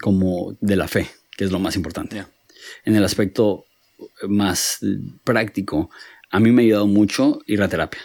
como 0.00 0.56
de 0.60 0.76
la 0.76 0.88
fe, 0.88 1.10
que 1.36 1.44
es 1.44 1.50
lo 1.50 1.58
más 1.58 1.76
importante. 1.76 2.24
En 2.84 2.96
el 2.96 3.04
aspecto 3.04 3.64
más 4.28 4.78
práctico, 5.24 5.90
a 6.30 6.40
mí 6.40 6.52
me 6.52 6.62
ha 6.62 6.64
ayudado 6.64 6.86
mucho 6.86 7.40
ir 7.46 7.62
a 7.62 7.68
terapia. 7.68 8.00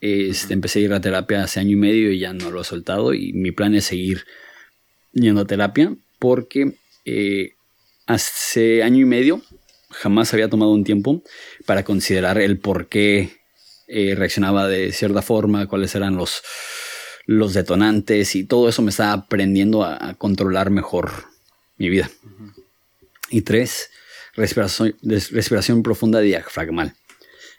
Este, 0.00 0.54
empecé 0.54 0.78
a 0.78 0.82
ir 0.82 0.92
a 0.92 1.00
terapia 1.00 1.42
hace 1.42 1.58
año 1.60 1.72
y 1.72 1.76
medio 1.76 2.12
y 2.12 2.20
ya 2.20 2.32
no 2.32 2.50
lo 2.50 2.60
he 2.60 2.64
soltado 2.64 3.14
y 3.14 3.32
mi 3.32 3.50
plan 3.50 3.74
es 3.74 3.86
seguir 3.86 4.24
yendo 5.12 5.40
a 5.40 5.46
terapia 5.46 5.96
porque 6.20 6.76
eh, 7.04 7.54
hace 8.06 8.84
año 8.84 9.00
y 9.00 9.04
medio 9.04 9.42
jamás 9.90 10.32
había 10.32 10.48
tomado 10.48 10.72
un 10.72 10.84
tiempo 10.84 11.22
para 11.66 11.84
considerar 11.84 12.38
el 12.38 12.58
por 12.58 12.88
qué 12.88 13.38
eh, 13.88 14.14
reaccionaba 14.14 14.68
de 14.68 14.92
cierta 14.92 15.22
forma, 15.22 15.66
cuáles 15.66 15.94
eran 15.94 16.16
los, 16.16 16.42
los 17.24 17.54
detonantes 17.54 18.36
y 18.36 18.44
todo 18.44 18.68
eso 18.68 18.82
me 18.82 18.90
está 18.90 19.12
aprendiendo 19.12 19.82
a, 19.82 20.14
controlar 20.14 20.70
mejor 20.70 21.10
mi 21.76 21.88
vida. 21.88 22.10
Y 23.30 23.42
tres, 23.42 23.90
respiración, 24.34 24.94
respiración 25.02 25.82
profunda 25.82 26.20
diafragmal. 26.20 26.94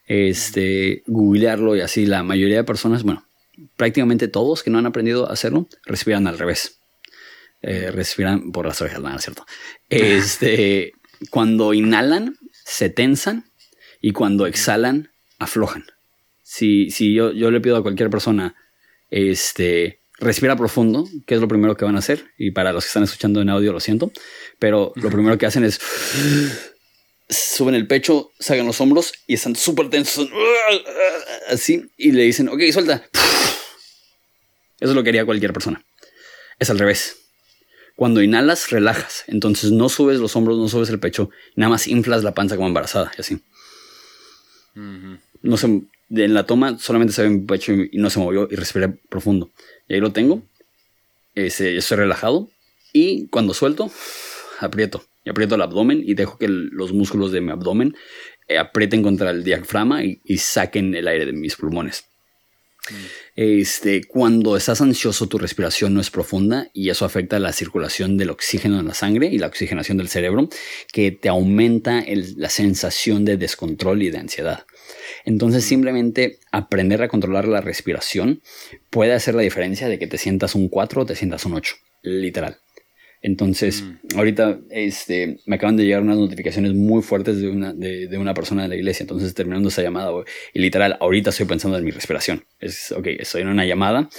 Este, 0.09 1.03
googlearlo 1.05 1.75
y 1.75 1.81
así 1.81 2.07
la 2.07 2.23
mayoría 2.23 2.57
de 2.57 2.63
personas, 2.63 3.03
bueno, 3.03 3.27
prácticamente 3.77 4.27
todos 4.27 4.63
que 4.63 4.71
no 4.71 4.79
han 4.79 4.87
aprendido 4.87 5.29
a 5.29 5.33
hacerlo, 5.33 5.67
respiran 5.85 6.25
al 6.25 6.39
revés. 6.39 6.79
Eh, 7.61 7.91
respiran 7.91 8.51
por 8.51 8.65
las 8.65 8.81
orejas, 8.81 9.01
¿no 9.01 9.19
cierto? 9.19 9.45
Este, 9.89 10.93
cuando 11.29 11.75
inhalan, 11.75 12.37
se 12.65 12.89
tensan 12.89 13.51
y 14.01 14.11
cuando 14.11 14.47
exhalan, 14.47 15.11
aflojan. 15.37 15.85
Si, 16.41 16.89
si 16.89 17.13
yo, 17.13 17.31
yo 17.31 17.51
le 17.51 17.61
pido 17.61 17.77
a 17.77 17.83
cualquier 17.83 18.09
persona, 18.09 18.55
este, 19.11 20.01
respira 20.17 20.55
profundo, 20.55 21.07
que 21.27 21.35
es 21.35 21.41
lo 21.41 21.47
primero 21.47 21.77
que 21.77 21.85
van 21.85 21.97
a 21.97 21.99
hacer. 21.99 22.31
Y 22.35 22.49
para 22.49 22.73
los 22.73 22.83
que 22.83 22.87
están 22.87 23.03
escuchando 23.03 23.41
en 23.41 23.49
audio, 23.49 23.73
lo 23.73 23.79
siento. 23.79 24.11
Pero 24.57 24.91
lo 24.95 25.11
primero 25.11 25.37
que 25.37 25.45
hacen 25.45 25.63
es 25.63 25.79
suben 27.29 27.75
el 27.75 27.87
pecho, 27.87 28.31
sacan 28.39 28.65
los 28.65 28.81
hombros 28.81 29.13
y 29.27 29.35
están 29.35 29.55
súper 29.55 29.89
tensos. 29.89 30.29
Así. 31.49 31.89
Y 31.97 32.11
le 32.11 32.23
dicen, 32.23 32.49
ok, 32.49 32.61
suelta. 32.71 33.07
Eso 34.79 34.93
lo 34.93 35.03
quería 35.03 35.25
cualquier 35.25 35.53
persona. 35.53 35.83
Es 36.57 36.69
al 36.69 36.79
revés. 36.79 37.17
Cuando 37.95 38.21
inhalas, 38.21 38.69
relajas. 38.71 39.23
Entonces 39.27 39.71
no 39.71 39.89
subes 39.89 40.19
los 40.19 40.35
hombros, 40.35 40.57
no 40.57 40.69
subes 40.69 40.89
el 40.89 40.99
pecho. 40.99 41.29
Nada 41.55 41.69
más 41.69 41.87
inflas 41.87 42.23
la 42.23 42.33
panza 42.33 42.55
como 42.55 42.67
embarazada. 42.67 43.11
Y 43.17 43.21
así. 43.21 43.41
No 45.41 45.57
se, 45.57 45.65
en 45.65 46.33
la 46.33 46.45
toma 46.45 46.77
solamente 46.79 47.13
se 47.13 47.23
ve 47.23 47.29
mi 47.29 47.45
pecho 47.45 47.73
y, 47.73 47.89
no 47.93 48.09
se 48.09 48.19
movió 48.19 48.47
y 48.49 48.55
respiré 48.55 48.87
profundo. 48.87 49.51
Y 49.87 49.95
ahí 49.95 49.99
lo 49.99 50.13
tengo. 50.13 50.41
Ese, 51.35 51.77
estoy 51.77 51.97
relajado. 51.97 52.49
Y 52.93 53.27
cuando 53.27 53.53
suelto, 53.53 53.91
aprieto. 54.59 55.03
Y 55.23 55.29
aprieto 55.29 55.55
el 55.55 55.61
abdomen 55.61 56.01
y 56.05 56.13
dejo 56.13 56.37
que 56.37 56.47
los 56.47 56.93
músculos 56.93 57.31
de 57.31 57.41
mi 57.41 57.51
abdomen 57.51 57.95
eh, 58.47 58.57
aprieten 58.57 59.03
contra 59.03 59.29
el 59.31 59.43
diafragma 59.43 60.03
y, 60.03 60.37
saquen 60.37 60.95
el 60.95 61.07
aire 61.07 61.25
de 61.25 61.33
mis 61.33 61.55
pulmones. 61.55 62.05
Mm. 62.89 62.93
Este, 63.35 64.03
cuando 64.03 64.57
estás 64.57 64.81
ansioso, 64.81 65.27
tu 65.27 65.37
respiración 65.37 65.93
no 65.93 66.01
es 66.01 66.09
profunda 66.09 66.69
y 66.73 66.89
eso 66.89 67.05
afecta 67.05 67.39
la 67.39 67.53
circulación 67.53 68.17
del 68.17 68.31
oxígeno 68.31 68.79
en 68.79 68.87
la 68.87 68.93
sangre 68.93 69.27
y 69.27 69.37
la 69.37 69.47
oxigenación 69.47 69.97
del 69.97 70.09
cerebro, 70.09 70.49
que 70.91 71.11
te 71.11 71.29
aumenta 71.29 72.03
la 72.07 72.49
sensación 72.49 73.23
de 73.23 73.37
descontrol 73.37 74.01
y 74.01 74.09
de 74.09 74.17
ansiedad. 74.17 74.65
Entonces 75.25 75.63
simplemente 75.63 76.39
aprender 76.51 77.01
a 77.01 77.07
controlar 77.07 77.47
la 77.47 77.61
respiración 77.61 78.41
puede 78.89 79.13
hacer 79.13 79.35
la 79.35 79.41
diferencia 79.41 79.87
de 79.87 79.99
que 79.99 80.07
te 80.07 80.17
sientas 80.17 80.55
un 80.55 80.67
4 80.67 81.03
o 81.03 81.05
te 81.05 81.15
sientas 81.15 81.45
un 81.45 81.53
8, 81.53 81.75
literal. 82.01 82.57
Entonces, 83.21 83.83
mm. 83.83 84.17
ahorita 84.17 84.59
este, 84.69 85.37
me 85.45 85.57
acaban 85.57 85.75
de 85.75 85.83
llegar 85.83 86.01
unas 86.01 86.17
notificaciones 86.17 86.73
muy 86.73 87.01
fuertes 87.01 87.41
de 87.41 87.49
una, 87.49 87.73
de, 87.73 88.17
una 88.17 88.33
persona 88.33 88.63
de 88.63 88.69
la 88.69 88.75
iglesia. 88.75 89.03
Entonces, 89.03 89.33
terminando 89.33 89.69
esa 89.69 89.81
llamada, 89.81 90.11
y 90.53 90.59
literal, 90.59 90.97
ahorita 90.99 91.31
estoy 91.31 91.45
pensando 91.45 91.77
en 91.77 91.83
mi 91.83 91.91
respiración. 91.91 92.43
Es, 92.59 92.91
ok, 92.91 93.07
estoy 93.07 93.41
en 93.41 93.49
una 93.49 93.65
llamada, 93.65 94.09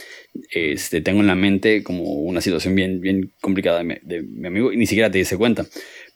este, 0.52 1.00
tengo 1.00 1.20
en 1.20 1.26
la 1.26 1.34
mente 1.34 1.82
como 1.82 2.02
una 2.02 2.40
situación 2.40 2.74
bien, 2.74 3.00
bien 3.00 3.32
complicada 3.40 3.78
de 3.78 3.84
mi, 3.84 3.94
de 4.02 4.22
mi 4.22 4.46
amigo 4.46 4.72
y 4.72 4.76
ni 4.76 4.86
siquiera 4.86 5.10
te 5.10 5.18
dice 5.18 5.36
cuenta. 5.36 5.66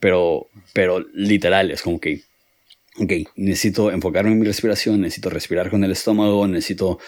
Pero, 0.01 0.49
pero 0.73 1.05
literal, 1.15 1.71
es 1.71 1.83
como 1.83 2.01
que 2.01 2.21
ok, 2.97 3.13
necesito 3.37 3.91
enfocarme 3.91 4.33
en 4.33 4.39
mi 4.39 4.47
respiración, 4.47 5.01
necesito 5.01 5.31
respirar 5.31 5.71
con 5.71 5.85
el 5.85 5.93
estómago, 5.93 6.47
necesito... 6.47 6.99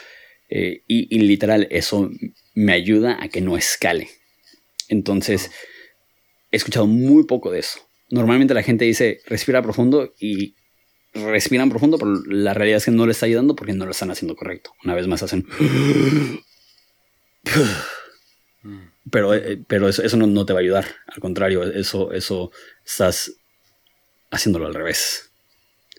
Eh, 0.48 0.82
y, 0.86 1.18
literal, 1.18 1.66
eso 1.70 2.08
me 2.54 2.72
ayuda 2.72 3.18
a 3.20 3.28
que 3.28 3.40
no 3.40 3.56
escale. 3.56 4.08
Entonces, 4.88 5.50
he 6.50 6.56
escuchado 6.56 6.86
muy 6.86 7.24
poco 7.24 7.50
de 7.50 7.60
eso. 7.60 7.80
Normalmente 8.10 8.54
la 8.54 8.62
gente 8.62 8.84
dice, 8.84 9.20
respira 9.26 9.62
profundo 9.62 10.14
y 10.18 10.54
respiran 11.12 11.70
profundo, 11.70 11.98
pero 11.98 12.14
la 12.26 12.54
realidad 12.54 12.78
es 12.78 12.84
que 12.84 12.90
no 12.90 13.06
le 13.06 13.12
está 13.12 13.26
ayudando 13.26 13.56
porque 13.56 13.72
no 13.72 13.84
lo 13.84 13.90
están 13.90 14.10
haciendo 14.10 14.36
correcto. 14.36 14.72
Una 14.84 14.94
vez 14.94 15.06
más 15.06 15.22
hacen... 15.22 15.46
Pero, 19.08 19.34
eh, 19.34 19.62
pero 19.68 19.88
eso, 19.88 20.02
eso 20.02 20.16
no, 20.16 20.26
no, 20.26 20.44
te 20.44 20.52
va 20.52 20.58
a 20.58 20.62
ayudar. 20.62 20.84
Al 21.06 21.20
contrario, 21.20 21.62
eso, 21.62 22.12
eso 22.12 22.50
estás 22.84 23.32
haciéndolo 24.32 24.66
al 24.66 24.74
revés. 24.74 25.30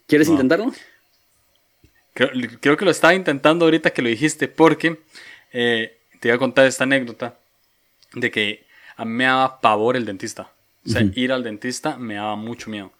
¿Quieres 0.08 0.28
intentarlo? 0.28 0.74
Creo, 2.14 2.78
que 2.78 2.86
lo 2.86 2.92
estaba 2.92 3.14
intentando 3.14 3.66
ahorita 3.66 3.92
que 3.92 4.02
lo 4.02 4.10
dijiste, 4.10 4.48
porque 4.48 5.00
eh, 5.54 5.98
te 6.20 6.28
iba 6.28 6.36
a 6.36 6.40
contar 6.40 6.66
esta 6.66 6.84
anécdota 6.84 7.40
de 8.14 8.32
que 8.32 8.66
a 8.98 9.06
mí 9.06 9.12
me 9.12 9.24
daba 9.24 9.62
pavor 9.62 9.96
el 9.96 10.06
dentista. 10.06 10.52
O 10.86 10.90
sea, 10.90 11.04
ir 11.16 11.32
al 11.32 11.44
dentista 11.44 11.98
me 11.98 12.16
daba 12.16 12.36
mucho 12.36 12.70
miedo. 12.70 12.92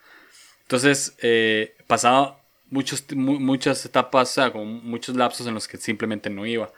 Entonces, 0.64 1.16
eh, 1.22 1.76
pasaba 1.88 2.42
muchos, 2.70 3.06
muchas 3.14 3.86
etapas, 3.86 4.32
o 4.32 4.34
sea, 4.34 4.52
con 4.52 4.86
muchos 4.86 5.16
lapsos 5.16 5.48
en 5.48 5.54
los 5.54 5.68
que 5.68 5.78
simplemente 5.78 6.30
no 6.30 6.46
iba. 6.46 6.72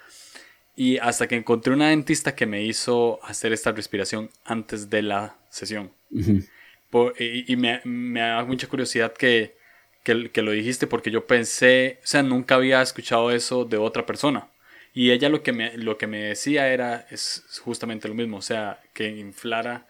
Y 0.75 0.97
hasta 0.97 1.27
que 1.27 1.35
encontré 1.35 1.73
una 1.73 1.89
dentista 1.89 2.35
que 2.35 2.45
me 2.45 2.63
hizo 2.63 3.19
hacer 3.23 3.53
esta 3.53 3.71
respiración 3.71 4.29
antes 4.45 4.89
de 4.89 5.01
la 5.01 5.35
sesión. 5.49 5.91
y, 6.11 7.55
me, 7.55 7.81
me, 7.83 8.19
da 8.21 8.43
mucha 8.45 8.67
curiosidad 8.67 9.13
que 9.13 9.59
que, 10.03 10.41
lo 10.41 10.51
dijiste 10.51 10.87
porque 10.87 11.11
yo 11.11 11.27
pensé, 11.27 11.99
o 12.03 12.07
sea, 12.07 12.23
nunca 12.23 12.55
había 12.55 12.81
escuchado 12.81 13.31
eso 13.31 13.65
de 13.65 13.77
otra 13.77 14.05
persona. 14.05 14.48
Y 14.93 15.11
ella 15.11 15.29
lo 15.29 15.43
que 15.43 15.51
me, 15.51 15.77
lo 15.77 15.97
que 15.97 16.07
me 16.07 16.19
decía 16.19 16.67
era 16.69 17.07
es 17.09 17.43
justamente 17.61 18.07
lo 18.07 18.15
mismo, 18.15 18.37
o 18.37 18.41
sea, 18.41 18.79
que 18.93 19.07
inflara 19.07 19.85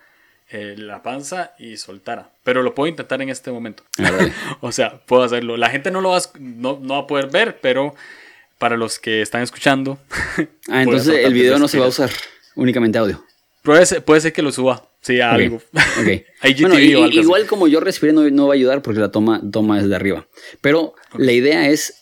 eh, 0.49 0.75
la 0.77 1.03
panza 1.03 1.53
y 1.59 1.77
soltara. 1.77 2.31
Pero 2.43 2.63
lo 2.63 2.73
puedo 2.73 2.87
intentar 2.87 3.21
en 3.21 3.29
este 3.29 3.51
momento. 3.51 3.83
o 4.61 4.71
sea, 4.71 4.99
puedo 5.05 5.23
hacerlo. 5.23 5.57
La 5.57 5.69
gente 5.69 5.91
no 5.91 6.01
lo 6.01 6.09
va, 6.09 6.19
no, 6.39 6.79
no 6.81 6.95
va 6.95 6.99
a 7.01 7.07
poder 7.07 7.27
ver, 7.27 7.59
pero 7.61 7.95
para 8.57 8.77
los 8.77 8.99
que 8.99 9.21
están 9.21 9.41
escuchando. 9.41 9.99
ah, 10.69 10.83
entonces 10.83 11.25
el 11.25 11.33
video 11.33 11.57
no 11.59 11.67
se 11.67 11.79
va 11.79 11.85
a 11.85 11.89
usar, 11.89 12.09
únicamente 12.55 12.97
audio. 12.97 13.23
Puede 13.63 13.85
ser, 13.85 14.03
puede 14.03 14.21
ser 14.21 14.33
que 14.33 14.41
lo 14.41 14.51
suba. 14.51 14.89
Sí, 15.01 15.21
algo. 15.21 15.61
Okay. 16.01 16.25
igual 17.11 17.47
como 17.47 17.67
yo 17.67 17.79
respiré 17.79 18.11
no, 18.11 18.47
va 18.47 18.53
a 18.53 18.55
ayudar 18.55 18.81
porque 18.81 18.99
la 18.99 19.11
toma, 19.11 19.41
toma 19.51 19.79
es 19.79 19.87
de 19.87 19.95
arriba. 19.95 20.27
Pero 20.61 20.93
la 21.15 21.31
idea 21.31 21.69
es 21.69 21.99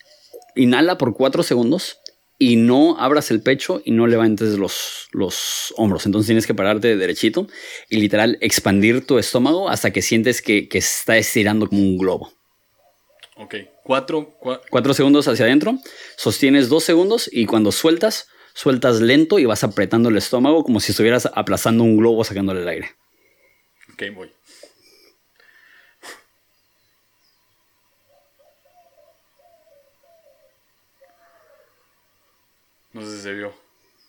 inhala 0.56 0.98
por 0.98 1.14
cuatro 1.14 1.44
segundos 1.44 2.00
y 2.40 2.56
no 2.56 3.00
abras 3.00 3.32
el 3.32 3.42
pecho 3.42 3.82
y 3.84 3.92
no 3.92 4.08
levantes 4.08 4.58
los, 4.58 5.08
los 5.12 5.74
hombros. 5.78 6.06
Entonces 6.06 6.28
tienes 6.28 6.48
que 6.48 6.54
pararte 6.54 6.96
derechito 6.96 7.48
y 7.90 7.98
literal 7.98 8.38
expandir 8.42 9.06
tu 9.06 9.18
estómago 9.18 9.70
hasta 9.70 9.92
que 9.92 10.02
sientes 10.02 10.42
que, 10.42 10.68
que 10.68 10.78
está 10.78 11.18
estirando 11.18 11.68
como 11.68 11.82
un 11.82 11.98
globo. 11.98 12.32
Ok, 13.38 13.56
cuatro, 13.84 14.38
cuatro 14.70 14.94
segundos 14.94 15.28
hacia 15.28 15.46
adentro, 15.46 15.78
sostienes 16.16 16.70
dos 16.70 16.84
segundos 16.84 17.30
y 17.32 17.46
cuando 17.46 17.72
sueltas 17.72 18.28
sueltas 18.58 19.02
lento 19.02 19.38
y 19.38 19.46
vas 19.46 19.64
apretando 19.64 20.10
el 20.10 20.18
estómago 20.18 20.64
como 20.64 20.80
si 20.80 20.92
estuvieras 20.92 21.30
aplazando 21.32 21.84
un 21.84 21.98
globo 21.98 22.24
sacándole 22.24 22.62
el 22.64 22.68
aire. 22.68 22.90
Ok, 23.94 24.04
voy. 24.16 24.32
No 32.98 33.06
sé 33.06 33.18
si 33.18 33.22
se 33.24 33.34
vio. 33.34 33.54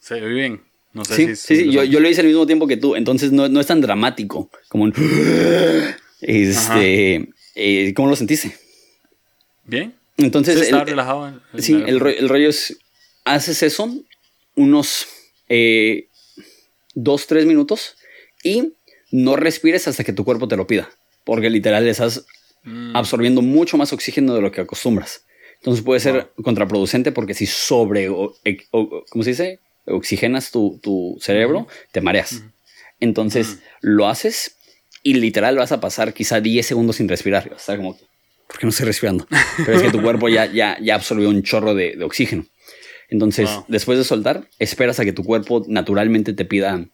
Se 0.00 0.18
ve 0.20 0.28
bien. 0.28 0.62
No 0.94 1.04
sé 1.04 1.14
sí, 1.14 1.26
si... 1.26 1.36
sí, 1.36 1.56
sí, 1.56 1.70
yo, 1.70 1.84
yo, 1.84 2.00
lo 2.00 2.08
hice 2.08 2.22
al 2.22 2.26
mismo 2.26 2.46
tiempo 2.46 2.66
que 2.66 2.78
tú, 2.78 2.96
entonces 2.96 3.30
no, 3.32 3.46
no 3.48 3.60
es 3.60 3.66
tan 3.66 3.80
dramático 3.82 4.50
como 4.68 4.84
un... 4.84 4.94
Este, 6.20 7.28
eh, 7.54 7.92
¿Cómo 7.94 8.08
lo 8.08 8.16
sentiste? 8.16 8.56
Bien. 9.64 9.94
Entonces, 10.16 10.54
Sí, 10.54 10.60
el- 10.60 10.64
estaba 10.66 10.84
relajado. 10.84 11.28
en- 11.28 11.62
sí, 11.62 11.74
el, 11.86 12.04
el 12.04 12.28
rollo 12.28 12.48
es, 12.48 12.76
haces 13.24 13.62
eso 13.62 13.94
unos 14.56 15.06
eh, 15.48 16.08
dos, 16.94 17.26
tres 17.28 17.46
minutos 17.46 17.96
y 18.42 18.72
no 19.12 19.36
respires 19.36 19.86
hasta 19.86 20.02
que 20.02 20.12
tu 20.12 20.24
cuerpo 20.24 20.48
te 20.48 20.56
lo 20.56 20.66
pida, 20.66 20.88
porque 21.24 21.50
literal 21.50 21.86
estás 21.86 22.24
Mm, 22.64 22.96
absorbiendo 22.96 23.40
mucho 23.40 23.76
más 23.78 23.92
oxígeno 23.92 24.34
de 24.34 24.40
lo 24.42 24.50
que 24.50 24.60
acostumbras. 24.60 25.24
Entonces 25.60 25.84
puede 25.84 26.00
ser 26.00 26.30
contraproducente 26.42 27.12
porque 27.12 27.34
si 27.34 27.46
sobre, 27.46 28.08
o, 28.08 28.34
e- 28.44 28.58
o- 28.70 29.04
¿cómo 29.10 29.24
se 29.24 29.30
dice? 29.30 29.60
Oxigenas 29.86 30.50
tu, 30.50 30.78
tu 30.82 31.16
cerebro, 31.20 31.66
te 31.92 32.00
mareas. 32.00 32.42
Entonces 33.00 33.58
lo 33.80 34.08
haces 34.08 34.56
y 35.02 35.14
literal 35.14 35.56
vas 35.56 35.72
a 35.72 35.80
pasar 35.80 36.12
quizá 36.14 36.40
10 36.40 36.66
segundos 36.66 36.96
sin 36.96 37.08
respirar. 37.08 37.44
Y 37.46 37.50
vas 37.50 37.58
a 37.58 37.60
estar 37.60 37.76
como, 37.78 37.94
¿por 38.46 38.58
qué 38.58 38.66
no 38.66 38.70
estoy 38.70 38.86
respirando? 38.86 39.26
Pero 39.64 39.76
es 39.76 39.82
que 39.82 39.90
tu 39.90 40.02
cuerpo 40.02 40.28
ya, 40.28 40.46
ya, 40.46 40.78
ya 40.80 40.94
absorbió 40.94 41.28
un 41.28 41.42
chorro 41.42 41.74
de, 41.74 41.96
de 41.96 42.04
oxígeno. 42.04 42.46
Entonces, 43.10 43.48
Wow. 43.50 43.64
después 43.68 43.98
de 43.98 44.04
soltar, 44.04 44.48
esperas 44.58 45.00
a 45.00 45.04
que 45.04 45.12
tu 45.12 45.24
cuerpo 45.24 45.64
naturalmente 45.66 46.34
te 46.34 46.44
pida, 46.44 46.84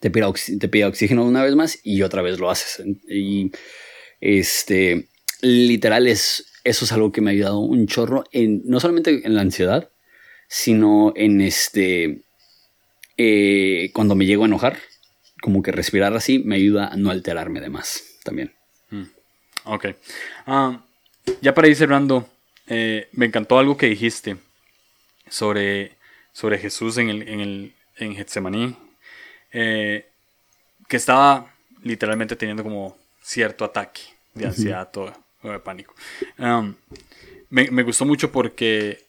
te 0.00 0.10
pida, 0.10 0.32
te 0.58 0.68
pida 0.68 0.88
oxígeno 0.88 1.24
una 1.24 1.44
vez 1.44 1.54
más 1.54 1.78
y 1.84 2.02
otra 2.02 2.22
vez 2.22 2.38
lo 2.40 2.50
haces. 2.50 2.82
Y 3.08 3.52
este, 4.20 5.08
literal, 5.42 6.06
es, 6.08 6.46
eso 6.68 6.84
es 6.84 6.92
algo 6.92 7.12
que 7.12 7.20
me 7.20 7.30
ha 7.30 7.32
ayudado 7.32 7.58
un 7.60 7.86
chorro, 7.86 8.24
en, 8.32 8.62
no 8.64 8.80
solamente 8.80 9.22
en 9.24 9.34
la 9.34 9.40
ansiedad, 9.40 9.90
sino 10.48 11.12
en 11.16 11.40
este, 11.40 12.22
eh, 13.16 13.90
cuando 13.92 14.14
me 14.14 14.26
llego 14.26 14.44
a 14.44 14.46
enojar, 14.46 14.78
como 15.40 15.62
que 15.62 15.72
respirar 15.72 16.14
así 16.14 16.40
me 16.40 16.56
ayuda 16.56 16.88
a 16.88 16.96
no 16.96 17.10
alterarme 17.10 17.60
de 17.60 17.70
más 17.70 18.02
también. 18.24 18.52
Ok. 19.64 19.86
Ah, 20.46 20.82
ya 21.42 21.54
para 21.54 21.68
ir 21.68 21.76
cerrando, 21.76 22.28
eh, 22.66 23.08
me 23.12 23.26
encantó 23.26 23.58
algo 23.58 23.76
que 23.76 23.86
dijiste 23.86 24.36
sobre, 25.28 25.96
sobre 26.32 26.58
Jesús 26.58 26.96
en, 26.98 27.10
el, 27.10 27.28
en, 27.28 27.40
el, 27.40 27.74
en 27.96 28.14
Getsemaní, 28.14 28.76
eh, 29.52 30.06
que 30.88 30.96
estaba 30.96 31.54
literalmente 31.82 32.36
teniendo 32.36 32.62
como 32.62 32.96
cierto 33.22 33.64
ataque 33.64 34.00
de 34.34 34.46
ansiedad 34.46 34.90
de 35.42 35.58
pánico. 35.60 35.94
Me, 37.50 37.70
me 37.70 37.82
gustó 37.82 38.04
mucho 38.04 38.30
porque 38.30 39.06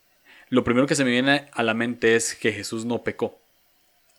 lo 0.49 0.63
primero 0.63 0.87
que 0.87 0.95
se 0.95 1.03
me 1.03 1.11
viene 1.11 1.49
a 1.51 1.63
la 1.63 1.73
mente 1.73 2.15
es 2.15 2.35
que 2.35 2.51
Jesús 2.51 2.85
no 2.85 3.03
pecó. 3.03 3.39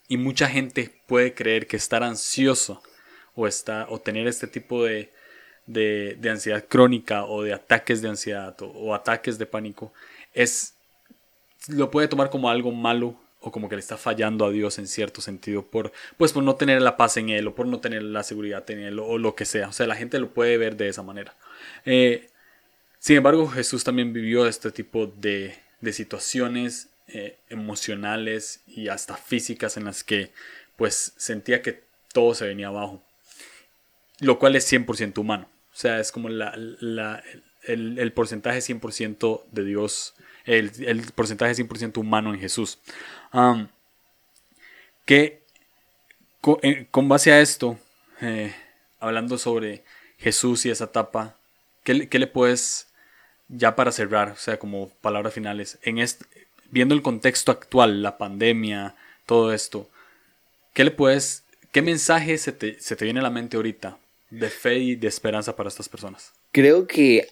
Y 0.09 0.17
mucha 0.17 0.49
gente 0.49 1.01
puede 1.07 1.35
creer 1.35 1.67
que 1.67 1.77
estar 1.77 2.03
ansioso 2.03 2.83
o, 3.35 3.49
o 3.89 4.01
tener 4.01 4.27
este 4.27 4.47
tipo 4.47 4.85
de, 4.85 5.13
de, 5.67 6.17
de 6.19 6.31
ansiedad 6.31 6.65
crónica 6.69 7.25
o 7.25 7.43
de 7.43 7.53
ataques 7.53 8.03
de 8.03 8.09
ansiedad 8.09 8.61
o, 8.63 8.67
o 8.67 8.95
ataques 8.95 9.39
de 9.39 9.47
pánico 9.47 9.93
es 10.35 10.75
lo 11.69 11.91
puede 11.91 12.09
tomar 12.09 12.31
como 12.31 12.49
algo 12.49 12.73
malo 12.73 13.20
o 13.41 13.51
como 13.51 13.68
que 13.68 13.76
le 13.76 13.80
está 13.80 13.97
fallando 13.97 14.45
a 14.45 14.51
Dios 14.51 14.78
en 14.78 14.86
cierto 14.86 15.20
sentido 15.20 15.62
por 15.62 15.93
pues 16.16 16.32
por 16.32 16.43
no 16.43 16.57
tener 16.57 16.82
la 16.82 16.97
paz 16.97 17.16
en 17.16 17.30
él 17.30 17.47
o 17.49 17.55
por 17.55 17.66
no 17.66 17.80
tener 17.80 18.03
la 18.03 18.22
seguridad 18.22 18.68
en 18.70 18.80
él 18.80 18.99
o 18.99 19.18
lo 19.18 19.34
que 19.34 19.45
sea 19.45 19.68
o 19.68 19.72
sea 19.72 19.86
la 19.86 19.97
gente 19.97 20.18
lo 20.18 20.32
puede 20.32 20.57
ver 20.59 20.76
de 20.76 20.88
esa 20.88 21.03
manera 21.03 21.34
Eh, 21.84 22.28
sin 22.99 23.16
embargo 23.16 23.49
Jesús 23.49 23.84
también 23.84 24.12
vivió 24.12 24.47
este 24.47 24.70
tipo 24.70 25.07
de, 25.07 25.55
de 25.80 25.93
situaciones 25.93 26.88
eh, 27.09 27.36
emocionales 27.49 28.61
y 28.66 28.88
hasta 28.88 29.16
físicas 29.16 29.76
en 29.76 29.84
las 29.84 30.05
que 30.05 30.32
pues 30.76 31.14
sentía 31.16 31.62
que 31.62 31.82
todo 32.12 32.34
se 32.34 32.47
venía 32.47 32.68
abajo 32.68 33.03
lo 34.20 34.38
cual 34.38 34.57
es 34.57 34.70
100% 34.70 35.18
humano. 35.18 35.49
O 35.72 35.76
sea, 35.76 35.99
es 35.99 36.12
como 36.12 36.28
la, 36.28 36.53
el, 37.64 37.99
el 37.99 38.12
porcentaje 38.12 38.59
100% 38.59 39.45
de 39.51 39.64
Dios, 39.64 40.14
el, 40.45 40.70
el 40.86 41.03
porcentaje 41.14 41.55
100% 41.55 41.99
humano 41.99 42.32
en 42.32 42.41
Jesús. 42.41 42.78
Que 45.05 45.41
eh, 46.62 46.87
con, 46.91 47.09
base 47.09 47.33
a 47.33 47.41
esto, 47.41 47.78
eh, 48.20 48.55
hablando 48.99 49.37
sobre 49.37 49.85
Jesús 50.18 50.64
y 50.64 50.70
esa 50.70 50.85
etapa, 50.85 51.37
¿qué, 51.85 52.09
qué 52.09 52.18
le 52.18 52.26
puedes, 52.26 52.89
ya 53.49 53.76
para 53.76 53.93
cerrar, 53.93 54.31
o 54.31 54.37
sea, 54.37 54.59
como 54.59 54.89
palabras 55.03 55.35
finales, 55.35 55.78
en 55.83 55.99
viendo 56.70 56.95
el 56.95 57.03
contexto 57.03 57.53
actual, 57.53 58.03
la 58.03 58.16
pandemia, 58.16 58.95
todo 59.26 59.53
esto, 59.53 59.89
¿qué 60.72 60.85
le 60.85 60.91
puedes, 60.91 61.45
qué 61.72 61.83
mensaje 61.83 62.39
se 62.39 62.53
te, 62.53 62.81
se 62.81 62.97
te 62.97 63.05
viene 63.05 63.20
a 63.20 63.24
la 63.24 63.31
mente 63.31 63.57
ahorita 63.57 63.99
de 64.31 64.49
fe 64.49 64.78
y 64.78 64.97
de 64.97 65.09
esperanza 65.09 65.57
para 65.57 65.68
estas 65.68 65.89
personas? 65.89 66.33
Creo 66.53 66.87
que 66.87 67.28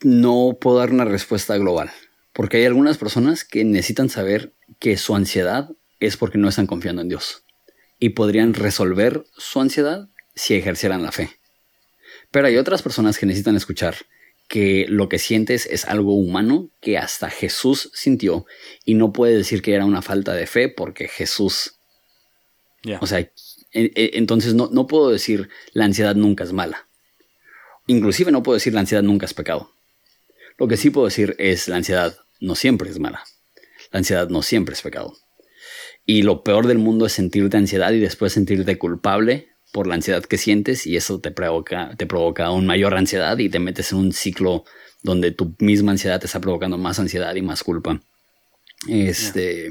no 0.00 0.56
puedo 0.60 0.78
dar 0.78 0.90
una 0.90 1.04
respuesta 1.04 1.56
global, 1.56 1.92
porque 2.32 2.58
hay 2.58 2.64
algunas 2.64 2.98
personas 2.98 3.44
que 3.44 3.64
necesitan 3.64 4.08
saber 4.08 4.54
que 4.78 4.96
su 4.96 5.14
ansiedad 5.14 5.70
es 5.98 6.16
porque 6.16 6.38
no 6.38 6.48
están 6.48 6.66
confiando 6.66 7.02
en 7.02 7.08
Dios 7.08 7.44
y 7.98 8.10
podrían 8.10 8.54
resolver 8.54 9.24
su 9.36 9.60
ansiedad 9.60 10.08
si 10.34 10.54
ejercieran 10.54 11.02
la 11.02 11.12
fe. 11.12 11.30
Pero 12.30 12.46
hay 12.46 12.56
otras 12.56 12.82
personas 12.82 13.18
que 13.18 13.26
necesitan 13.26 13.56
escuchar 13.56 13.96
que 14.48 14.86
lo 14.88 15.08
que 15.08 15.18
sientes 15.18 15.66
es 15.66 15.84
algo 15.84 16.14
humano 16.14 16.70
que 16.80 16.98
hasta 16.98 17.30
Jesús 17.30 17.90
sintió 17.94 18.46
y 18.84 18.94
no 18.94 19.12
puede 19.12 19.36
decir 19.36 19.62
que 19.62 19.74
era 19.74 19.84
una 19.84 20.02
falta 20.02 20.32
de 20.32 20.46
fe 20.46 20.68
porque 20.68 21.08
Jesús 21.08 21.80
o 23.00 23.06
sea, 23.06 23.30
entonces 23.72 24.54
no, 24.54 24.68
no 24.72 24.86
puedo 24.86 25.10
decir 25.10 25.48
la 25.72 25.84
ansiedad 25.84 26.14
nunca 26.14 26.44
es 26.44 26.52
mala. 26.52 26.88
Inclusive 27.86 28.32
no 28.32 28.42
puedo 28.42 28.54
decir 28.54 28.72
la 28.72 28.80
ansiedad 28.80 29.02
nunca 29.02 29.26
es 29.26 29.34
pecado. 29.34 29.72
Lo 30.60 30.68
que 30.68 30.76
sí 30.76 30.90
puedo 30.90 31.06
decir 31.06 31.34
es 31.38 31.68
la 31.68 31.76
ansiedad 31.76 32.18
no 32.38 32.54
siempre 32.54 32.90
es 32.90 32.98
mala. 32.98 33.24
La 33.92 33.98
ansiedad 33.98 34.28
no 34.28 34.42
siempre 34.42 34.74
es 34.74 34.82
pecado. 34.82 35.16
Y 36.04 36.22
lo 36.22 36.44
peor 36.44 36.66
del 36.66 36.76
mundo 36.76 37.06
es 37.06 37.14
sentirte 37.14 37.56
ansiedad 37.56 37.92
y 37.92 37.98
después 37.98 38.34
sentirte 38.34 38.76
culpable 38.76 39.48
por 39.72 39.86
la 39.86 39.94
ansiedad 39.94 40.22
que 40.22 40.36
sientes 40.36 40.86
y 40.86 40.96
eso 40.96 41.18
te 41.18 41.30
provoca, 41.30 41.96
te 41.96 42.06
provoca 42.06 42.44
aún 42.44 42.66
mayor 42.66 42.94
ansiedad 42.94 43.38
y 43.38 43.48
te 43.48 43.58
metes 43.58 43.92
en 43.92 43.98
un 43.98 44.12
ciclo 44.12 44.64
donde 45.02 45.30
tu 45.30 45.56
misma 45.60 45.92
ansiedad 45.92 46.20
te 46.20 46.26
está 46.26 46.40
provocando 46.40 46.76
más 46.76 46.98
ansiedad 46.98 47.34
y 47.34 47.42
más 47.42 47.62
culpa. 47.62 48.02
Este, 48.86 49.70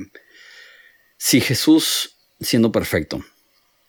si 1.17 1.39
Jesús, 1.39 2.17
siendo 2.39 2.71
perfecto, 2.71 3.23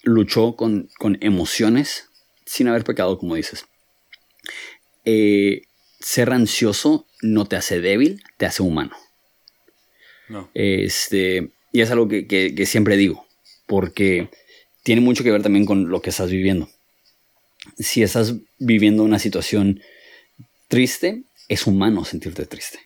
luchó 0.03 0.55
con, 0.55 0.91
con 0.99 1.17
emociones 1.23 2.11
sin 2.45 2.69
haber 2.69 2.85
pecado, 2.85 3.17
como 3.17 3.37
dices, 3.37 3.65
eh, 5.07 5.63
ser 6.01 6.33
ansioso 6.33 7.07
no 7.23 7.47
te 7.47 7.57
hace 7.57 7.81
débil, 7.81 8.23
te 8.37 8.47
hace 8.47 8.63
humano. 8.63 8.97
No. 10.29 10.51
Este, 10.55 11.51
y 11.73 11.81
es 11.81 11.91
algo 11.91 12.09
que, 12.09 12.27
que- 12.27 12.55
que 12.55 12.67
siempre 12.67 12.97
digo, 12.97 13.27
porque 13.67 14.29
tiene 14.83 15.01
mucho 15.01 15.23
que 15.25 15.31
ver 15.31 15.43
también 15.43 15.67
con 15.67 15.89
lo 15.91 16.01
que 16.03 16.11
estás 16.11 16.31
viviendo. 16.31 16.69
Si 17.79 18.03
estás 18.03 18.35
viviendo 18.59 19.03
una 19.03 19.19
situación 19.19 19.81
triste, 20.69 21.25
es 21.49 21.67
humano 21.67 22.05
sentirte 22.05 22.47
triste. 22.47 22.79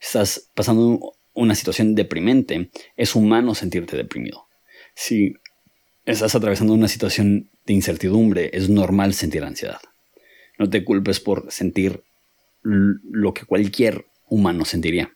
Estás 0.00 0.48
pasando 0.54 0.82
un- 0.86 1.00
una 1.34 1.54
situación 1.54 1.94
deprimente, 1.94 2.70
es 2.96 3.14
humano 3.16 3.54
sentirte 3.54 3.96
deprimido. 3.96 4.46
Si 4.94 5.34
estás 6.04 6.34
atravesando 6.34 6.74
una 6.74 6.88
situación 6.88 7.48
de 7.64 7.72
incertidumbre, 7.72 8.50
es 8.52 8.68
normal 8.68 9.14
sentir 9.14 9.42
ansiedad. 9.44 9.80
No 10.58 10.68
te 10.68 10.84
culpes 10.84 11.20
por 11.20 11.50
sentir 11.50 12.02
lo 12.62 13.34
que 13.34 13.44
cualquier 13.44 14.04
humano 14.28 14.64
sentiría. 14.64 15.12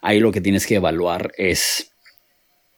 Ahí 0.00 0.20
lo 0.20 0.32
que 0.32 0.40
tienes 0.40 0.66
que 0.66 0.76
evaluar 0.76 1.32
es, 1.36 1.92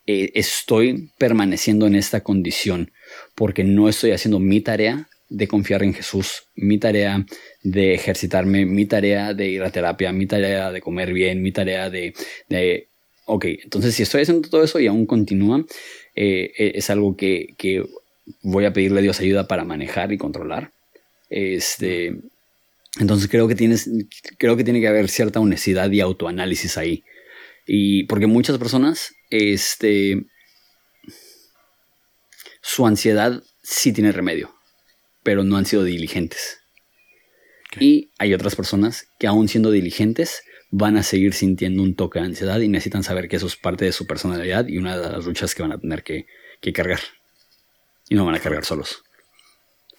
eh, 0.07 0.31
estoy 0.35 1.11
permaneciendo 1.19 1.87
en 1.87 1.95
esta 1.95 2.23
condición 2.23 2.93
porque 3.35 3.65
no 3.65 3.89
estoy 3.89 4.13
haciendo 4.13 4.39
mi 4.39 4.61
tarea 4.61 5.09
de 5.29 5.49
confiar 5.49 5.83
en 5.83 5.95
Jesús, 5.95 6.45
mi 6.55 6.79
tarea 6.79 7.25
de 7.63 7.95
ejercitarme, 7.95 8.67
mi 8.67 8.87
tarea 8.87 9.35
de 9.35 9.49
ir 9.49 9.63
a 9.63 9.71
terapia, 9.71 10.13
mi 10.13 10.27
tarea 10.27 10.71
de 10.71 10.81
comer 10.81 11.13
bien, 11.13 11.43
mi 11.43 11.53
tarea 11.53 11.91
de... 11.91 12.15
de 12.49 12.89
ok, 13.27 13.47
entonces 13.65 13.95
si 13.95 14.03
estoy 14.03 14.23
haciendo 14.23 14.49
todo 14.49 14.63
eso 14.63 14.79
y 14.81 14.87
aún 14.87 15.07
continúa, 15.07 15.65
eh, 16.15 16.53
eh, 16.59 16.73
es 16.75 16.91
algo 16.91 17.17
que, 17.17 17.55
que 17.57 17.83
voy 18.43 18.67
a 18.67 18.73
pedirle 18.73 19.01
a 19.01 19.03
Dios 19.03 19.21
ayuda 19.21 19.49
para 19.49 19.65
manejar 19.65 20.13
y 20.13 20.19
controlar. 20.19 20.73
Este, 21.31 22.17
entonces 23.01 23.29
creo 23.29 23.49
que 23.49 23.55
tienes, 23.55 23.91
creo 24.39 24.57
que 24.57 24.65
tiene 24.65 24.81
que 24.81 24.89
haber 24.89 25.09
cierta 25.09 25.41
honestidad 25.41 25.91
y 25.91 26.01
autoanálisis 26.01 26.79
ahí. 26.79 27.05
Y 27.67 28.05
porque 28.05 28.27
muchas 28.27 28.59
personas, 28.59 29.15
este, 29.31 30.27
su 32.61 32.87
ansiedad 32.87 33.43
sí 33.63 33.93
tiene 33.93 34.13
remedio, 34.13 34.55
pero 35.23 35.45
no 35.45 35.57
han 35.57 35.67
sido 35.67 35.83
diligentes. 35.83 36.61
Y 37.81 38.13
hay 38.19 38.33
otras 38.35 38.55
personas 38.55 39.09
que 39.19 39.27
aún 39.27 39.49
siendo 39.49 39.71
diligentes 39.71 40.45
van 40.71 40.97
a 40.97 41.03
seguir 41.03 41.35
sintiendo 41.35 41.83
un 41.83 41.95
toque 41.95 42.21
de 42.21 42.27
ansiedad 42.27 42.61
y 42.61 42.69
necesitan 42.69 43.03
saber 43.03 43.29
que 43.29 43.37
eso 43.37 43.47
es 43.47 43.57
parte 43.57 43.85
de 43.85 43.93
su 43.93 44.07
personalidad 44.07 44.67
y 44.69 44.79
una 44.79 44.97
de 44.99 45.11
las 45.11 45.25
luchas 45.25 45.55
que 45.55 45.63
van 45.63 45.73
a 45.73 45.79
tener 45.79 46.03
que, 46.03 46.27
cargar. 46.73 47.01
Y 48.09 48.15
no 48.15 48.25
van 48.25 48.35
a 48.35 48.41
cargar 48.41 48.65
solos. 48.65 49.03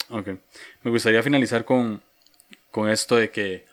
Ok. 0.10 0.30
Me 0.84 0.92
gustaría 0.92 1.24
finalizar 1.24 1.66
con, 1.66 2.04
con 2.76 2.90
esto 2.90 3.16
de 3.16 3.32
que 3.32 3.64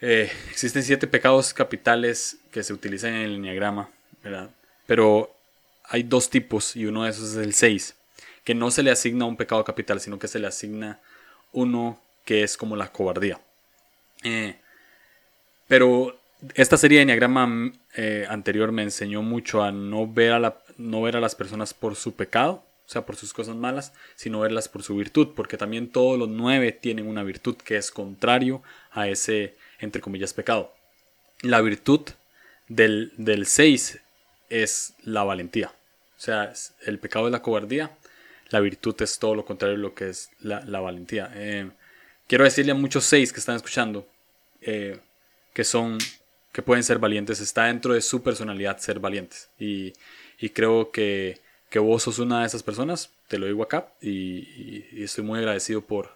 eh, 0.00 0.30
existen 0.48 0.84
siete 0.84 1.08
pecados 1.08 1.52
capitales 1.52 2.36
que 2.52 2.62
se 2.62 2.72
utilizan 2.72 3.12
en 3.12 3.22
el 3.22 3.34
enneagrama, 3.34 3.90
¿verdad? 4.22 4.50
Pero 4.86 5.34
hay 5.82 6.04
dos 6.04 6.30
tipos 6.30 6.76
y 6.76 6.86
uno 6.86 7.02
de 7.02 7.10
esos 7.10 7.32
es 7.32 7.36
el 7.38 7.54
6, 7.54 7.96
que 8.44 8.54
no 8.54 8.70
se 8.70 8.84
le 8.84 8.92
asigna 8.92 9.24
un 9.24 9.36
pecado 9.36 9.64
capital, 9.64 10.00
sino 10.00 10.20
que 10.20 10.28
se 10.28 10.38
le 10.38 10.46
asigna 10.46 11.00
uno 11.50 11.98
que 12.24 12.44
es 12.44 12.56
como 12.56 12.76
la 12.76 12.92
cobardía. 12.92 13.40
Eh, 14.22 14.58
pero 15.66 16.16
esta 16.54 16.76
serie 16.76 16.98
de 16.98 17.02
Enneagrama 17.02 17.72
eh, 17.96 18.26
anterior 18.30 18.70
me 18.70 18.84
enseñó 18.84 19.22
mucho 19.22 19.60
a 19.60 19.72
no 19.72 20.06
ver 20.06 20.34
a, 20.34 20.38
la, 20.38 20.62
no 20.76 21.02
ver 21.02 21.16
a 21.16 21.20
las 21.20 21.34
personas 21.34 21.74
por 21.74 21.96
su 21.96 22.14
pecado, 22.14 22.62
o 22.86 22.90
sea, 22.90 23.06
por 23.06 23.16
sus 23.16 23.32
cosas 23.32 23.56
malas, 23.56 23.92
sino 24.14 24.40
verlas 24.40 24.68
por 24.68 24.82
su 24.82 24.96
virtud, 24.96 25.28
porque 25.34 25.56
también 25.56 25.90
todos 25.90 26.18
los 26.18 26.28
nueve 26.28 26.72
tienen 26.72 27.06
una 27.06 27.22
virtud 27.22 27.56
que 27.56 27.76
es 27.76 27.90
contrario 27.90 28.62
a 28.90 29.08
ese, 29.08 29.56
entre 29.78 30.02
comillas, 30.02 30.34
pecado. 30.34 30.72
La 31.40 31.60
virtud 31.60 32.02
del, 32.68 33.12
del 33.16 33.46
6 33.46 34.00
es 34.50 34.94
la 35.02 35.24
valentía. 35.24 35.72
O 36.16 36.20
sea, 36.20 36.52
el 36.86 36.98
pecado 36.98 37.26
es 37.26 37.32
la 37.32 37.42
cobardía, 37.42 37.96
la 38.50 38.60
virtud 38.60 38.94
es 39.02 39.18
todo 39.18 39.34
lo 39.34 39.44
contrario 39.44 39.76
de 39.76 39.82
lo 39.82 39.94
que 39.94 40.10
es 40.10 40.30
la, 40.40 40.60
valentía. 40.80 41.30
Eh, 41.34 41.70
quiero 42.26 42.44
decirle 42.44 42.72
a 42.72 42.76
muchos 42.76 43.04
seis 43.04 43.32
que 43.32 43.40
están 43.40 43.56
escuchando 43.56 44.06
eh, 44.60 45.00
que 45.52 45.64
son 45.64 45.98
que 46.54 46.62
pueden 46.62 46.84
ser 46.84 47.00
valientes. 47.00 47.40
Está 47.40 47.64
dentro 47.64 47.94
de 47.94 48.00
su 48.00 48.22
personalidad 48.22 48.78
ser 48.78 49.00
valientes. 49.00 49.50
Y, 49.58 49.92
creo 50.52 50.92
que, 50.92 51.40
que, 51.74 51.78
vos 51.80 52.04
sos 52.04 52.20
una 52.20 52.40
de 52.40 52.46
esas 52.46 52.62
personas. 52.62 53.10
Te 53.28 53.38
lo 53.38 53.46
digo 53.46 53.62
acá. 53.62 53.88
Y, 54.00 55.02
estoy 55.02 55.24
muy 55.24 55.40
agradecido 55.40 55.80
por, 55.80 56.10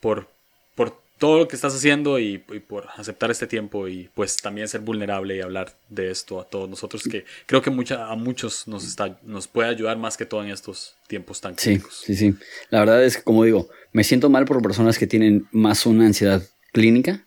por, 0.00 0.28
por 0.74 1.00
todo 1.18 1.38
lo 1.38 1.46
que 1.46 1.54
estás 1.54 1.72
haciendo 1.74 2.18
y, 2.18 2.38
por 2.38 2.88
aceptar 2.96 3.30
este 3.30 3.46
tiempo 3.46 3.86
y 3.86 4.10
pues 4.14 4.36
también 4.38 4.66
ser 4.66 4.80
vulnerable 4.80 5.36
y 5.36 5.40
hablar 5.40 5.72
de 5.88 6.10
esto 6.10 6.40
a 6.40 6.44
todos 6.44 6.68
nosotros 6.68 7.04
que 7.04 7.24
creo 7.46 7.62
que 7.62 7.70
mucha, 7.70 8.10
a 8.10 8.16
muchos 8.16 8.66
nos, 8.66 8.84
está, 8.84 9.18
nos 9.22 9.46
puede 9.46 9.68
ayudar 9.68 9.96
más 9.98 10.16
que 10.16 10.26
todo 10.26 10.42
en 10.42 10.50
estos 10.50 10.96
tiempos 11.06 11.40
tan 11.40 11.54
críticos. 11.54 12.02
Sí, 12.04 12.16
sí, 12.16 12.32
sí. 12.32 12.38
La 12.70 12.80
verdad 12.80 13.04
es 13.04 13.16
que 13.16 13.22
como 13.22 13.44
digo, 13.44 13.68
me 13.92 14.02
siento 14.02 14.30
mal 14.30 14.46
por 14.46 14.60
personas 14.62 14.98
que 14.98 15.06
tienen 15.06 15.46
más 15.52 15.86
una 15.86 16.06
ansiedad 16.06 16.42
clínica 16.72 17.24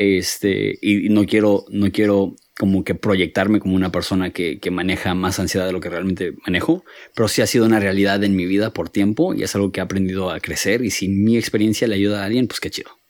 este, 0.00 0.78
y 0.80 1.08
no 1.08 1.26
quiero, 1.26 1.64
no 1.70 1.90
quiero 1.90 2.36
como 2.58 2.84
que 2.84 2.94
proyectarme 2.94 3.60
como 3.60 3.74
una 3.74 3.90
persona 3.90 4.30
que, 4.30 4.58
que, 4.58 4.70
maneja 4.70 5.14
más 5.14 5.38
ansiedad 5.40 5.66
de 5.66 5.72
lo 5.72 5.80
que 5.80 5.88
realmente 5.88 6.34
manejo, 6.44 6.84
pero 7.14 7.26
sí 7.28 7.40
ha 7.40 7.46
sido 7.46 7.64
una 7.64 7.80
realidad 7.80 8.22
en 8.22 8.36
mi 8.36 8.46
vida 8.46 8.72
por 8.72 8.90
tiempo 8.90 9.34
y 9.34 9.42
es 9.42 9.54
algo 9.54 9.72
que 9.72 9.80
he 9.80 9.82
aprendido 9.82 10.30
a 10.30 10.40
crecer 10.40 10.84
y 10.84 10.90
si 10.90 11.08
mi 11.08 11.38
experiencia 11.38 11.88
le 11.88 11.94
ayuda 11.94 12.22
a 12.22 12.26
alguien, 12.26 12.46
pues 12.46 12.60
qué 12.60 12.70
chido. 12.70 13.00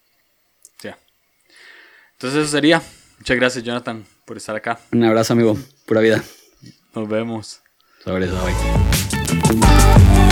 Entonces 2.21 2.43
eso 2.43 2.51
sería. 2.51 2.83
Muchas 3.17 3.37
gracias, 3.39 3.65
Jonathan, 3.65 4.05
por 4.27 4.37
estar 4.37 4.55
acá. 4.55 4.79
Un 4.93 5.05
abrazo, 5.05 5.33
amigo. 5.33 5.57
Pura 5.87 6.03
vida. 6.03 6.23
Nos 6.95 7.09
vemos. 7.09 7.63
Sobre 8.05 8.27
eso, 8.27 8.39
bye. 8.45 10.30